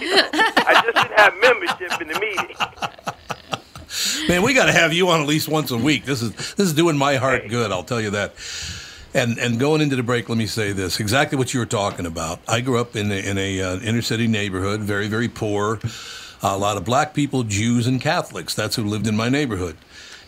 you 0.01 0.17
know, 0.17 0.31
I 0.67 0.83
just 0.83 0.97
didn't 0.97 1.19
have 1.19 1.35
membership 1.41 2.01
in 2.01 2.09
the 2.09 2.19
meeting. 2.19 2.57
Man, 4.29 4.43
we 4.43 4.55
got 4.55 4.67
to 4.67 4.73
have 4.73 4.93
you 4.93 5.09
on 5.09 5.21
at 5.21 5.27
least 5.27 5.49
once 5.49 5.71
a 5.71 5.77
week. 5.77 6.05
This 6.05 6.23
is 6.23 6.33
this 6.33 6.67
is 6.67 6.73
doing 6.75 6.97
my 6.97 7.17
heart 7.17 7.49
good. 7.49 7.71
I'll 7.71 7.85
tell 7.85 8.01
you 8.01 8.11
that. 8.11 8.35
And 9.15 9.39
and 9.39 9.59
going 9.59 9.81
into 9.81 9.97
the 9.97 10.03
break, 10.03 10.29
let 10.29 10.39
me 10.39 10.47
say 10.47 10.73
this: 10.73 11.01
exactly 11.01 11.37
what 11.39 11.53
you 11.53 11.61
were 11.61 11.67
talking 11.67 12.07
about. 12.07 12.41
I 12.49 12.61
grew 12.61 12.79
up 12.79 12.97
in 12.97 13.11
a, 13.11 13.15
in 13.15 13.39
a 13.39 13.61
uh, 13.61 13.81
inner 13.81 14.03
city 14.03 14.27
neighborhood, 14.27 14.81
very 14.81 15.09
very 15.09 15.29
poor. 15.29 15.79
A 16.43 16.57
lot 16.57 16.77
of 16.77 16.85
black 16.85 17.15
people, 17.15 17.43
Jews, 17.43 17.87
and 17.87 18.01
Catholics. 18.01 18.55
That's 18.55 18.77
who 18.77 18.85
lived 18.85 19.07
in 19.07 19.17
my 19.17 19.29
neighborhood. 19.29 19.77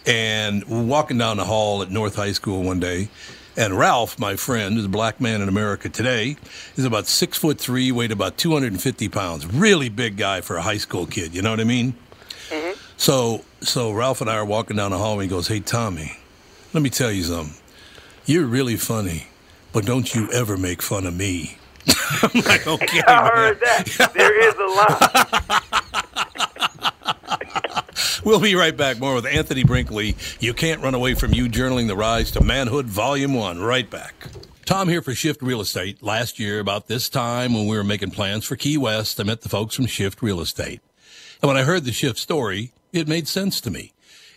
And 0.07 0.65
we're 0.65 0.83
walking 0.83 1.19
down 1.19 1.37
the 1.37 1.45
hall 1.45 1.83
at 1.83 1.91
North 1.91 2.17
High 2.17 2.33
School 2.33 2.63
one 2.63 2.81
day, 2.81 3.11
and 3.57 3.79
Ralph, 3.79 4.19
my 4.19 4.37
friend, 4.37 4.79
is 4.79 4.85
a 4.85 4.89
black 4.89 5.21
man 5.21 5.41
in 5.43 5.49
America 5.49 5.89
today. 5.89 6.37
He's 6.77 6.85
about 6.85 7.07
six 7.07 7.39
foot 7.39 7.59
three, 7.59 7.91
weighed 7.93 8.13
about 8.13 8.37
250 8.37 9.09
pounds. 9.09 9.47
Really 9.47 9.89
big 9.89 10.17
guy 10.17 10.41
for 10.41 10.57
a 10.57 10.63
high 10.63 10.79
school 10.79 11.07
kid. 11.07 11.35
You 11.35 11.43
know 11.43 11.51
what 11.51 11.61
I 11.61 11.65
mean? 11.65 11.95
Mm-hmm. 12.49 12.79
So 12.97 13.45
so 13.61 13.93
Ralph 13.93 14.21
and 14.21 14.31
I 14.31 14.37
are 14.37 14.45
walking 14.45 14.77
down 14.77 14.91
the 14.91 14.99
hall 14.99 15.15
and 15.15 15.23
he 15.23 15.29
goes, 15.29 15.49
Hey 15.49 15.61
Tommy, 15.61 16.17
let 16.73 16.83
me 16.83 16.91
tell 16.91 17.13
you 17.13 17.23
something. 17.25 17.57
You're 18.27 18.47
really 18.47 18.77
funny, 18.77 19.27
but 19.73 19.85
don't 19.85 20.15
you 20.15 20.31
ever 20.33 20.57
make 20.57 20.83
fun 20.83 21.07
of 21.07 21.15
me. 21.15 21.57
I'm 22.23 22.41
like, 22.43 22.67
okay. 22.67 23.03
I 23.07 23.23
man." 23.23 23.33
heard 23.33 23.61
that. 23.61 24.13
There 24.15 24.49
is 24.49 24.55
a 24.55 24.67
line. 25.61 25.61
We'll 28.25 28.41
be 28.41 28.55
right 28.55 28.77
back. 28.77 28.99
More 28.99 29.15
with 29.15 29.25
Anthony 29.25 29.65
Brinkley. 29.65 30.15
You 30.41 30.53
can't 30.53 30.83
run 30.83 30.95
away 30.95 31.15
from 31.15 31.33
you 31.33 31.49
journaling 31.49 31.87
the 31.87 31.97
rise 31.97 32.31
to 32.33 32.45
manhood, 32.45 32.85
volume 32.85 33.33
one. 33.33 33.61
Right 33.61 33.89
back. 33.89 34.15
Tom 34.67 34.89
here 34.89 35.01
for 35.01 35.15
Shift 35.15 35.41
Real 35.41 35.63
Estate. 35.63 36.03
Last 36.03 36.39
year, 36.39 36.61
about 36.61 36.87
this 36.87 37.09
time 37.09 37.55
when 37.55 37.67
we 37.67 37.77
were 37.77 37.83
making 37.85 38.11
plans 38.11 38.45
for 38.45 38.57
Key 38.57 38.77
West, 38.77 39.19
I 39.19 39.23
met 39.23 39.41
the 39.41 39.49
folks 39.49 39.75
from 39.75 39.87
Shift 39.87 40.21
Real 40.21 40.41
Estate. 40.41 40.81
And 41.41 41.49
when 41.49 41.57
I 41.57 41.63
heard 41.63 41.85
the 41.85 41.93
Shift 41.93 42.19
story, 42.19 42.73
it 42.93 43.09
made 43.09 43.27
sense 43.27 43.59
to 43.63 43.71
me. 43.71 43.95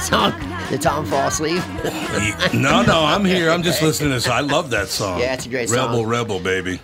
it's 0.00 0.08
did 0.70 0.82
Tom 0.82 1.04
fall 1.04 1.26
asleep? 1.26 1.62
no, 2.54 2.82
no, 2.82 3.04
I'm 3.04 3.24
here. 3.24 3.50
I'm 3.50 3.62
just 3.62 3.82
listening 3.82 4.10
to 4.10 4.14
this. 4.14 4.28
I 4.28 4.38
love 4.38 4.70
that 4.70 4.86
song. 4.86 5.18
Yeah, 5.18 5.34
it's 5.34 5.46
a 5.46 5.48
great 5.48 5.68
Rebel, 5.68 5.98
song. 5.98 6.06
Rebel, 6.06 6.38
Rebel, 6.38 6.40
baby. 6.40 6.80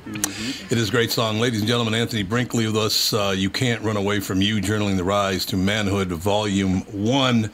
It 0.70 0.76
is 0.76 0.89
a 0.89 0.91
great 0.91 1.12
song. 1.12 1.39
Ladies 1.39 1.61
and 1.61 1.68
gentlemen, 1.68 1.95
Anthony 1.95 2.24
Brinkley 2.24 2.66
with 2.66 2.76
us. 2.76 3.12
Uh, 3.12 3.32
you 3.37 3.49
Can't 3.49 3.80
Run 3.82 3.97
Away 3.97 4.18
From 4.18 4.43
You, 4.43 4.57
Journaling 4.57 4.97
the 4.97 5.05
Rise 5.05 5.47
to 5.47 5.57
Manhood, 5.57 6.09
Volume 6.09 6.80
1. 6.80 7.51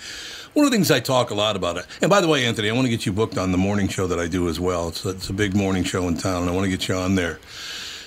One 0.54 0.64
of 0.66 0.70
the 0.70 0.74
things 0.74 0.90
I 0.90 1.00
talk 1.00 1.30
a 1.30 1.34
lot 1.34 1.54
about 1.54 1.76
it. 1.76 1.86
And 2.00 2.08
by 2.08 2.22
the 2.22 2.28
way, 2.28 2.46
Anthony, 2.46 2.70
I 2.70 2.72
want 2.72 2.86
to 2.86 2.90
get 2.90 3.04
you 3.04 3.12
booked 3.12 3.36
on 3.36 3.52
the 3.52 3.58
morning 3.58 3.88
show 3.88 4.06
that 4.06 4.18
I 4.18 4.26
do 4.26 4.48
as 4.48 4.58
well. 4.58 4.88
It's 4.88 5.04
a, 5.04 5.10
it's 5.10 5.28
a 5.28 5.34
big 5.34 5.54
morning 5.54 5.84
show 5.84 6.08
in 6.08 6.16
town, 6.16 6.42
and 6.42 6.50
I 6.50 6.54
want 6.54 6.64
to 6.64 6.70
get 6.70 6.88
you 6.88 6.94
on 6.94 7.14
there 7.14 7.40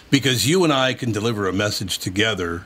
because 0.09 0.47
you 0.47 0.63
and 0.63 0.73
I 0.73 0.95
can 0.95 1.11
deliver 1.11 1.47
a 1.47 1.53
message 1.53 1.99
together 1.99 2.65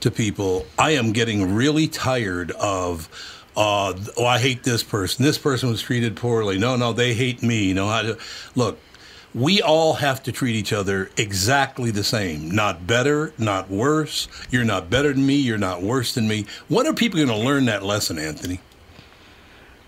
to 0.00 0.10
people. 0.12 0.66
I 0.78 0.92
am 0.92 1.12
getting 1.12 1.54
really 1.54 1.88
tired 1.88 2.52
of, 2.52 3.08
uh, 3.56 3.94
oh, 4.16 4.26
I 4.26 4.38
hate 4.38 4.62
this 4.62 4.82
person. 4.82 5.24
This 5.24 5.38
person 5.38 5.68
was 5.68 5.82
treated 5.82 6.16
poorly. 6.16 6.58
No, 6.58 6.76
no, 6.76 6.92
they 6.92 7.14
hate 7.14 7.42
me. 7.42 7.72
No, 7.72 7.88
I, 7.88 8.14
look, 8.54 8.78
we 9.34 9.62
all 9.62 9.94
have 9.94 10.22
to 10.24 10.32
treat 10.32 10.54
each 10.56 10.72
other 10.72 11.10
exactly 11.16 11.90
the 11.90 12.04
same. 12.04 12.50
Not 12.50 12.86
better, 12.86 13.32
not 13.38 13.70
worse. 13.70 14.28
You're 14.50 14.64
not 14.64 14.90
better 14.90 15.12
than 15.12 15.26
me. 15.26 15.36
You're 15.36 15.58
not 15.58 15.82
worse 15.82 16.14
than 16.14 16.28
me. 16.28 16.46
When 16.68 16.86
are 16.86 16.94
people 16.94 17.16
going 17.24 17.28
to 17.28 17.44
learn 17.44 17.66
that 17.66 17.82
lesson, 17.82 18.18
Anthony? 18.18 18.60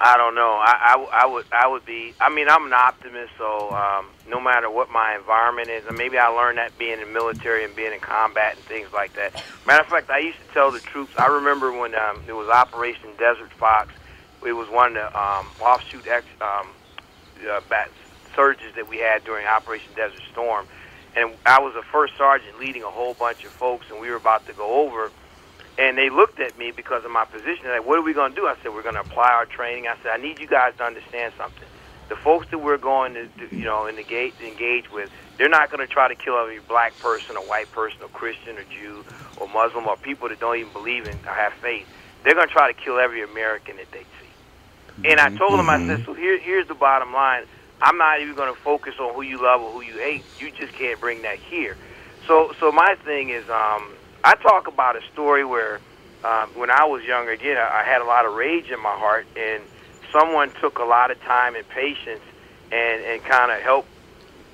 I 0.05 0.19
don't 0.19 0.35
know. 0.35 0.61
I, 0.61 0.97
I, 0.97 1.23
I 1.23 1.27
would 1.27 1.47
I 1.51 1.67
would 1.67 1.87
be. 1.87 2.13
I 2.21 2.29
mean, 2.29 2.47
I'm 2.47 2.67
an 2.67 2.75
optimist, 2.75 3.33
so 3.39 3.71
um, 3.71 4.09
no 4.29 4.39
matter 4.39 4.71
what 4.71 4.91
my 4.91 5.17
environment 5.17 5.71
is, 5.71 5.87
and 5.87 5.97
maybe 5.97 6.19
I 6.19 6.27
learned 6.27 6.59
that 6.59 6.77
being 6.79 7.01
in 7.01 7.01
the 7.01 7.07
military 7.07 7.65
and 7.65 7.75
being 7.75 7.95
in 7.95 8.01
combat 8.01 8.57
and 8.57 8.65
things 8.67 8.93
like 8.93 9.15
that. 9.15 9.43
Matter 9.67 9.83
of 9.83 9.89
fact, 9.89 10.11
I 10.11 10.19
used 10.19 10.37
to 10.47 10.53
tell 10.53 10.71
the 10.71 10.81
troops. 10.81 11.15
I 11.17 11.29
remember 11.29 11.73
when 11.73 11.95
um, 11.95 12.23
it 12.29 12.35
was 12.35 12.51
Operation 12.51 13.09
Desert 13.19 13.51
Fox. 13.55 13.95
It 14.47 14.53
was 14.53 14.69
one 14.69 14.95
of 14.95 15.11
the 15.11 15.19
um, 15.19 15.47
offshoot 15.63 16.07
ex, 16.07 16.27
um, 16.43 16.69
uh, 17.51 17.63
bat 17.71 17.91
surges 18.37 18.75
that 18.75 18.87
we 18.87 18.99
had 18.99 19.25
during 19.25 19.47
Operation 19.47 19.89
Desert 19.97 20.21
Storm, 20.33 20.67
and 21.17 21.33
I 21.47 21.61
was 21.61 21.75
a 21.77 21.83
first 21.83 22.15
sergeant 22.19 22.61
leading 22.61 22.83
a 22.83 22.91
whole 22.91 23.15
bunch 23.15 23.43
of 23.47 23.53
folks, 23.53 23.87
and 23.91 23.99
we 24.03 24.11
were 24.11 24.17
about 24.17 24.47
to 24.49 24.53
go 24.53 24.85
over. 24.85 25.11
And 25.79 25.99
they 25.99 26.11
looked 26.11 26.39
at 26.41 26.59
me 26.59 26.70
because 26.70 27.03
of 27.05 27.11
my 27.11 27.25
position. 27.27 27.64
They're 27.66 27.81
like, 27.81 27.89
what 27.89 27.99
are 27.99 28.07
we 28.07 28.14
going 28.14 28.35
to 28.35 28.39
do? 28.39 28.47
I 28.47 28.55
said, 28.62 28.70
we're 28.77 28.87
going 28.87 29.01
to 29.01 29.07
apply 29.07 29.33
our 29.33 29.47
training. 29.49 29.89
I 29.89 29.97
said, 30.05 30.12
I 30.14 30.20
need 30.22 30.39
you 30.39 30.47
guys 30.49 30.77
to 30.79 30.85
understand 30.85 31.33
something. 31.39 31.66
The 32.12 32.16
folks 32.20 32.47
that 32.53 32.61
we're 32.61 32.79
going 32.79 33.14
to, 33.14 33.27
do- 33.41 33.51
you 33.51 33.64
know, 33.66 33.89
engage, 33.89 34.37
engage 34.39 34.93
with, 34.93 35.11
they're 35.39 35.51
not 35.51 35.72
going 35.72 35.81
to 35.83 35.91
try 35.91 36.07
to 36.09 36.14
kill 36.14 36.39
every 36.39 36.61
black 36.61 37.01
person 37.01 37.35
or 37.41 37.43
white 37.43 37.72
person 37.72 38.05
or 38.07 38.11
Christian 38.12 38.61
or 38.61 38.66
Jew 38.68 39.03
or 39.39 39.49
Muslim 39.49 39.89
or 39.89 39.97
people 39.97 40.29
that 40.31 40.39
don't 40.39 40.59
even 40.61 40.72
believe 40.72 41.07
in 41.09 41.18
or 41.27 41.35
have 41.35 41.57
faith. 41.62 41.89
They're 42.22 42.37
going 42.37 42.49
to 42.49 42.55
try 42.55 42.70
to 42.70 42.77
kill 42.79 43.01
every 43.01 43.25
American 43.25 43.77
that 43.83 43.91
they 43.93 44.07
see. 44.20 44.31
And 45.05 45.20
I 45.20 45.31
told 45.39 45.61
them, 45.61 45.70
I 45.70 45.79
said, 45.87 45.99
so 46.07 46.14
here, 46.14 46.41
here's 46.43 46.68
the 46.68 46.75
bottom 46.75 47.12
line. 47.14 47.45
I'm 47.83 47.99
not 47.99 48.20
even 48.20 48.35
going 48.35 48.51
to 48.53 48.61
focus 48.64 48.95
on 49.01 49.14
who 49.14 49.22
you 49.22 49.39
love 49.43 49.62
or 49.62 49.72
who 49.72 49.83
you 49.83 49.99
hate. 50.03 50.27
You 50.39 50.51
just 50.51 50.75
can't 50.77 51.01
bring 51.01 51.22
that 51.22 51.39
here. 51.49 51.77
So, 52.27 52.51
so 52.61 52.72
my 52.72 52.97
thing 53.05 53.31
is, 53.31 53.47
um, 53.49 53.94
I 54.25 54.37
talk 54.37 54.68
about 54.68 54.97
a 54.97 55.03
story 55.12 55.45
where 55.45 55.81
um, 56.25 56.49
when 56.55 56.70
I 56.70 56.87
was 56.87 57.05
younger, 57.05 57.33
again, 57.33 57.59
I, 57.59 57.81
I 57.81 57.85
had 57.85 58.01
a 58.01 58.07
lot 58.07 58.25
of 58.25 58.33
rage 58.33 58.70
in 58.70 58.81
my 58.81 58.97
heart, 58.97 59.27
and 59.37 59.62
someone 60.11 60.51
took 60.62 60.79
a 60.79 60.85
lot 60.85 61.11
of 61.11 61.20
time 61.20 61.55
and 61.55 61.68
patience 61.68 62.22
and, 62.72 63.05
and 63.05 63.22
kind 63.22 63.53
of 63.53 63.61
helped 63.61 63.89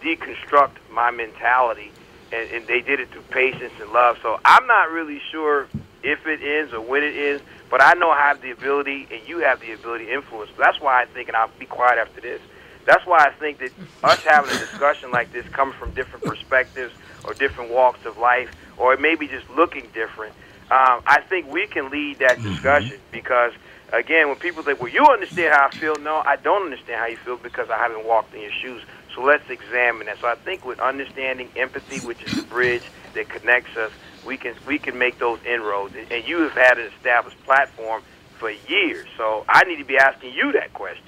deconstruct 0.02 0.72
my 0.90 1.12
mentality, 1.12 1.92
and, 2.32 2.50
and 2.50 2.66
they 2.66 2.80
did 2.80 2.98
it 2.98 3.10
through 3.10 3.22
patience 3.30 3.72
and 3.80 3.92
love. 3.92 4.18
So 4.22 4.40
I'm 4.44 4.66
not 4.66 4.90
really 4.90 5.20
sure 5.30 5.68
if 6.02 6.26
it 6.26 6.42
ends 6.42 6.72
or 6.72 6.80
when 6.80 7.04
it 7.04 7.14
ends, 7.14 7.42
but 7.70 7.80
I 7.80 7.92
know 7.94 8.10
I 8.10 8.18
have 8.18 8.42
the 8.42 8.50
ability, 8.50 9.06
and 9.12 9.28
you 9.28 9.38
have 9.38 9.60
the 9.60 9.70
ability 9.70 10.06
to 10.06 10.12
influence. 10.14 10.50
That's 10.58 10.80
why 10.80 11.00
I 11.00 11.06
think, 11.06 11.28
and 11.28 11.36
I'll 11.36 11.50
be 11.60 11.66
quiet 11.66 11.98
after 11.98 12.20
this. 12.20 12.40
That's 12.86 13.06
why 13.06 13.18
I 13.18 13.30
think 13.30 13.58
that 13.58 13.70
us 14.02 14.18
having 14.24 14.50
a 14.50 14.58
discussion 14.58 15.12
like 15.12 15.30
this 15.32 15.46
comes 15.50 15.76
from 15.76 15.92
different 15.92 16.24
perspectives 16.24 16.92
or 17.24 17.34
different 17.34 17.70
walks 17.70 18.04
of 18.04 18.18
life, 18.18 18.50
or 18.80 18.94
it 18.94 19.00
may 19.00 19.14
be 19.14 19.28
just 19.28 19.48
looking 19.50 19.86
different. 19.92 20.32
Um, 20.70 21.02
I 21.06 21.20
think 21.28 21.52
we 21.52 21.66
can 21.66 21.90
lead 21.90 22.20
that 22.20 22.42
discussion 22.42 22.98
because, 23.10 23.52
again, 23.92 24.28
when 24.28 24.36
people 24.36 24.62
think, 24.62 24.80
"Well, 24.80 24.92
you 24.92 25.04
understand 25.04 25.52
how 25.54 25.66
I 25.66 25.70
feel," 25.70 25.96
no, 25.96 26.22
I 26.24 26.36
don't 26.36 26.64
understand 26.64 27.00
how 27.00 27.06
you 27.06 27.16
feel 27.18 27.36
because 27.36 27.70
I 27.70 27.76
haven't 27.76 28.04
walked 28.04 28.34
in 28.34 28.40
your 28.40 28.52
shoes. 28.52 28.82
So 29.14 29.22
let's 29.22 29.48
examine 29.50 30.06
that. 30.06 30.18
So 30.20 30.28
I 30.28 30.36
think 30.36 30.64
with 30.64 30.78
understanding 30.80 31.50
empathy, 31.56 32.04
which 32.06 32.22
is 32.22 32.34
the 32.36 32.42
bridge 32.42 32.84
that 33.14 33.28
connects 33.28 33.76
us, 33.76 33.90
we 34.24 34.36
can 34.36 34.54
we 34.66 34.78
can 34.78 34.96
make 34.96 35.18
those 35.18 35.40
inroads. 35.44 35.94
And 36.10 36.26
you 36.26 36.40
have 36.42 36.52
had 36.52 36.78
an 36.78 36.86
established 36.96 37.42
platform 37.44 38.02
for 38.38 38.50
years, 38.50 39.06
so 39.16 39.44
I 39.48 39.64
need 39.64 39.76
to 39.76 39.84
be 39.84 39.98
asking 39.98 40.32
you 40.32 40.52
that 40.52 40.72
question. 40.72 41.04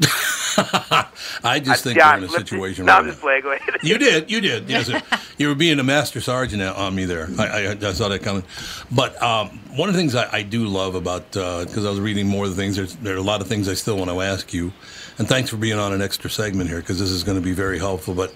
I 1.44 1.60
just 1.62 1.84
think 1.84 1.98
yeah, 1.98 2.12
we're 2.12 2.18
in 2.18 2.24
a 2.24 2.26
listen, 2.26 2.46
situation 2.46 2.86
No, 2.86 2.92
right 2.92 2.98
I'm 3.00 3.06
just 3.06 3.22
now. 3.22 3.40
playing. 3.40 3.60
You 3.82 3.98
did, 3.98 4.30
you 4.30 4.40
did. 4.40 4.68
Yes, 4.70 4.86
sir. 4.88 5.02
you 5.38 5.48
were 5.48 5.54
being 5.54 5.78
a 5.78 5.82
master 5.82 6.20
sergeant 6.20 6.62
on 6.62 6.94
me 6.94 7.04
there. 7.04 7.28
I, 7.38 7.66
I, 7.68 7.70
I 7.72 7.92
saw 7.92 8.08
that 8.08 8.22
coming. 8.22 8.44
But 8.90 9.20
um, 9.22 9.48
one 9.76 9.88
of 9.88 9.94
the 9.94 10.00
things 10.00 10.14
I, 10.14 10.28
I 10.32 10.42
do 10.42 10.66
love 10.66 10.94
about 10.94 11.30
because 11.32 11.84
I 11.84 11.90
was 11.90 12.00
reading 12.00 12.26
more 12.26 12.44
of 12.44 12.50
the 12.50 12.56
things. 12.56 12.76
There's, 12.76 12.94
there 12.96 13.14
are 13.14 13.18
a 13.18 13.22
lot 13.22 13.40
of 13.40 13.48
things 13.48 13.68
I 13.68 13.74
still 13.74 13.96
want 13.96 14.10
to 14.10 14.20
ask 14.20 14.52
you, 14.54 14.72
and 15.18 15.28
thanks 15.28 15.50
for 15.50 15.56
being 15.56 15.78
on 15.78 15.92
an 15.92 16.00
extra 16.02 16.30
segment 16.30 16.70
here 16.70 16.80
because 16.80 16.98
this 16.98 17.10
is 17.10 17.22
going 17.24 17.36
to 17.38 17.42
be 17.44 17.52
very 17.52 17.78
helpful. 17.78 18.14
But 18.14 18.34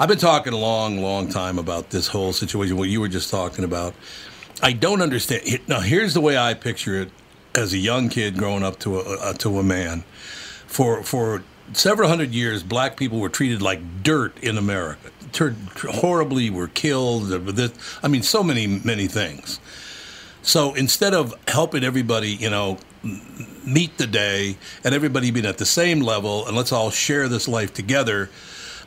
I've 0.00 0.08
been 0.08 0.18
talking 0.18 0.52
a 0.52 0.58
long, 0.58 0.98
long 1.00 1.28
time 1.28 1.58
about 1.58 1.90
this 1.90 2.08
whole 2.08 2.32
situation. 2.32 2.76
What 2.76 2.88
you 2.88 3.00
were 3.00 3.08
just 3.08 3.30
talking 3.30 3.64
about. 3.64 3.94
I 4.62 4.72
don't 4.72 5.02
understand. 5.02 5.60
Now, 5.68 5.80
here's 5.80 6.14
the 6.14 6.20
way 6.20 6.36
I 6.36 6.54
picture 6.54 7.02
it 7.02 7.10
as 7.54 7.72
a 7.72 7.78
young 7.78 8.08
kid 8.08 8.36
growing 8.36 8.62
up 8.64 8.78
to 8.80 8.98
a, 8.98 9.18
uh, 9.20 9.32
to 9.34 9.58
a 9.58 9.62
man. 9.62 10.02
For 10.68 11.02
for 11.02 11.42
several 11.72 12.08
hundred 12.08 12.32
years, 12.32 12.62
black 12.62 12.96
people 12.96 13.18
were 13.18 13.28
treated 13.28 13.60
like 13.60 14.02
dirt 14.02 14.38
in 14.38 14.56
America. 14.56 15.10
Tur- 15.32 15.56
horribly, 15.90 16.50
were 16.50 16.68
killed. 16.68 17.32
I 18.02 18.08
mean, 18.08 18.22
so 18.22 18.42
many 18.42 18.66
many 18.66 19.08
things. 19.08 19.58
So 20.42 20.74
instead 20.74 21.12
of 21.14 21.34
helping 21.48 21.84
everybody, 21.84 22.30
you 22.30 22.48
know, 22.48 22.78
meet 23.64 23.98
the 23.98 24.06
day 24.06 24.56
and 24.84 24.94
everybody 24.94 25.30
being 25.30 25.46
at 25.46 25.58
the 25.58 25.66
same 25.66 26.00
level 26.00 26.46
and 26.46 26.56
let's 26.56 26.72
all 26.72 26.90
share 26.90 27.28
this 27.28 27.48
life 27.48 27.74
together, 27.74 28.30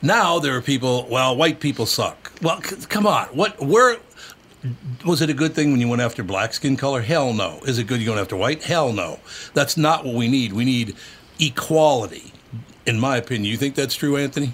now 0.01 0.39
there 0.39 0.55
are 0.55 0.61
people. 0.61 1.07
Well, 1.09 1.36
white 1.36 1.59
people 1.59 1.86
suck. 1.86 2.32
Well, 2.41 2.61
c- 2.61 2.77
come 2.88 3.05
on. 3.05 3.25
What? 3.27 3.61
Where? 3.61 3.97
Was 5.05 5.21
it 5.23 5.29
a 5.29 5.34
good 5.34 5.55
thing 5.55 5.71
when 5.71 5.82
you 5.82 5.88
went 5.88 6.03
after 6.03 6.23
black 6.23 6.53
skin 6.53 6.77
color? 6.77 7.01
Hell 7.01 7.34
no. 7.34 7.59
Is 7.65 7.79
it 7.79 7.88
good 7.88 7.99
you 7.99 8.05
going 8.05 8.19
after 8.19 8.36
white? 8.38 8.63
Hell 8.63 8.93
no. 8.93 9.19
That's 9.55 9.75
not 9.75 10.05
what 10.05 10.13
we 10.15 10.27
need. 10.27 10.53
We 10.53 10.65
need 10.65 10.95
equality, 11.42 12.32
in 12.86 13.00
my 13.00 13.18
opinion. 13.18 13.46
You 13.52 13.58
think 13.58 13.76
that's 13.76 13.96
true, 13.96 14.16
Anthony? 14.16 14.54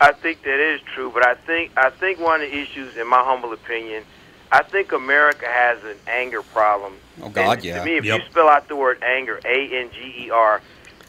I 0.00 0.12
think 0.12 0.42
that 0.42 0.58
is 0.58 0.80
true, 0.94 1.10
but 1.14 1.24
I 1.24 1.34
think 1.34 1.70
I 1.76 1.90
think 1.90 2.18
one 2.18 2.42
of 2.42 2.50
the 2.50 2.56
issues, 2.58 2.96
in 2.96 3.06
my 3.06 3.22
humble 3.22 3.52
opinion, 3.52 4.02
I 4.50 4.62
think 4.64 4.92
America 4.92 5.46
has 5.46 5.78
an 5.84 5.96
anger 6.08 6.42
problem. 6.42 6.94
Oh, 7.22 7.28
God, 7.28 7.58
And 7.58 7.64
yeah. 7.64 7.78
To 7.78 7.84
me, 7.84 7.96
if 7.98 8.04
Yep. 8.04 8.20
you 8.20 8.26
spell 8.30 8.48
out 8.48 8.66
the 8.68 8.74
word 8.76 9.02
anger, 9.02 9.40
A 9.44 9.68
N 9.72 9.90
G 9.94 10.26
E 10.26 10.30
R, 10.30 10.60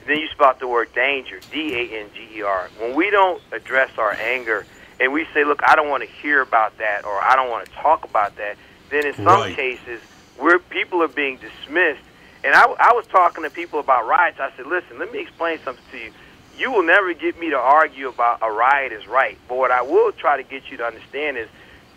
then 0.06 0.18
you 0.20 0.28
spell 0.28 0.48
out 0.50 0.60
the 0.60 0.68
word 0.68 0.94
danger, 0.94 1.40
D 1.52 1.74
A 1.76 2.00
N 2.02 2.10
G 2.14 2.38
E 2.38 2.42
R. 2.44 2.70
When 2.80 2.94
we 2.96 3.10
don't 3.10 3.42
address 3.52 3.90
our 3.98 4.14
anger 4.14 4.66
and 5.00 5.12
we 5.12 5.26
say, 5.34 5.44
"Look, 5.44 5.62
I 5.68 5.76
don't 5.76 5.90
want 5.90 6.04
to 6.04 6.10
hear 6.22 6.42
about 6.42 6.78
that," 6.78 7.04
or 7.04 7.20
"I 7.20 7.36
don't 7.36 7.50
want 7.50 7.66
to 7.68 7.72
talk 7.82 8.04
about 8.06 8.36
that," 8.38 8.58
then 8.90 9.08
in 9.08 9.16
some 9.16 9.26
Right. 9.26 9.56
cases, 9.56 10.02
where 10.38 10.60
people 10.60 11.02
are 11.02 11.08
being 11.08 11.38
dismissed. 11.38 12.02
And 12.44 12.54
I, 12.54 12.64
I 12.64 12.94
was 12.94 13.08
talking 13.08 13.44
to 13.44 13.50
people 13.50 13.80
about 13.80 14.06
riots. 14.06 14.40
I 14.40 14.52
said, 14.58 14.68
"Listen, 14.68 15.00
let 15.00 15.12
me 15.12 15.20
explain 15.20 15.60
something 15.64 15.84
to 15.92 15.98
you." 15.98 16.12
you 16.58 16.72
will 16.72 16.84
never 16.84 17.14
get 17.14 17.40
me 17.40 17.50
to 17.50 17.58
argue 17.58 18.10
about 18.10 18.40
a 18.42 18.52
riot 18.52 18.92
is 18.92 19.08
right. 19.08 19.38
But 19.48 19.58
what 19.58 19.72
I 19.72 19.82
will 19.82 20.12
try 20.12 20.38
to 20.38 20.44
get 20.44 20.70
you 20.70 20.78
to 20.78 20.86
understand 20.86 21.38
is, 21.38 21.48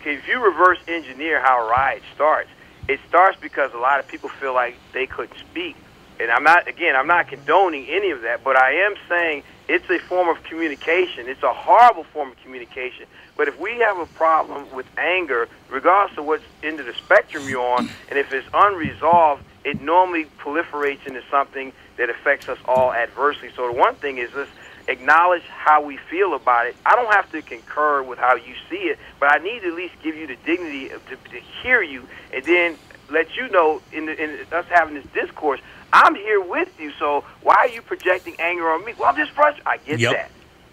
if 0.03 0.27
you 0.27 0.43
reverse 0.43 0.79
engineer 0.87 1.41
how 1.41 1.65
a 1.65 1.69
riot 1.69 2.01
starts, 2.15 2.49
it 2.87 2.99
starts 3.07 3.37
because 3.39 3.73
a 3.73 3.77
lot 3.77 3.99
of 3.99 4.07
people 4.07 4.29
feel 4.29 4.53
like 4.53 4.75
they 4.93 5.05
couldn't 5.05 5.37
speak. 5.39 5.75
And 6.19 6.31
I'm 6.31 6.43
not, 6.43 6.67
again, 6.67 6.95
I'm 6.95 7.07
not 7.07 7.27
condoning 7.27 7.85
any 7.87 8.11
of 8.11 8.21
that, 8.21 8.43
but 8.43 8.55
I 8.55 8.85
am 8.85 8.95
saying 9.09 9.43
it's 9.67 9.87
a 9.89 9.99
form 9.99 10.29
of 10.29 10.41
communication. 10.43 11.27
It's 11.27 11.43
a 11.43 11.53
horrible 11.53 12.05
form 12.05 12.31
of 12.31 12.41
communication. 12.41 13.05
But 13.35 13.49
if 13.49 13.59
we 13.59 13.77
have 13.79 13.99
a 13.99 14.05
problem 14.07 14.65
with 14.73 14.87
anger, 14.97 15.49
regardless 15.69 16.17
of 16.17 16.25
what 16.25 16.41
end 16.63 16.79
of 16.79 16.85
the 16.85 16.93
spectrum 16.93 17.47
you're 17.47 17.61
on, 17.61 17.89
and 18.09 18.17
if 18.17 18.31
it's 18.31 18.47
unresolved, 18.53 19.43
it 19.63 19.81
normally 19.81 20.25
proliferates 20.39 21.05
into 21.05 21.21
something 21.29 21.73
that 21.97 22.09
affects 22.09 22.47
us 22.47 22.57
all 22.65 22.93
adversely. 22.93 23.49
So 23.55 23.67
the 23.67 23.73
one 23.73 23.95
thing 23.95 24.17
is 24.17 24.29
let's 24.35 24.49
acknowledge 24.87 25.43
how 25.43 25.83
we 25.83 25.97
feel 26.09 26.33
about 26.33 26.67
it. 26.67 26.75
I 26.85 26.95
don't 26.95 27.13
have 27.13 27.29
to 27.31 27.41
concur 27.41 28.01
with 28.03 28.19
how 28.19 28.35
you 28.35 28.53
see 28.69 28.87
it, 28.87 28.99
but 29.19 29.33
I 29.33 29.43
need 29.43 29.61
to 29.61 29.67
at 29.67 29.73
least 29.73 29.95
give 30.01 30.15
you 30.15 30.27
the 30.27 30.37
dignity 30.45 30.89
of, 30.91 31.05
to, 31.07 31.15
to 31.15 31.41
hear 31.61 31.81
you 31.81 32.07
and 32.33 32.45
then 32.45 32.77
let 33.09 33.35
you 33.35 33.49
know 33.49 33.81
in, 33.91 34.05
the, 34.05 34.21
in 34.21 34.45
us 34.51 34.65
having 34.69 34.95
this 34.95 35.05
discourse, 35.13 35.59
I'm 35.93 36.15
here 36.15 36.41
with 36.41 36.69
you. 36.79 36.91
So 36.99 37.23
why 37.41 37.55
are 37.55 37.69
you 37.69 37.81
projecting 37.81 38.35
anger 38.39 38.69
on 38.69 38.85
me? 38.85 38.93
Well, 38.97 39.09
I'm 39.09 39.15
just 39.15 39.31
frustrated. 39.31 39.67
I 39.67 39.77
get 39.77 39.99
Yep. 39.99 40.13
that. 40.13 40.31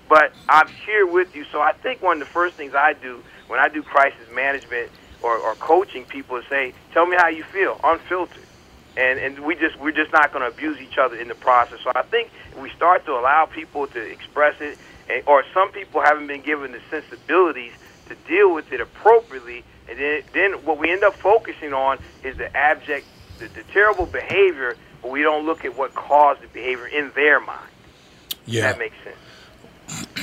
But 0.09 0.33
I'm 0.49 0.69
here 0.87 1.07
with 1.07 1.35
you. 1.35 1.45
So 1.51 1.61
I 1.61 1.73
think 1.73 2.03
one 2.03 2.21
of 2.21 2.29
the 2.29 2.33
first 2.33 2.57
things 2.57 2.75
I 2.75 2.93
do 2.93 3.23
when 3.49 3.59
I 3.59 3.69
do 3.69 3.83
crisis 3.83 4.29
management 4.35 4.91
or, 5.23 5.39
or 5.39 5.55
coaching 5.55 6.05
people 6.05 6.37
is 6.37 6.45
say, 6.51 6.75
tell 6.93 7.07
me 7.07 7.17
how 7.17 7.29
you 7.29 7.43
feel, 7.45 7.81
unfiltered. 7.83 8.44
And 8.97 9.19
and 9.19 9.39
we 9.41 9.55
just 9.57 9.79
we're 9.81 9.93
just 9.93 10.13
not 10.13 10.33
going 10.33 10.43
to 10.43 10.49
abuse 10.55 10.79
each 10.81 10.99
other 10.99 11.17
in 11.17 11.29
the 11.29 11.35
process. 11.35 11.81
So 11.83 11.93
I 11.95 12.03
think 12.03 12.31
if 12.53 12.59
we 12.59 12.71
start 12.71 13.05
to 13.07 13.13
allow 13.13 13.47
people 13.47 13.87
to 13.89 14.01
express 14.01 14.61
it, 14.61 14.79
and, 15.11 15.23
or 15.27 15.45
some 15.53 15.71
people 15.73 16.01
haven't 16.01 16.27
been 16.27 16.43
given 16.43 16.73
the 16.73 16.81
sensibilities 16.91 17.73
to 18.09 18.15
deal 18.29 18.55
with 18.55 18.73
it 18.73 18.81
appropriately, 18.81 19.65
and 19.89 19.99
then 19.99 20.23
then 20.33 20.53
what 20.65 20.79
we 20.79 20.91
end 20.93 21.05
up 21.05 21.15
focusing 21.15 21.73
on 21.73 21.99
is 22.23 22.37
the 22.37 22.55
abject, 22.57 23.07
the, 23.39 23.49
the 23.49 23.63
terrible 23.73 24.07
behavior, 24.07 24.77
but 25.03 25.11
we 25.11 25.23
don't 25.23 25.45
look 25.47 25.65
at 25.65 25.77
what 25.77 25.95
caused 25.95 26.43
the 26.43 26.49
behavior 26.49 26.87
in 26.87 27.11
their 27.15 27.41
mind. 27.41 27.69
Yeah. 28.47 28.73
That 28.73 28.79
makes 28.79 28.97
sense. 29.03 29.17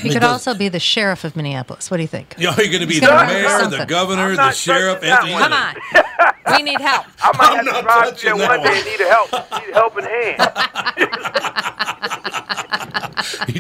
He 0.01 0.09
could 0.09 0.22
does- 0.22 0.32
also 0.47 0.53
be 0.55 0.69
the 0.69 0.80
sheriff 0.80 1.24
of 1.24 1.36
Minneapolis. 1.36 1.91
What 1.91 1.97
do 1.97 2.03
you 2.03 2.07
think? 2.07 2.34
Yeah, 2.38 2.55
you're 2.57 2.67
going 2.67 2.80
to 2.82 2.88
be 2.88 2.95
He's 2.95 3.01
the 3.01 3.11
mayor, 3.11 3.67
the 3.69 3.86
governor, 3.88 4.30
the 4.32 4.36
not 4.38 4.55
sheriff. 4.55 5.01
touching 5.01 5.09
that 5.09 5.24
Anthony. 5.28 6.03
Come 6.03 6.24
on. 6.26 6.30
We 6.49 6.63
need 6.63 6.79
help. 6.81 7.05
I 7.21 7.37
might 7.37 7.49
I'm 7.49 7.55
have 7.57 7.65
to 7.65 7.71
not 7.71 7.83
drive 7.83 8.03
touching 8.09 8.29
through 8.29 8.37
there 8.39 8.47
that 8.47 8.59
one 8.59 8.63
day 8.63 8.69
one. 8.69 8.77
and 8.77 8.85
need 8.85 9.01
a 9.01 9.09
help, 9.09 9.31
need 9.31 9.69
a 9.69 9.73
helping 9.73 10.05
hand. 10.05 10.41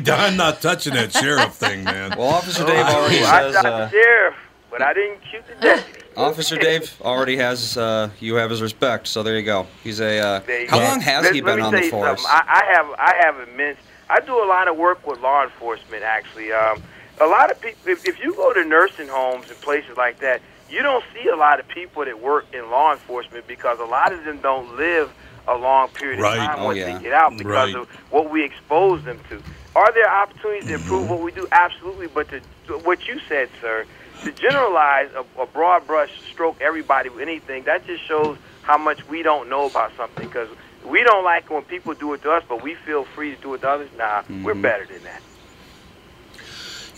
I'm 0.11 0.37
not 0.37 0.61
touching 0.61 0.93
that 0.93 1.11
sheriff 1.13 1.53
thing, 1.53 1.83
man. 1.83 2.15
Well, 2.17 2.27
Officer 2.29 2.65
Dave 2.65 2.85
already 2.85 3.19
Ooh, 3.19 3.25
I 3.25 3.41
says. 3.41 3.53
shot 3.55 3.65
Uh, 3.65 3.77
the 3.85 3.89
sheriff, 3.91 4.35
but 4.69 4.81
I 4.81 4.93
didn't 4.93 5.19
shoot 5.31 5.43
the 5.47 5.55
deputy. 5.61 5.99
Officer 6.17 6.57
Dave 6.57 6.93
already 7.01 7.37
has 7.37 7.77
uh, 7.77 8.09
you 8.19 8.35
have 8.35 8.49
his 8.49 8.61
respect, 8.61 9.07
so 9.07 9.23
there 9.23 9.37
you 9.37 9.45
go. 9.45 9.67
He's 9.83 9.99
a. 10.01 10.19
Uh, 10.19 10.39
how 10.67 10.77
go. 10.79 10.83
long 10.83 10.99
has 11.01 11.23
Let- 11.25 11.35
he 11.35 11.41
let 11.41 11.51
been 11.51 11.57
me 11.57 11.61
on 11.63 11.71
tell 11.71 11.79
the 11.79 11.85
you 11.85 11.91
force? 11.91 12.21
something. 12.21 12.25
I, 12.27 12.61
I 12.61 12.73
have 12.73 12.89
I 12.99 13.15
have 13.25 13.47
immense. 13.49 13.77
I 14.09 14.19
do 14.19 14.43
a 14.43 14.47
lot 14.47 14.67
of 14.67 14.75
work 14.77 15.05
with 15.07 15.19
law 15.21 15.43
enforcement. 15.43 16.03
Actually, 16.03 16.51
um, 16.51 16.83
a 17.21 17.27
lot 17.27 17.49
of 17.51 17.61
people. 17.61 17.89
If, 17.91 18.05
if 18.07 18.19
you 18.21 18.33
go 18.35 18.51
to 18.53 18.65
nursing 18.65 19.07
homes 19.07 19.49
and 19.49 19.59
places 19.61 19.95
like 19.95 20.19
that, 20.19 20.41
you 20.71 20.81
don't 20.81 21.03
see 21.13 21.27
a 21.27 21.35
lot 21.35 21.59
of 21.59 21.67
people 21.67 22.05
that 22.05 22.19
work 22.21 22.45
in 22.53 22.69
law 22.69 22.93
enforcement 22.93 23.45
because 23.47 23.79
a 23.79 23.85
lot 23.85 24.13
of 24.13 24.23
them 24.23 24.39
don't 24.41 24.77
live 24.77 25.11
a 25.47 25.55
long 25.55 25.89
period 25.89 26.19
Right. 26.19 26.39
of 26.39 26.45
time 26.45 26.59
Oh, 26.59 26.65
once 26.65 26.77
yeah. 26.77 26.97
they 26.97 27.03
get 27.03 27.13
out 27.13 27.37
because 27.37 27.73
Right. 27.73 27.75
of 27.75 27.89
what 28.09 28.29
we 28.29 28.43
expose 28.43 29.03
them 29.03 29.19
to. 29.29 29.41
Are 29.75 29.91
there 29.93 30.09
opportunities 30.09 30.67
to 30.67 30.75
improve 30.75 31.03
mm-hmm. 31.03 31.09
what 31.13 31.21
we 31.21 31.31
do? 31.31 31.47
Absolutely. 31.51 32.07
But 32.07 32.29
to, 32.29 32.41
to 32.67 32.77
what 32.79 33.07
you 33.07 33.19
said, 33.27 33.49
sir, 33.59 33.85
to 34.23 34.31
generalize 34.33 35.09
a, 35.13 35.41
a 35.41 35.45
broad 35.45 35.87
brush 35.87 36.11
stroke 36.31 36.57
everybody 36.61 37.09
with 37.09 37.21
anything, 37.21 37.63
that 37.63 37.85
just 37.87 38.05
shows 38.07 38.37
how 38.61 38.77
much 38.77 39.07
we 39.07 39.23
don't 39.23 39.49
know 39.49 39.65
about 39.67 39.91
something 39.97 40.27
because 40.27 40.49
we 40.85 41.03
don't 41.03 41.23
like 41.23 41.49
when 41.49 41.63
people 41.63 41.93
do 41.93 42.13
it 42.13 42.21
to 42.21 42.31
us, 42.31 42.43
but 42.47 42.61
we 42.63 42.75
feel 42.75 43.05
free 43.05 43.35
to 43.35 43.41
do 43.41 43.53
it 43.53 43.61
to 43.61 43.69
others. 43.69 43.89
Nah, 43.97 44.23
we're 44.29 44.53
mm-hmm. 44.53 44.61
better 44.61 44.85
than 44.85 45.03
that. 45.03 45.21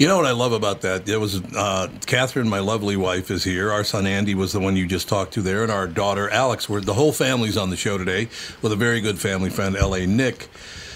You 0.04 0.10
know 0.10 0.18
what 0.18 0.26
I 0.26 0.32
love 0.32 0.52
about 0.52 0.82
that? 0.82 1.06
There 1.06 1.18
was 1.18 1.42
uh, 1.56 1.88
Catherine, 2.06 2.50
my 2.50 2.60
lovely 2.60 2.98
wife, 2.98 3.32
is 3.32 3.46
here. 3.46 3.72
Our 3.72 3.86
son 3.86 4.06
Andy 4.06 4.36
was 4.36 4.52
the 4.52 4.60
one 4.60 4.76
you 4.76 4.86
just 4.86 5.08
talked 5.08 5.32
to 5.36 5.42
there, 5.42 5.64
and 5.64 5.72
our 5.72 5.88
daughter 5.88 6.30
Alex. 6.30 6.68
We're, 6.68 6.82
the 6.82 6.94
whole 6.94 7.14
family's 7.14 7.56
on 7.56 7.70
the 7.70 7.78
show 7.78 7.98
today 7.98 8.28
with 8.62 8.74
a 8.74 8.76
very 8.76 9.00
good 9.00 9.18
family 9.18 9.50
friend, 9.50 9.78
L.A. 9.78 10.06
Nick. 10.06 10.50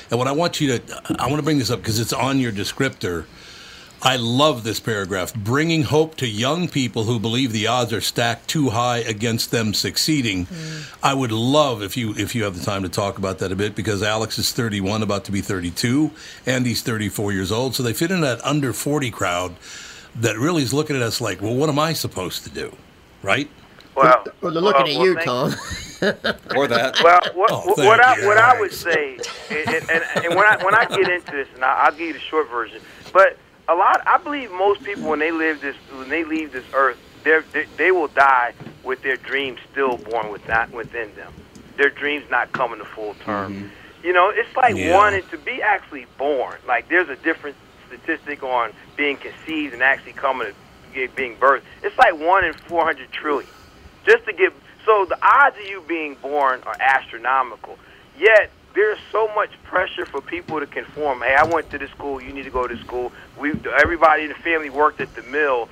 And 0.10 0.20
what 0.20 0.28
I 0.28 0.34
want 0.34 0.60
you 0.60 0.78
to, 0.78 1.16
I 1.20 1.28
want 1.28 1.38
to 1.38 1.42
bring 1.42 1.58
this 1.58 1.72
up 1.72 1.80
because 1.80 2.02
it's 2.02 2.12
on 2.12 2.42
your 2.42 2.52
descriptor. 2.52 3.24
I 4.02 4.16
love 4.18 4.64
this 4.64 4.80
paragraph. 4.80 5.34
Bringing 5.34 5.82
hope 5.84 6.16
to 6.18 6.28
young 6.28 6.68
people 6.68 7.06
who 7.06 7.20
believe 7.20 7.52
the 7.52 7.66
odds 7.68 7.92
are 7.92 8.02
stacked 8.02 8.48
too 8.48 8.70
high 8.70 9.00
against 9.00 9.50
them 9.50 9.74
succeeding. 9.74 10.48
I 11.02 11.14
would 11.16 11.32
love 11.32 11.82
if 11.82 11.98
you 11.98 12.14
if 12.16 12.36
you 12.36 12.44
have 12.44 12.58
the 12.58 12.64
time 12.64 12.84
to 12.84 12.90
talk 12.90 13.18
about 13.18 13.40
that 13.40 13.52
a 13.52 13.56
bit 13.56 13.76
because 13.76 14.04
Alex 14.04 14.38
is 14.38 14.52
31, 14.54 15.02
about 15.02 15.26
to 15.26 15.32
be 15.32 15.42
32, 15.42 16.12
and 16.46 16.66
he's 16.66 16.84
34 16.84 17.32
years 17.34 17.52
old. 17.52 17.74
So 17.76 17.82
they 17.82 17.94
fit 17.94 18.12
in 18.12 18.22
that 18.22 18.40
under 18.46 18.72
40 18.72 19.10
crowd 19.10 19.56
that 20.16 20.38
really 20.38 20.62
is 20.64 20.74
looking 20.74 20.96
at 20.96 21.02
us 21.02 21.20
like, 21.20 21.42
well, 21.42 21.56
what 21.56 21.70
am 21.70 21.80
I 21.80 21.94
supposed 21.94 22.44
to 22.44 22.50
do, 22.52 22.76
right? 23.24 23.50
Well, 23.96 24.24
Well, 24.42 24.52
they're 24.54 24.62
looking 24.62 24.98
well, 25.00 25.02
at 25.02 25.06
you, 25.06 25.14
thank- 25.16 25.26
Tom. 25.26 25.54
or 26.56 26.68
that. 26.68 27.00
Well, 27.04 27.20
what, 27.34 27.52
Oh, 27.52 27.74
what, 27.84 28.00
I 28.00 28.26
what 28.28 28.38
I 28.38 28.60
would 28.60 28.72
say, 28.72 29.18
and, 29.50 29.90
and, 29.90 30.04
and 30.24 30.36
when 30.36 30.46
I 30.46 30.64
when 30.64 30.76
I 30.76 30.86
get 30.86 31.10
into 31.10 31.32
this, 31.32 31.48
and 31.56 31.66
I, 31.66 31.86
I'll 31.86 31.92
give 31.92 32.02
you 32.02 32.14
the 32.14 32.20
short 32.20 32.48
version, 32.50 32.80
but 33.12 33.38
a 33.68 33.76
lot, 33.76 34.02
I 34.06 34.18
believe 34.18 34.52
most 34.52 34.84
people 34.84 35.10
when 35.10 35.20
they 35.20 35.32
live 35.32 35.62
this, 35.62 35.76
when 35.92 36.10
they 36.10 36.24
leave 36.24 36.52
this 36.52 36.66
earth, 36.74 36.98
they're, 37.24 37.44
they 37.54 37.66
they 37.78 37.92
will 37.92 38.08
die 38.08 38.54
with 38.84 39.02
their 39.02 39.18
dreams 39.18 39.60
still 39.72 39.98
born 39.98 40.32
with 40.32 40.48
not 40.48 40.72
within 40.72 41.14
them, 41.16 41.34
their 41.78 41.90
dreams 41.90 42.24
not 42.30 42.52
coming 42.54 42.80
to 42.80 42.86
full 42.86 43.16
term. 43.26 43.54
Mm-hmm. 43.54 44.06
You 44.06 44.14
know, 44.14 44.32
it's 44.34 44.56
like 44.56 44.76
Yeah. 44.76 44.96
wanting 44.96 45.24
to 45.32 45.38
be 45.38 45.62
actually 45.62 46.06
born. 46.18 46.56
Like 46.68 46.88
there's 46.88 47.10
a 47.10 47.18
different 47.18 47.58
statistic 47.88 48.44
on 48.44 48.72
being 48.96 49.18
conceived 49.18 49.74
and 49.74 49.84
actually 49.84 50.14
coming 50.14 50.48
to 50.48 50.54
get, 50.94 51.16
being 51.16 51.36
birthed. 51.36 51.64
It's 51.84 51.98
like 51.98 52.18
one 52.18 52.46
in 52.46 52.54
400 52.54 53.12
trillion 53.12 53.50
just 54.06 54.24
to 54.26 54.34
get 54.34 54.54
so 54.86 55.06
the 55.10 55.18
odds 55.22 55.58
of 55.58 55.66
you 55.68 55.84
being 55.86 56.16
born 56.22 56.62
are 56.66 56.76
astronomical 56.80 57.78
yet 58.18 58.50
there's 58.78 59.00
so 59.12 59.28
much 59.34 59.50
pressure 59.64 60.06
for 60.06 60.22
people 60.22 60.60
to 60.60 60.68
conform. 60.68 61.22
Hey 61.22 61.36
i 61.36 61.44
went 61.44 61.72
to 61.72 61.80
this 61.80 61.90
school 61.90 62.22
you 62.22 62.32
need 62.32 62.44
to 62.44 62.52
go 62.52 62.68
to 62.68 62.78
school. 62.78 63.12
We 63.38 63.52
everybody 63.82 64.24
in 64.24 64.30
the 64.30 64.36
family 64.36 64.70
worked 64.70 65.02
at 65.02 65.14
the 65.16 65.24
mill. 65.24 65.68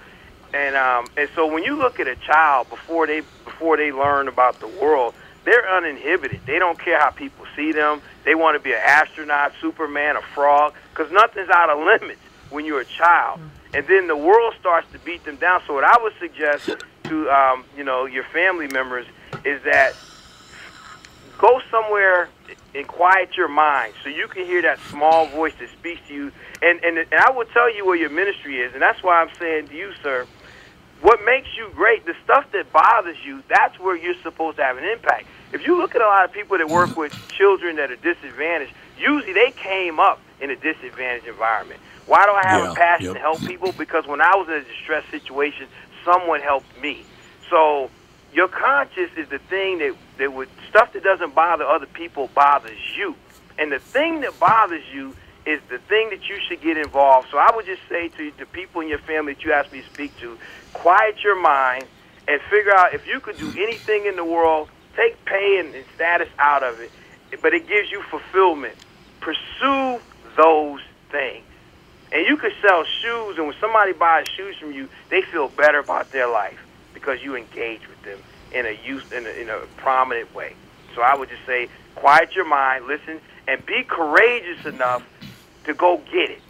And 0.56 0.76
um 0.76 1.06
and 1.16 1.30
so 1.36 1.46
when 1.46 1.64
you 1.64 1.76
look 1.76 2.00
at 2.00 2.08
a 2.08 2.16
child 2.16 2.68
before 2.70 3.06
they 3.06 3.22
before 3.46 3.78
they 3.78 3.92
learn 3.92 4.28
about 4.28 4.60
the 4.60 4.68
world 4.68 5.14
they're 5.44 5.70
uninhibited. 5.70 6.42
They 6.48 6.58
don't 6.58 6.80
care 6.80 7.00
how 7.00 7.12
people 7.12 7.46
see 7.56 7.72
them. 7.72 8.02
They 8.24 8.34
want 8.34 8.58
to 8.58 8.60
be 8.60 8.74
an 8.74 8.82
astronaut 8.84 9.54
superman 9.62 10.16
a 10.16 10.24
frog 10.24 10.74
because 10.90 11.12
nothing's 11.12 11.50
out 11.50 11.70
of 11.70 11.78
limits 12.02 12.22
when 12.50 12.66
you're 12.66 12.82
a 12.82 12.86
child. 12.86 13.40
And 13.76 13.86
then 13.86 14.08
the 14.08 14.18
world 14.18 14.56
starts 14.60 14.92
to 14.94 15.00
beat 15.00 15.24
them 15.26 15.36
down. 15.36 15.62
So 15.68 15.76
what 15.76 15.84
i 15.84 15.96
would 16.02 16.14
suggest 16.20 16.72
to 17.04 17.30
um, 17.30 17.66
you 17.78 17.84
know 17.84 18.08
your 18.08 18.24
family 18.24 18.68
members 18.68 19.06
is 19.44 19.62
that 19.62 19.94
go 21.40 21.62
somewhere 21.72 22.32
and 22.76 22.88
quiet 22.88 23.34
your 23.38 23.50
mind 23.50 23.96
so 24.04 24.10
you 24.10 24.28
can 24.34 24.46
hear 24.46 24.62
that 24.64 24.80
small 24.92 25.30
voice 25.30 25.54
that 25.60 25.70
speaks 25.78 26.02
to 26.10 26.14
you. 26.14 26.32
And 26.62 26.80
and, 26.84 26.98
and 27.00 27.20
I 27.22 27.32
will 27.32 27.48
tell 27.54 27.70
you 27.74 27.86
where 27.86 27.98
your 27.98 28.12
ministry 28.12 28.62
is 28.62 28.74
and 28.74 28.82
that's 28.82 29.00
why 29.04 29.22
I'm 29.22 29.32
saying 29.40 29.70
to 29.70 29.76
you 29.76 29.92
sir 30.04 30.28
what 31.02 31.20
makes 31.26 31.50
you 31.60 31.70
great 31.76 32.06
the 32.06 32.16
stuff 32.24 32.46
that 32.54 32.72
bothers 32.74 33.18
you 33.26 33.44
that's 33.50 33.80
where 33.80 33.98
you're 33.98 34.18
supposed 34.24 34.58
to 34.58 34.64
have 34.64 34.78
an 34.78 34.86
impact. 34.86 35.28
If 35.54 35.62
you 35.68 35.78
look 35.80 35.96
at 35.96 36.02
a 36.02 36.08
lot 36.10 36.26
of 36.26 36.34
people 36.34 36.58
that 36.58 36.70
work 36.70 36.96
with 36.98 37.14
children 37.38 37.78
that 37.78 37.92
are 37.92 38.02
disadvantaged 38.02 38.74
usually 38.98 39.34
they 39.34 39.54
came 39.58 40.00
up 40.00 40.22
in 40.42 40.52
a 40.52 40.58
disadvantaged 40.58 41.28
environment. 41.28 41.82
Why 42.08 42.24
do 42.26 42.34
I 42.34 42.46
have 42.50 42.62
Yeah, 42.62 42.70
a 42.70 42.74
passion 42.74 43.14
yep. 43.14 43.18
to 43.18 43.22
help 43.22 43.46
people? 43.46 43.74
Because 43.78 44.06
when 44.08 44.22
I 44.22 44.34
was 44.38 44.48
in 44.50 44.62
a 44.62 44.68
distressed 44.68 45.12
situation 45.12 45.68
someone 46.06 46.42
helped 46.42 46.72
me. 46.80 47.08
So 47.52 47.92
your 48.36 48.50
conscience 48.50 49.12
is 49.16 49.30
the 49.30 49.40
thing 49.40 49.80
that 49.80 49.96
that 50.18 50.34
would 50.34 50.50
stuff 50.70 50.92
that 50.92 51.04
doesn't 51.04 51.34
bother 51.34 51.64
other 51.64 51.86
people 51.86 52.30
bothers 52.36 52.78
you, 52.98 53.16
and 53.58 53.72
the 53.72 53.80
thing 53.80 54.20
that 54.22 54.38
bothers 54.40 54.84
you 54.94 55.16
is 55.46 55.62
the 55.70 55.78
thing 55.78 56.10
that 56.10 56.28
you 56.28 56.38
should 56.48 56.62
get 56.62 56.78
involved. 56.78 57.30
So 57.32 57.38
I 57.38 57.50
would 57.56 57.66
just 57.66 57.82
say 57.88 58.10
to 58.10 58.32
the 58.38 58.46
people 58.48 58.82
in 58.82 58.90
your 58.90 59.00
family 59.00 59.36
that 59.36 59.44
you 59.44 59.54
asked 59.54 59.72
me 59.72 59.82
to 59.82 59.88
speak 59.94 60.20
to, 60.20 60.38
quiet 60.74 61.24
your 61.24 61.40
mind 61.40 61.86
and 62.28 62.42
figure 62.50 62.76
out 62.76 62.94
if 62.94 63.08
you 63.08 63.20
could 63.20 63.38
do 63.38 63.50
anything 63.52 64.06
in 64.06 64.16
the 64.16 64.26
world, 64.26 64.70
take 64.98 65.24
pay 65.26 65.60
and, 65.60 65.74
and 65.74 65.86
status 65.94 66.28
out 66.40 66.64
of 66.64 66.80
it, 66.82 66.92
but 67.44 67.54
it 67.54 67.68
gives 67.68 67.92
you 67.92 68.02
fulfillment. 68.10 68.76
Pursue 69.22 70.00
those 70.36 70.82
things. 71.12 71.46
And 72.12 72.26
you 72.28 72.38
could 72.38 72.54
sell 72.62 72.84
shoes, 72.84 73.38
and 73.38 73.46
when 73.46 73.56
somebody 73.62 73.94
buys 73.94 74.26
shoes 74.36 74.58
from 74.58 74.74
you, 74.74 74.90
they 75.10 75.22
feel 75.22 75.50
better 75.50 75.80
about 75.80 76.12
their 76.12 76.28
life 76.28 76.65
because 77.06 77.22
you 77.22 77.36
engage 77.36 77.82
with 77.88 78.02
them 78.04 78.20
in 78.52 78.66
a 78.66 78.78
use 78.84 79.12
in 79.12 79.26
a, 79.26 79.30
in 79.30 79.50
a 79.50 79.60
prominent 79.78 80.34
way. 80.34 80.54
So 80.96 81.02
I 81.02 81.16
would 81.16 81.30
just 81.30 81.46
say, 81.46 81.70
quiet 81.96 82.36
your 82.36 82.48
mind, 82.48 82.86
listen, 82.88 83.20
and 83.48 83.64
be 83.66 83.84
courageous 83.84 84.66
enough 84.66 85.04
to 85.66 85.74
go 85.74 85.98
get 86.12 86.30
it, 86.30 86.42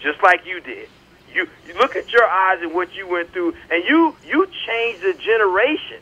just 0.00 0.22
like 0.22 0.44
you 0.46 0.60
did. 0.60 0.88
You, 1.32 1.48
you 1.66 1.74
look 1.74 1.96
at 1.96 2.12
your 2.12 2.24
eyes 2.24 2.58
and 2.62 2.74
what 2.74 2.94
you 2.94 3.06
went 3.06 3.32
through, 3.32 3.54
and 3.70 3.84
you 3.84 4.14
you 4.26 4.46
changed 4.66 5.04
a 5.04 5.14
generation. 5.14 5.98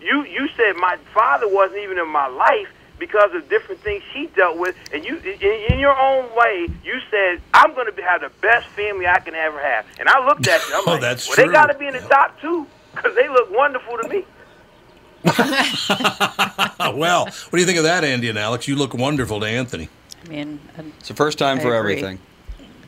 You 0.00 0.24
you 0.24 0.48
said 0.56 0.76
my 0.76 0.96
father 1.12 1.46
wasn't 1.48 1.80
even 1.80 1.98
in 1.98 2.08
my 2.08 2.28
life 2.28 2.68
because 2.98 3.34
of 3.34 3.48
different 3.48 3.80
things 3.82 4.02
he 4.14 4.26
dealt 4.28 4.58
with, 4.58 4.74
and 4.92 5.04
you 5.04 5.18
in, 5.18 5.72
in 5.72 5.78
your 5.78 5.98
own 5.98 6.34
way 6.34 6.68
you 6.82 6.98
said 7.10 7.42
I'm 7.52 7.74
going 7.74 7.94
to 7.94 8.02
have 8.02 8.22
the 8.22 8.30
best 8.40 8.68
family 8.68 9.06
I 9.06 9.18
can 9.18 9.34
ever 9.34 9.60
have. 9.60 9.84
And 9.98 10.08
I 10.08 10.24
looked 10.26 10.48
at 10.48 10.66
you, 10.68 10.74
I'm 10.76 10.82
Oh, 10.86 10.92
like, 10.92 11.00
that's 11.02 11.28
well, 11.28 11.36
they 11.36 11.52
got 11.52 11.66
to 11.66 11.76
be 11.76 11.86
in 11.86 11.92
the 11.92 12.00
top 12.00 12.40
two 12.40 12.66
because 12.94 13.14
they 13.14 13.28
look 13.28 13.50
wonderful 13.50 13.98
to 13.98 14.08
me. 14.08 14.24
well, 16.98 17.24
what 17.26 17.50
do 17.52 17.58
you 17.58 17.66
think 17.66 17.78
of 17.78 17.84
that, 17.84 18.04
Andy 18.04 18.28
and 18.28 18.38
Alex? 18.38 18.66
You 18.68 18.76
look 18.76 18.94
wonderful 18.94 19.40
to 19.40 19.46
Anthony. 19.46 19.88
I 20.24 20.28
mean, 20.28 20.60
uh, 20.78 20.82
It's 20.98 21.08
the 21.08 21.14
first 21.14 21.38
time 21.38 21.58
I 21.58 21.62
for 21.62 21.76
agree. 21.76 21.92
everything. 22.02 22.18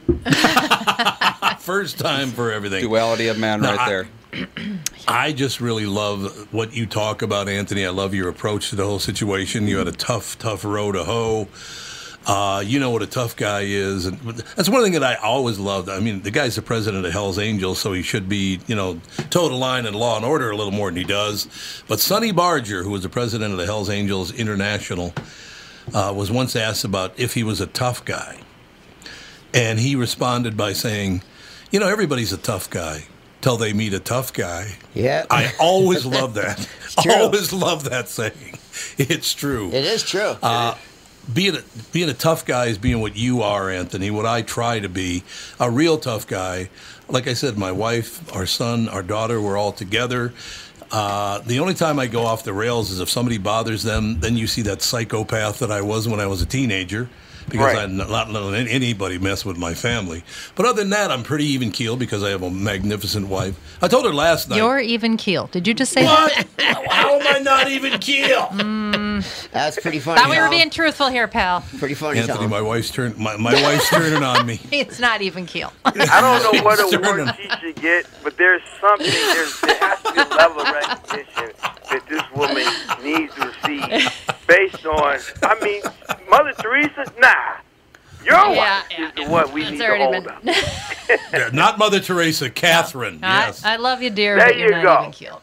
First 1.58 1.98
time 1.98 2.30
for 2.30 2.50
everything. 2.52 2.82
Duality 2.82 3.28
of 3.28 3.38
man 3.38 3.60
No, 3.60 3.70
right 3.70 3.80
I- 3.80 3.88
there. 3.88 4.08
I 5.08 5.32
just 5.32 5.60
really 5.60 5.86
love 5.86 6.48
what 6.52 6.74
you 6.74 6.86
talk 6.86 7.22
about, 7.22 7.48
Anthony. 7.48 7.84
I 7.86 7.90
love 7.90 8.14
your 8.14 8.28
approach 8.28 8.70
to 8.70 8.76
the 8.76 8.84
whole 8.84 8.98
situation. 8.98 9.66
You 9.68 9.78
had 9.78 9.88
a 9.88 9.92
tough, 9.92 10.38
tough 10.38 10.64
row 10.64 10.90
to 10.92 11.04
hoe. 11.04 11.48
Uh, 12.24 12.62
you 12.64 12.78
know 12.78 12.90
what 12.90 13.02
a 13.02 13.06
tough 13.06 13.34
guy 13.34 13.62
is, 13.62 14.06
and 14.06 14.16
that's 14.56 14.68
one 14.68 14.82
thing 14.84 14.92
that 14.92 15.02
I 15.02 15.16
always 15.16 15.58
loved. 15.58 15.88
I 15.88 15.98
mean, 15.98 16.22
the 16.22 16.30
guy's 16.30 16.54
the 16.54 16.62
president 16.62 17.04
of 17.04 17.12
Hell's 17.12 17.38
Angels, 17.38 17.80
so 17.80 17.92
he 17.92 18.02
should 18.02 18.28
be, 18.28 18.60
you 18.68 18.76
know, 18.76 19.00
toe 19.30 19.48
the 19.48 19.56
line 19.56 19.86
in 19.86 19.94
law 19.94 20.16
and 20.16 20.24
order 20.24 20.50
a 20.50 20.56
little 20.56 20.72
more 20.72 20.88
than 20.88 20.98
he 20.98 21.04
does. 21.04 21.48
But 21.88 21.98
Sonny 21.98 22.30
Barger, 22.30 22.84
who 22.84 22.90
was 22.90 23.02
the 23.02 23.08
president 23.08 23.50
of 23.52 23.58
the 23.58 23.66
Hell's 23.66 23.90
Angels 23.90 24.32
International, 24.32 25.12
uh, 25.92 26.12
was 26.14 26.30
once 26.30 26.54
asked 26.54 26.84
about 26.84 27.18
if 27.18 27.34
he 27.34 27.42
was 27.42 27.60
a 27.60 27.66
tough 27.66 28.04
guy, 28.04 28.38
and 29.52 29.80
he 29.80 29.96
responded 29.96 30.56
by 30.56 30.74
saying, 30.74 31.22
"You 31.72 31.80
know, 31.80 31.88
everybody's 31.88 32.32
a 32.32 32.38
tough 32.38 32.70
guy." 32.70 33.06
Till 33.40 33.56
they 33.56 33.72
meet 33.72 33.92
a 33.92 33.98
tough 33.98 34.32
guy. 34.32 34.76
Yeah. 34.94 35.26
I 35.28 35.52
always 35.58 36.06
love 36.06 36.34
that. 36.34 36.68
always 37.08 37.52
love 37.52 37.90
that 37.90 38.08
saying. 38.08 38.56
It's 38.98 39.34
true 39.34 39.66
It 39.72 39.84
is 39.84 40.04
true. 40.04 40.36
Uh, 40.40 40.76
being 41.32 41.56
a, 41.56 41.62
being 41.92 42.08
a 42.08 42.14
tough 42.14 42.44
guy 42.44 42.66
is 42.66 42.78
being 42.78 43.00
what 43.00 43.16
you 43.16 43.42
are, 43.42 43.70
Anthony. 43.70 44.10
What 44.10 44.26
I 44.26 44.42
try 44.42 44.80
to 44.80 44.88
be, 44.88 45.24
a 45.60 45.70
real 45.70 45.98
tough 45.98 46.26
guy. 46.26 46.70
Like 47.08 47.26
I 47.28 47.34
said, 47.34 47.58
my 47.58 47.72
wife, 47.72 48.34
our 48.34 48.46
son, 48.46 48.88
our 48.88 49.02
daughter, 49.02 49.40
we're 49.40 49.56
all 49.56 49.72
together. 49.72 50.32
Uh, 50.90 51.38
the 51.40 51.58
only 51.58 51.74
time 51.74 51.98
I 51.98 52.06
go 52.06 52.24
off 52.24 52.44
the 52.44 52.52
rails 52.52 52.90
is 52.90 53.00
if 53.00 53.08
somebody 53.08 53.38
bothers 53.38 53.82
them. 53.82 54.20
Then 54.20 54.36
you 54.36 54.46
see 54.46 54.62
that 54.62 54.82
psychopath 54.82 55.58
that 55.60 55.70
I 55.70 55.80
was 55.80 56.06
when 56.08 56.20
I 56.20 56.26
was 56.26 56.42
a 56.42 56.46
teenager, 56.46 57.08
because 57.48 57.74
Right. 57.74 57.78
I'm 57.78 57.96
not 57.96 58.30
letting 58.30 58.68
anybody 58.68 59.18
mess 59.18 59.44
with 59.44 59.56
my 59.56 59.72
family. 59.74 60.22
But 60.54 60.66
other 60.66 60.82
than 60.82 60.90
that, 60.90 61.10
I'm 61.10 61.22
pretty 61.22 61.46
even 61.46 61.70
keeled 61.70 61.98
because 61.98 62.22
I 62.22 62.30
have 62.30 62.42
a 62.42 62.50
magnificent 62.50 63.28
wife. 63.28 63.58
I 63.82 63.88
told 63.88 64.04
her 64.04 64.12
last 64.12 64.50
night. 64.50 64.56
You're 64.58 64.80
even 64.80 65.16
keel. 65.16 65.48
Did 65.50 65.66
you 65.66 65.72
just 65.74 65.92
say 65.92 66.04
what? 66.04 66.32
How 66.58 67.18
am 67.18 67.36
I 67.36 67.38
not 67.40 67.68
even 67.70 67.98
keeled? 67.98 68.50
That's 69.52 69.78
pretty 69.80 69.98
funny. 70.00 70.20
Thought 70.20 70.30
we 70.30 70.38
were 70.40 70.48
being 70.50 70.70
truthful 70.70 71.08
here, 71.08 71.28
pal. 71.28 71.64
pretty 71.78 71.94
funny. 71.94 72.18
Anthony, 72.20 72.38
Tom. 72.40 72.50
my 72.50 72.60
wife's 72.60 72.90
turn. 72.90 73.14
My, 73.16 73.36
my 73.36 73.52
wife's 73.62 73.88
turning 73.90 74.22
on 74.22 74.46
me. 74.46 74.60
It's 74.72 74.98
not 74.98 75.22
even 75.22 75.46
keel. 75.46 75.72
I 75.84 75.92
don't 75.92 76.54
know 76.56 76.62
what 76.64 76.78
It's 76.80 76.92
award 76.92 77.34
she 77.36 77.48
should 77.60 77.76
get, 77.76 78.06
but 78.22 78.36
there's 78.36 78.62
something. 78.80 79.06
There's, 79.06 79.60
there 79.60 79.78
has 79.78 80.02
to 80.02 80.12
be 80.12 80.20
a 80.20 80.24
level 80.36 80.60
of 80.62 80.68
recognition 80.72 81.52
that 81.90 82.06
this 82.08 82.22
woman 82.34 82.66
needs 83.02 83.34
to 83.34 83.46
receive 83.46 84.12
based 84.46 84.86
on. 84.86 85.18
I 85.42 85.58
mean, 85.62 85.82
Mother 86.30 86.52
Teresa, 86.58 87.04
nah. 87.18 87.32
Your 88.24 88.34
Yeah, 88.34 88.48
wife 88.48 88.84
yeah, 88.96 89.08
is 89.08 89.14
the 89.16 89.24
one 89.28 89.52
we 89.52 89.62
It's 89.62 89.70
need 89.72 89.78
to 89.78 89.86
already 89.86 90.04
hold 90.04 90.28
up. 90.28 90.42
Yeah, 91.32 91.50
not 91.52 91.76
Mother 91.78 91.98
Teresa, 92.00 92.48
Catherine. 92.50 93.18
yes. 93.20 93.64
I, 93.64 93.74
I 93.74 93.76
love 93.76 94.00
you, 94.00 94.10
dear, 94.10 94.36
There 94.38 94.46
but 94.48 94.56
you're 94.56 94.76
you 94.78 94.82
not 94.82 94.82
go. 94.82 95.00
even 95.00 95.12
keel. 95.12 95.42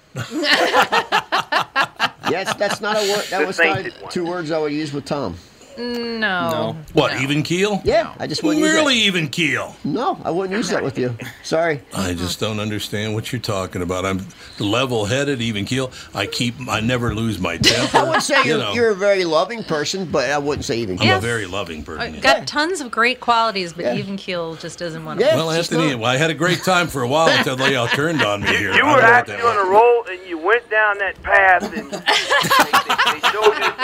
Yes, 2.32 2.53
that's 2.55 2.82
not 2.82 2.95
a 2.97 3.11
word. 3.11 3.25
That 3.30 3.45
was 3.45 3.59
not 3.59 4.11
two 4.11 4.25
words 4.25 4.51
I 4.51 4.59
would 4.59 4.71
use 4.71 4.93
with 4.93 5.05
Tom. 5.05 5.36
No. 5.80 6.75
what, 6.93 7.21
even 7.21 7.41
keel? 7.43 7.82
Yeah, 7.86 8.13
I 8.19 8.27
just 8.27 8.43
wouldn't 8.43 8.63
Really 8.63 8.95
use 8.95 9.07
even 9.07 9.30
keel? 9.30 9.75
No, 9.86 10.19
I 10.25 10.30
wouldn't 10.32 10.55
use 10.57 10.69
that 10.69 10.84
with 10.84 10.97
you. 10.97 11.15
Sorry. 11.43 11.82
I 11.95 12.13
just 12.13 12.39
don't 12.39 12.59
understand 12.59 13.13
what 13.13 13.32
you're 13.32 13.39
talking 13.41 13.82
about. 13.82 14.05
I'm 14.05 14.25
level-headed, 14.59 15.41
even 15.41 15.63
keel. 15.65 15.91
I 16.13 16.27
keep, 16.27 16.55
I 16.67 16.82
never 16.82 17.15
lose 17.15 17.39
my 17.39 17.57
temper. 17.57 17.97
I 17.97 18.09
would 18.09 18.21
say 18.21 18.43
you 18.43 18.57
you're, 18.57 18.73
you're 18.73 18.89
a 18.89 18.95
very 18.95 19.23
loving 19.23 19.63
person, 19.63 20.05
but 20.05 20.30
I 20.30 20.38
wouldn't 20.38 20.65
say 20.65 20.80
even. 20.80 20.97
keel. 20.97 21.03
I'm 21.03 21.09
Yeah. 21.09 21.17
a 21.17 21.21
very 21.21 21.45
loving 21.45 21.84
person. 21.84 22.15
Uh, 22.15 22.19
Got 22.19 22.45
tons 22.47 22.82
of 22.82 22.91
great 22.91 23.19
qualities, 23.21 23.71
but 23.73 23.86
Yeah. 23.86 23.95
even 23.95 24.17
keel 24.17 24.55
just 24.55 24.80
doesn't 24.80 25.05
want 25.05 25.19
Yeah. 25.21 25.32
to. 25.32 25.36
Well, 25.38 25.49
It's 25.51 25.69
just 25.69 25.71
Anthony, 25.71 25.95
well, 25.95 26.11
I 26.11 26.17
had 26.17 26.30
a 26.30 26.34
great 26.36 26.63
time 26.63 26.88
for 26.88 27.03
a 27.03 27.07
while 27.07 27.30
until 27.30 27.55
they 27.55 27.75
all 27.75 27.88
turned 27.88 28.21
on 28.21 28.41
me 28.41 28.47
here. 28.49 28.59
You 28.59 28.65
were 28.67 28.73
don't 28.73 28.86
know 28.88 28.93
what 28.95 29.03
actually 29.03 29.36
on 29.41 29.57
a 29.67 29.69
roll, 29.69 30.03
and 30.09 30.19
you 30.27 30.38
went 30.38 30.69
down 30.69 30.97
that 30.99 31.21
path, 31.23 31.63
and 31.63 31.91
they, 31.91 31.97
they, 31.97 33.19
they 33.19 33.30
showed 33.30 33.53
you 33.53 33.59
the 33.59 33.75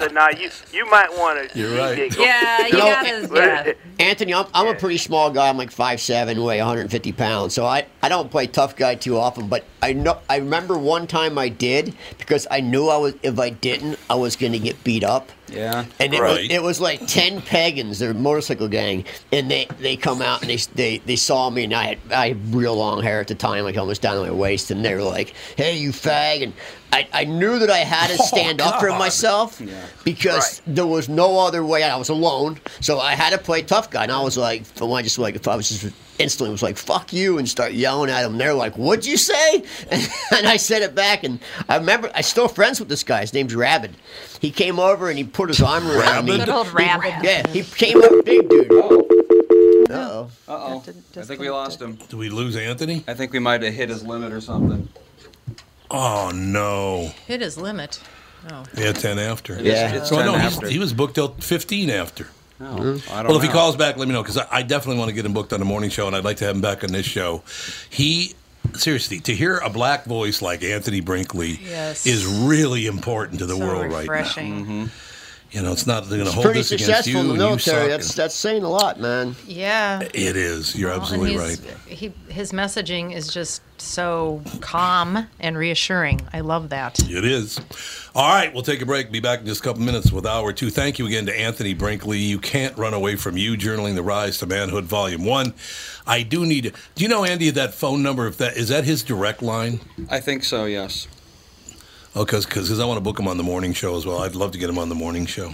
sign 0.00 0.14
"Now 0.14 0.28
you 0.30 0.50
you 0.72 0.88
might 0.90 1.10
want 1.16 1.38
to." 1.38 1.43
You're 1.54 1.76
right. 1.76 2.16
Yeah, 2.18 2.66
you 2.66 2.72
No. 2.72 2.78
gotta. 2.78 3.14
Yeah. 3.34 3.72
Anthony, 3.98 4.34
I'm, 4.34 4.46
I'm 4.54 4.66
a 4.66 4.74
pretty 4.74 4.96
small 4.98 5.30
guy. 5.30 5.48
I'm 5.48 5.56
like 5.56 5.70
5'7", 5.70 6.44
weigh 6.44 6.58
150 6.58 7.12
pounds. 7.12 7.54
So 7.54 7.64
I, 7.64 7.86
I 8.02 8.08
don't 8.08 8.30
play 8.30 8.46
tough 8.46 8.74
guy 8.76 8.96
too 8.96 9.16
often. 9.16 9.48
But 9.48 9.64
I 9.82 9.92
know 9.92 10.18
I 10.28 10.36
remember 10.38 10.76
one 10.76 11.06
time 11.06 11.38
I 11.38 11.48
did 11.48 11.94
because 12.18 12.46
I 12.50 12.60
knew 12.60 12.88
I 12.88 12.96
was 12.96 13.14
if 13.22 13.38
I 13.38 13.50
didn't, 13.50 13.98
I 14.10 14.14
was 14.16 14.34
going 14.36 14.52
to 14.52 14.58
get 14.58 14.82
beat 14.84 15.04
up. 15.04 15.30
Yeah. 15.48 15.84
And 16.00 16.12
it, 16.14 16.20
Right. 16.20 16.40
was, 16.42 16.50
it 16.50 16.62
was 16.62 16.80
like 16.80 17.06
ten 17.06 17.40
pagans, 17.40 17.98
they're 18.00 18.14
motorcycle 18.14 18.66
gang, 18.68 19.04
and 19.32 19.50
they, 19.50 19.66
they 19.78 19.96
come 19.96 20.22
out 20.22 20.40
and 20.40 20.50
they, 20.50 20.56
they 20.74 20.98
they 20.98 21.16
saw 21.16 21.50
me, 21.50 21.64
and 21.64 21.74
I 21.74 21.84
had 21.84 21.98
I 22.10 22.28
had 22.28 22.54
real 22.54 22.74
long 22.74 23.02
hair 23.02 23.20
at 23.20 23.28
the 23.28 23.34
time, 23.34 23.62
like 23.64 23.76
almost 23.76 24.02
down 24.02 24.16
to 24.16 24.22
my 24.22 24.30
waist, 24.36 24.70
and 24.72 24.84
they 24.84 24.94
were 24.94 25.02
like, 25.02 25.34
"Hey, 25.56 25.76
you 25.76 25.90
fag!" 25.92 26.42
And 26.42 26.52
I, 26.94 27.08
I 27.12 27.24
knew 27.24 27.58
that 27.58 27.70
I 27.70 27.78
had 27.78 28.08
to 28.16 28.22
stand 28.22 28.60
up 28.60 28.80
for 28.80 28.88
God. 28.88 28.98
myself 28.98 29.60
because 30.04 30.62
there 30.66 30.86
was 30.86 31.08
no 31.08 31.38
other 31.40 31.64
way. 31.64 31.82
I 31.82 31.96
was 31.96 32.08
alone, 32.08 32.60
so 32.80 33.00
I 33.00 33.14
had 33.14 33.30
to 33.30 33.38
play 33.38 33.62
tough 33.62 33.90
guy, 33.90 34.04
and 34.04 34.12
I 34.12 34.22
was 34.22 34.36
like, 34.38 34.60
if 34.62 34.80
I 34.82 35.02
just 35.02 35.18
like 35.18 35.34
if 35.34 35.48
I 35.48 35.56
was 35.56 35.68
just 35.68 35.92
instantly 36.18 36.52
was 36.52 36.62
like 36.62 36.76
fuck 36.76 37.12
you 37.12 37.38
and 37.38 37.48
start 37.48 37.72
yelling 37.72 38.08
at 38.08 38.24
him. 38.24 38.38
they're 38.38 38.54
like 38.54 38.78
what'd 38.78 39.04
you 39.04 39.16
say 39.16 39.56
and 39.90 40.46
i 40.46 40.56
said 40.56 40.80
it 40.80 40.94
back 40.94 41.24
and 41.24 41.40
i 41.68 41.76
remember 41.76 42.08
i 42.14 42.20
still 42.20 42.46
friends 42.46 42.78
with 42.78 42.88
this 42.88 43.02
guy 43.02 43.22
his 43.22 43.34
name's 43.34 43.52
rabid 43.52 43.90
he 44.40 44.52
came 44.52 44.78
over 44.78 45.08
and 45.08 45.18
he 45.18 45.24
put 45.24 45.48
his 45.48 45.60
arm 45.60 45.84
around 45.90 46.26
me 46.26 46.36
Good 46.38 46.48
old 46.48 46.72
rabbit. 46.72 47.14
yeah, 47.24 47.44
he 47.48 47.64
came 47.64 48.00
up 48.00 48.24
big 48.24 48.48
dude. 48.48 48.70
Uh-oh. 48.70 50.30
Uh 50.46 50.52
oh. 50.52 50.84
I 51.16 51.22
think 51.22 51.40
we 51.40 51.50
lost 51.50 51.80
him. 51.82 51.94
Did 51.96 52.14
we 52.14 52.28
lose 52.30 52.54
Anthony? 52.56 53.02
I 53.08 53.14
think 53.14 53.32
we 53.32 53.38
might 53.40 53.62
have 53.62 53.74
hit 53.74 53.88
his 53.88 54.04
limit 54.04 54.32
or 54.32 54.40
something. 54.40 54.88
Oh, 55.96 56.30
no. 56.34 57.12
Hit 57.26 57.40
his 57.40 57.56
limit. 57.56 58.00
Oh. 58.50 58.64
Yeah, 58.76 58.92
10 58.92 59.18
after. 59.18 59.54
Yeah. 59.62 59.94
It's 59.94 60.08
So, 60.08 60.16
10 60.16 60.26
no, 60.26 60.34
after. 60.34 60.66
he, 60.66 60.74
he 60.74 60.78
was 60.78 60.92
booked 60.92 61.14
till 61.14 61.28
15 61.34 61.88
after. 61.90 62.26
Oh, 62.60 62.64
mm-hmm. 62.64 63.12
I 63.12 63.22
don't 63.22 63.28
Well, 63.30 63.36
if 63.38 63.42
he 63.44 63.48
calls 63.48 63.76
back, 63.76 63.96
let 63.96 64.06
me 64.08 64.14
know 64.14 64.22
because 64.22 64.38
I, 64.38 64.46
I 64.50 64.62
definitely 64.62 64.98
want 64.98 65.08
to 65.10 65.14
get 65.14 65.24
him 65.24 65.32
booked 65.32 65.52
on 65.52 65.60
the 65.60 65.64
morning 65.66 65.90
show, 65.90 66.06
and 66.06 66.14
I'd 66.16 66.24
like 66.24 66.36
to 66.38 66.44
have 66.46 66.54
him 66.56 66.60
back 66.62 66.82
on 66.84 66.92
this 66.92 67.06
show. 67.06 67.42
He 67.90 68.34
seriously 68.74 69.20
to 69.20 69.34
hear 69.34 69.58
a 69.58 69.70
black 69.70 70.04
voice 70.04 70.40
like 70.42 70.62
Anthony 70.64 71.00
Brinkley 71.00 71.60
Yes. 71.62 72.06
is 72.06 72.24
really 72.26 72.86
important 72.86 73.38
to 73.40 73.46
the 73.46 73.54
So 73.56 73.64
world 73.66 73.92
refreshing. 73.92 74.52
right 74.60 74.66
now. 74.68 74.74
Mm-hmm. 74.86 75.03
You 75.54 75.62
know, 75.62 75.70
it's 75.70 75.86
not 75.86 76.08
they're 76.08 76.18
going 76.18 76.28
to 76.28 76.34
hold 76.34 76.46
Pretty 76.46 76.58
this 76.60 76.72
against 76.72 76.86
successful 76.86 77.12
you. 77.12 77.20
in 77.20 77.28
the 77.28 77.34
military. 77.34 77.86
That's 77.88 78.12
that's 78.12 78.34
saying 78.34 78.64
a 78.64 78.68
lot, 78.68 78.98
man. 78.98 79.36
Yeah. 79.46 80.00
it 80.00 80.36
is. 80.36 80.74
You're 80.74 80.90
Well, 80.90 81.00
absolutely 81.00 81.36
right. 81.36 81.60
He, 81.86 82.12
his 82.28 82.50
messaging 82.50 83.14
is 83.14 83.32
just 83.32 83.62
so 83.80 84.42
calm 84.60 85.28
and 85.38 85.56
reassuring. 85.56 86.22
I 86.32 86.40
love 86.40 86.70
that. 86.70 86.98
It 87.08 87.24
is. 87.24 87.60
All 88.16 88.28
right, 88.28 88.52
we'll 88.52 88.64
take 88.64 88.82
a 88.82 88.86
break. 88.86 89.12
Be 89.12 89.20
back 89.20 89.40
in 89.40 89.46
just 89.46 89.60
a 89.60 89.64
couple 89.64 89.82
minutes 89.82 90.10
with 90.10 90.26
hour 90.26 90.52
two. 90.52 90.70
Thank 90.70 90.98
you 90.98 91.06
again 91.06 91.26
to 91.26 91.38
Anthony 91.38 91.72
Brinkley. 91.72 92.18
You 92.18 92.40
can't 92.40 92.76
run 92.76 92.92
away 92.92 93.14
from 93.14 93.36
you, 93.36 93.56
journaling 93.56 93.94
the 93.94 94.02
rise 94.02 94.38
to 94.38 94.46
manhood, 94.46 94.84
volume 94.86 95.24
one. 95.24 95.54
I 96.04 96.24
do 96.24 96.44
need. 96.44 96.72
Do 96.96 97.04
you 97.04 97.08
know 97.08 97.24
Andy 97.24 97.50
that 97.50 97.74
phone 97.74 98.02
number? 98.02 98.26
If 98.26 98.38
that 98.38 98.56
is 98.56 98.70
that 98.70 98.82
his 98.82 99.04
direct 99.04 99.40
line? 99.40 99.78
I 100.10 100.18
think 100.18 100.42
so. 100.42 100.64
Yes. 100.64 101.06
Oh, 102.16 102.24
because 102.24 102.46
because 102.46 102.78
I 102.78 102.84
want 102.84 102.96
to 102.98 103.02
book 103.02 103.18
him 103.18 103.26
on 103.26 103.36
the 103.36 103.42
morning 103.42 103.72
show 103.72 103.96
as 103.96 104.06
well. 104.06 104.18
I'd 104.18 104.36
love 104.36 104.52
to 104.52 104.58
get 104.58 104.70
him 104.70 104.78
on 104.78 104.88
the 104.88 104.94
morning 104.94 105.26
show. 105.26 105.52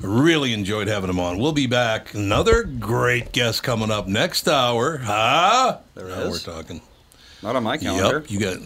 Really 0.00 0.52
enjoyed 0.52 0.88
having 0.88 1.08
him 1.08 1.20
on. 1.20 1.38
We'll 1.38 1.52
be 1.52 1.68
back. 1.68 2.14
Another 2.14 2.64
great 2.64 3.30
guest 3.32 3.62
coming 3.62 3.92
up 3.92 4.08
next 4.08 4.48
hour. 4.48 4.98
Huh? 4.98 5.78
There 5.94 6.08
Now 6.08 6.20
is? 6.22 6.44
We're 6.46 6.52
talking. 6.54 6.80
Not 7.42 7.54
on 7.54 7.62
my 7.62 7.78
calendar. 7.78 8.20
Yep. 8.20 8.30
You 8.30 8.40
got. 8.40 8.58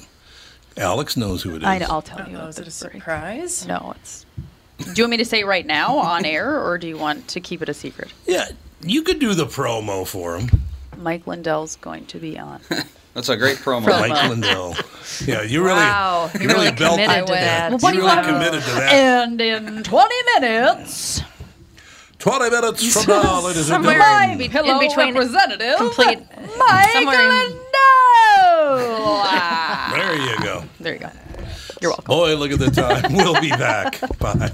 Alex 0.78 1.16
knows 1.16 1.42
who 1.42 1.56
it 1.56 1.58
is. 1.58 1.64
I, 1.64 1.80
I'll 1.80 2.00
tell 2.02 2.28
you. 2.28 2.38
Oh, 2.38 2.46
is 2.46 2.58
it 2.58 2.66
a 2.66 2.70
surprise? 2.70 3.66
No, 3.66 3.94
it's. 4.00 4.24
Do 4.78 4.92
you 4.94 5.02
want 5.02 5.10
me 5.10 5.16
to 5.18 5.24
say 5.24 5.40
it 5.40 5.46
right 5.46 5.66
now 5.66 5.98
on 5.98 6.24
air, 6.24 6.62
or 6.64 6.78
do 6.78 6.86
you 6.86 6.96
want 6.96 7.28
to 7.28 7.40
keep 7.40 7.60
it 7.60 7.68
a 7.68 7.74
secret? 7.74 8.12
Yeah, 8.26 8.48
you 8.80 9.02
could 9.02 9.18
do 9.18 9.34
the 9.34 9.44
promo 9.46 10.06
for 10.06 10.38
him. 10.38 10.62
Mike 10.96 11.26
Lindell's 11.26 11.76
going 11.76 12.06
to 12.06 12.18
be 12.18 12.38
on. 12.38 12.60
That's 13.18 13.28
a 13.30 13.36
great 13.36 13.56
promo. 13.64 13.84
Promo. 13.84 14.04
Uh, 14.04 14.08
Mike 14.08 14.30
Lindell. 14.30 14.76
Yeah, 15.26 15.42
you 15.42 15.60
really, 15.64 15.74
Wow, 15.80 16.30
you 16.34 16.40
you 16.42 16.46
really, 16.46 16.66
really 16.66 16.76
belted 16.76 17.04
committed 17.06 17.28
that. 17.28 17.70
that. 17.70 17.70
Well, 17.70 17.78
what 17.80 17.94
you 17.94 18.00
do 18.00 18.06
really 18.06 18.16
want? 18.16 18.26
committed 18.28 18.62
to 18.62 18.70
that. 18.70 18.92
And 18.92 19.40
in 19.40 19.82
20 19.82 20.14
minutes, 20.38 21.22
20 22.20 22.50
minutes 22.50 23.04
from 23.04 23.22
now, 23.22 23.40
ladies 23.44 23.68
and 23.70 23.82
gentlemen. 23.84 24.30
in, 24.30 24.38
be- 24.38 24.46
hello, 24.46 24.78
in 24.80 24.88
between 24.88 25.14
representative, 25.14 25.76
complete 25.78 26.20
Mike 26.58 26.90
somewhere 26.90 27.20
in- 27.22 27.28
Lindell. 27.30 27.64
Ah. 28.70 29.90
There 29.94 30.14
you 30.14 30.38
go. 30.44 30.62
there 30.78 30.92
you 30.94 30.98
go. 31.00 31.10
You're 31.80 31.90
welcome. 31.90 32.04
Boy, 32.06 32.36
look 32.36 32.52
at 32.52 32.58
the 32.60 32.70
time. 32.70 33.14
We'll 33.14 33.40
be 33.40 33.50
back. 33.50 33.98
Bye. 34.18 34.52